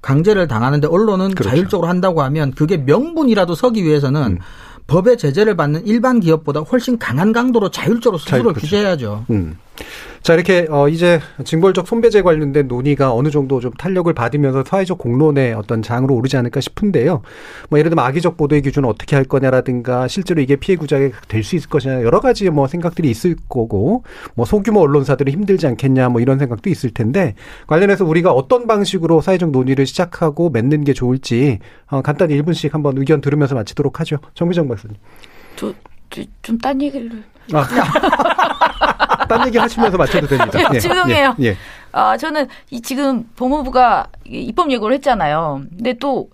강제를 0.00 0.46
당하는데 0.46 0.86
언론은 0.86 1.30
그렇죠. 1.32 1.50
자율적으로 1.50 1.88
한다고 1.88 2.22
하면 2.22 2.52
그게 2.52 2.76
명분이라도 2.76 3.56
서기 3.56 3.82
위해서는 3.82 4.22
음. 4.22 4.38
법의 4.86 5.16
제재를 5.18 5.56
받는 5.56 5.86
일반 5.86 6.20
기업보다 6.20 6.60
훨씬 6.60 6.98
강한 6.98 7.32
강도로 7.32 7.70
자율적으로 7.70 8.18
스스로 8.18 8.30
자율, 8.30 8.42
그렇죠. 8.44 8.60
규제해야죠. 8.60 9.26
음. 9.30 9.58
자, 10.22 10.32
이렇게, 10.32 10.66
어, 10.70 10.88
이제 10.88 11.20
징벌적 11.44 11.86
손배제 11.86 12.22
관련된 12.22 12.66
논의가 12.66 13.12
어느 13.12 13.28
정도 13.30 13.60
좀 13.60 13.72
탄력을 13.72 14.10
받으면서 14.14 14.64
사회적 14.64 14.96
공론의 14.96 15.52
어떤 15.52 15.82
장으로 15.82 16.14
오르지 16.14 16.38
않을까 16.38 16.60
싶은데요. 16.60 17.20
뭐, 17.68 17.78
예를 17.78 17.90
들면 17.90 18.02
악의적 18.06 18.38
보도의 18.38 18.62
기준을 18.62 18.88
어떻게 18.88 19.16
할 19.16 19.26
거냐라든가, 19.26 20.08
실제로 20.08 20.40
이게 20.40 20.56
피해 20.56 20.76
구작이 20.76 21.10
될 21.28 21.44
수 21.44 21.56
있을 21.56 21.68
것이냐, 21.68 22.02
여러 22.02 22.20
가지 22.20 22.48
뭐 22.48 22.66
생각들이 22.68 23.10
있을 23.10 23.36
거고, 23.50 24.02
뭐, 24.34 24.46
소규모 24.46 24.80
언론사들은 24.80 25.30
힘들지 25.30 25.66
않겠냐, 25.66 26.08
뭐, 26.08 26.22
이런 26.22 26.38
생각도 26.38 26.70
있을 26.70 26.88
텐데, 26.90 27.34
관련해서 27.66 28.06
우리가 28.06 28.32
어떤 28.32 28.66
방식으로 28.66 29.20
사회적 29.20 29.50
논의를 29.50 29.84
시작하고 29.84 30.48
맺는 30.48 30.84
게 30.84 30.94
좋을지, 30.94 31.58
어, 31.88 32.00
간단히 32.00 32.40
1분씩 32.40 32.72
한번 32.72 32.96
의견 32.96 33.20
들으면서 33.20 33.54
마치도록 33.54 34.00
하죠. 34.00 34.16
정비정 34.32 34.68
박사님. 34.68 34.96
좀딴 36.42 36.80
얘기를. 36.80 37.24
아, 37.52 37.66
딴 39.38 39.46
얘기 39.48 39.58
하시면서 39.58 39.96
마쳐도 39.96 40.26
됩니다. 40.26 40.58
예, 40.74 40.78
죄송해요. 40.78 41.36
예, 41.40 41.44
예. 41.44 41.56
아, 41.92 42.16
저는 42.16 42.48
이 42.70 42.80
지금 42.80 43.28
법무부가 43.36 44.08
이 44.26 44.42
입법 44.42 44.70
예고를 44.70 44.96
했잖아요. 44.96 45.62
근데 45.76 45.94
또 45.94 46.28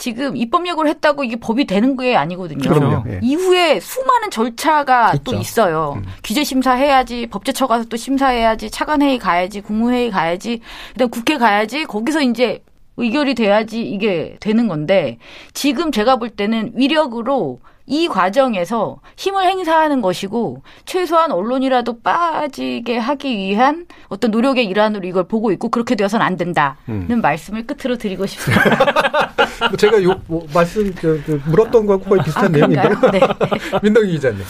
지금 0.00 0.36
입법 0.36 0.66
예고를 0.66 0.90
했다고 0.90 1.24
이게 1.24 1.36
법이 1.36 1.66
되는 1.66 1.96
게 1.96 2.16
아니거든요. 2.16 2.68
그럼요. 2.68 3.04
예. 3.10 3.20
이후에 3.22 3.80
수많은 3.80 4.30
절차가 4.30 5.12
또 5.24 5.32
있죠. 5.32 5.40
있어요. 5.40 5.94
음. 5.96 6.04
규제 6.24 6.42
심사해야지, 6.42 7.26
법제처 7.26 7.66
가서 7.66 7.84
또 7.84 7.96
심사해야지, 7.96 8.70
차관회의 8.70 9.18
가야지, 9.18 9.60
국무회의 9.60 10.10
가야지, 10.10 10.60
그다음 10.94 11.10
국회 11.10 11.36
가야지. 11.36 11.84
거기서 11.84 12.22
이제 12.22 12.62
의결이 12.96 13.34
돼야지 13.34 13.82
이게 13.82 14.36
되는 14.40 14.68
건데 14.68 15.18
지금 15.52 15.92
제가 15.92 16.16
볼 16.16 16.30
때는 16.30 16.72
위력으로 16.74 17.60
이 17.90 18.06
과정에서 18.06 19.00
힘을 19.16 19.44
행사하는 19.44 20.00
것이고 20.00 20.62
최소한 20.84 21.32
언론이라도 21.32 22.02
빠지게 22.02 22.96
하기 22.96 23.36
위한 23.36 23.86
어떤 24.08 24.30
노력의 24.30 24.64
일환으로 24.66 25.08
이걸 25.08 25.24
보고 25.24 25.50
있고 25.50 25.70
그렇게 25.70 25.96
되어서는 25.96 26.24
안 26.24 26.36
된다는 26.36 26.76
음. 26.88 27.20
말씀을 27.20 27.66
끝으로 27.66 27.98
드리고 27.98 28.26
싶습니다. 28.26 28.94
뭐 29.68 29.76
제가 29.76 30.00
요 30.04 30.20
뭐, 30.28 30.46
말씀 30.54 30.94
저, 30.94 31.16
저, 31.24 31.36
물었던 31.46 31.84
거하고 31.86 32.04
거의 32.04 32.22
비슷한 32.22 32.44
아, 32.44 32.48
내용인데. 32.48 32.80
그런가요? 32.80 33.10
네. 33.10 33.20
민동기 33.82 34.12
기자님. 34.12 34.44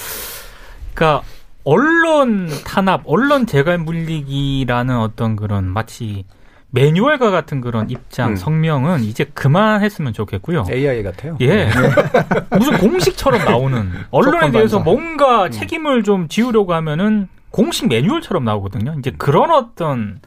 그러니까 0.92 1.22
언론 1.64 2.50
탄압, 2.66 3.02
언론 3.06 3.46
재갈 3.46 3.78
물리기라는 3.78 4.98
어떤 4.98 5.34
그런 5.34 5.64
마치 5.64 6.26
매뉴얼과 6.72 7.30
같은 7.30 7.60
그런 7.60 7.90
입장, 7.90 8.30
음. 8.30 8.36
성명은 8.36 9.02
이제 9.04 9.24
그만했으면 9.24 10.12
좋겠고요. 10.12 10.66
AI 10.70 11.02
같아요. 11.02 11.36
예. 11.40 11.68
무슨 12.56 12.78
공식처럼 12.78 13.44
나오는 13.44 13.90
언론에 14.10 14.50
대해서. 14.50 14.78
뭔가 14.78 15.46
음. 15.46 15.50
책임을 15.50 16.04
좀 16.04 16.28
지우려고 16.28 16.74
하면은 16.74 17.28
공식 17.50 17.88
매뉴얼처럼 17.88 18.44
나오거든요. 18.44 18.94
이제 18.98 19.10
그런 19.18 19.50
어떤 19.50 20.20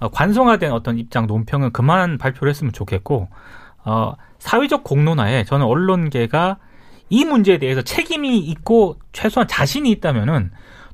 어, 0.00 0.08
관성화된 0.10 0.72
어떤 0.72 0.98
입장 0.98 1.26
논평은 1.26 1.72
그만 1.72 2.18
발표를 2.18 2.50
했으면 2.50 2.72
좋겠고 2.72 3.28
어, 3.84 4.14
사회적 4.38 4.82
공론화에 4.82 5.44
저는 5.44 5.64
언론계가 5.64 6.58
이 7.10 7.24
문제에 7.24 7.58
대해서 7.58 7.82
책임이 7.82 8.38
있고 8.38 8.98
최소한 9.12 9.46
자신이 9.46 9.90
있다면은 9.92 10.50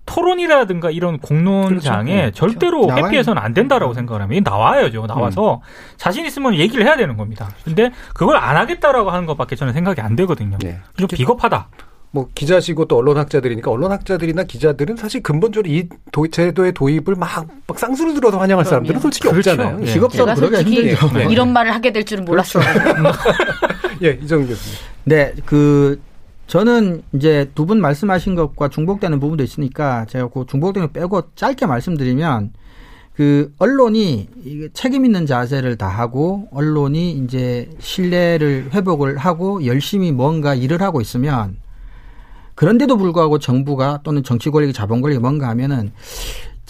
토론이라든가 0.07 0.91
이런 0.91 1.19
공론장에 1.19 2.17
그렇죠. 2.17 2.35
절대로 2.35 2.87
나와요. 2.87 3.07
회피해서는 3.07 3.41
안 3.41 3.55
된다라고 3.55 3.95
생각을 3.95 4.23
합니다. 4.23 4.41
이게 4.41 4.51
나와야죠. 4.51 5.07
나와서 5.07 5.63
자신 5.97 6.27
있으면 6.27 6.55
얘기를 6.55 6.85
해야 6.85 6.97
되는 6.97 7.17
겁니다. 7.17 7.49
근데 7.65 7.93
그걸 8.15 8.37
안 8.37 8.57
하겠다라고 8.57 9.11
하는 9.11 9.27
것밖에 9.27 9.57
저는 9.57 9.73
생각이 9.73 10.01
안 10.01 10.17
되거든요. 10.17 10.59
네. 10.61 10.79
좀 10.97 11.07
비겁하다. 11.07 11.69
뭐 12.13 12.29
기자시고 12.35 12.87
또 12.87 12.97
언론학자들이니까 12.97 13.71
언론학자들이나 13.71 14.43
기자들은 14.45 14.97
사실 14.97 15.23
근본적으로 15.23 15.73
이 15.73 15.89
도, 16.11 16.27
제도의 16.27 16.73
도입을 16.73 17.15
막, 17.17 17.47
막 17.69 17.79
쌍수를 17.79 18.15
들어서 18.15 18.39
환영할 18.39 18.65
그럼요. 18.65 18.69
사람들은 18.69 19.01
솔직히 19.01 19.29
그렇죠. 19.29 19.53
없잖아요. 19.53 19.79
예. 19.83 19.87
직업적으로 19.87 20.35
제가 20.35 20.35
그러기가 20.35 20.57
솔직히 20.63 20.91
힘들죠. 20.91 21.19
네. 21.19 21.33
이런 21.33 21.53
말을 21.53 21.73
하게 21.73 21.93
될 21.93 22.05
줄은 22.05 22.25
몰랐어요. 22.25 22.65
예, 24.03 24.19
이정 24.21 24.45
교수님. 24.45 24.79
네, 25.05 25.33
그 25.47 26.01
저는 26.51 27.05
이제 27.15 27.49
두 27.55 27.65
분 27.65 27.81
말씀하신 27.81 28.35
것과 28.35 28.69
중복되는 28.71 29.21
부분도 29.21 29.45
있으니까 29.45 30.05
제가 30.07 30.29
그 30.31 30.47
중복되는 30.49 30.89
거 30.89 30.93
빼고 30.93 31.23
짧게 31.37 31.67
말씀드리면 31.67 32.53
그 33.15 33.53
언론이 33.59 34.71
책임 34.75 35.05
있는 35.05 35.27
자세를 35.27 35.77
다하고 35.77 36.49
언론이 36.51 37.13
이제 37.13 37.71
신뢰를 37.79 38.71
회복을 38.75 39.17
하고 39.17 39.65
열심히 39.65 40.11
뭔가 40.11 40.57
일을 40.57 40.83
하고 40.83 41.01
있으면 41.01 41.59
그런데도 42.57 42.97
불구하고 42.97 43.39
정부가 43.39 44.01
또는 44.03 44.25
정치 44.25 44.51
권력이 44.51 44.73
자본 44.73 45.03
권력이 45.03 45.21
뭔가 45.21 45.49
하면은 45.51 45.93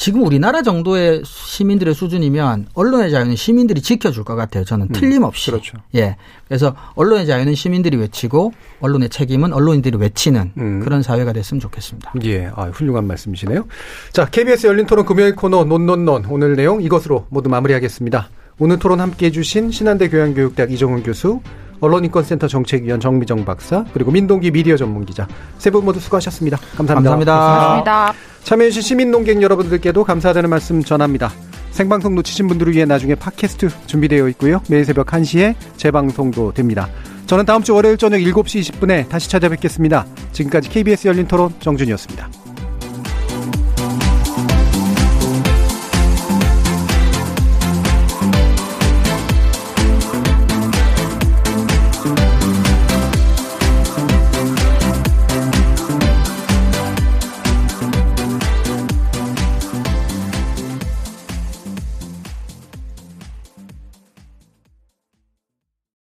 지금 0.00 0.24
우리나라 0.24 0.62
정도의 0.62 1.20
시민들의 1.26 1.92
수준이면 1.92 2.68
언론의 2.72 3.10
자유는 3.10 3.36
시민들이 3.36 3.82
지켜줄 3.82 4.24
것 4.24 4.34
같아요. 4.34 4.64
저는 4.64 4.88
틀림없이. 4.88 5.50
그렇죠. 5.50 5.76
예. 5.94 6.16
그래서 6.48 6.74
언론의 6.94 7.26
자유는 7.26 7.54
시민들이 7.54 7.98
외치고 7.98 8.54
언론의 8.80 9.10
책임은 9.10 9.52
언론인들이 9.52 9.98
외치는 9.98 10.52
음. 10.56 10.80
그런 10.80 11.02
사회가 11.02 11.34
됐으면 11.34 11.60
좋겠습니다. 11.60 12.14
예, 12.24 12.50
아, 12.56 12.70
훌륭한 12.72 13.06
말씀이시네요. 13.06 13.66
자, 14.10 14.24
KBS 14.24 14.68
열린 14.68 14.86
토론 14.86 15.04
금요일 15.04 15.36
코너 15.36 15.64
논논논 15.64 16.24
오늘 16.30 16.56
내용 16.56 16.80
이것으로 16.80 17.26
모두 17.28 17.50
마무리하겠습니다. 17.50 18.30
오늘 18.58 18.78
토론 18.78 19.00
함께 19.00 19.26
해주신 19.26 19.70
신한대 19.70 20.08
교양교육대학 20.08 20.72
이정훈 20.72 21.02
교수, 21.02 21.42
언론인권센터 21.80 22.46
정책위원 22.48 23.00
정미정 23.00 23.44
박사, 23.44 23.84
그리고 23.92 24.10
민동기 24.10 24.50
미디어 24.50 24.76
전문기자 24.76 25.26
세 25.58 25.70
분 25.70 25.84
모두 25.84 26.00
수고하셨습니다. 26.00 26.56
감사합니다. 26.76 26.94
감사합니다. 26.94 27.32
감사합니다. 27.36 28.12
참여해주신 28.44 28.82
시민 28.82 29.10
농객 29.10 29.40
여러분들께도 29.42 30.04
감사하다는 30.04 30.50
말씀 30.50 30.82
전합니다. 30.82 31.30
생방송 31.70 32.14
놓치신 32.16 32.48
분들을 32.48 32.72
위해 32.72 32.84
나중에 32.84 33.14
팟캐스트 33.14 33.68
준비되어 33.86 34.28
있고요. 34.30 34.60
매일 34.68 34.84
새벽 34.84 35.06
1시에 35.06 35.54
재방송도 35.76 36.52
됩니다. 36.52 36.88
저는 37.26 37.46
다음 37.46 37.62
주 37.62 37.74
월요일 37.74 37.96
저녁 37.96 38.18
7시 38.18 38.72
20분에 38.72 39.08
다시 39.08 39.30
찾아뵙겠습니다. 39.30 40.04
지금까지 40.32 40.68
KBS 40.68 41.06
열린 41.08 41.28
토론 41.28 41.54
정준이었습니다. 41.60 42.49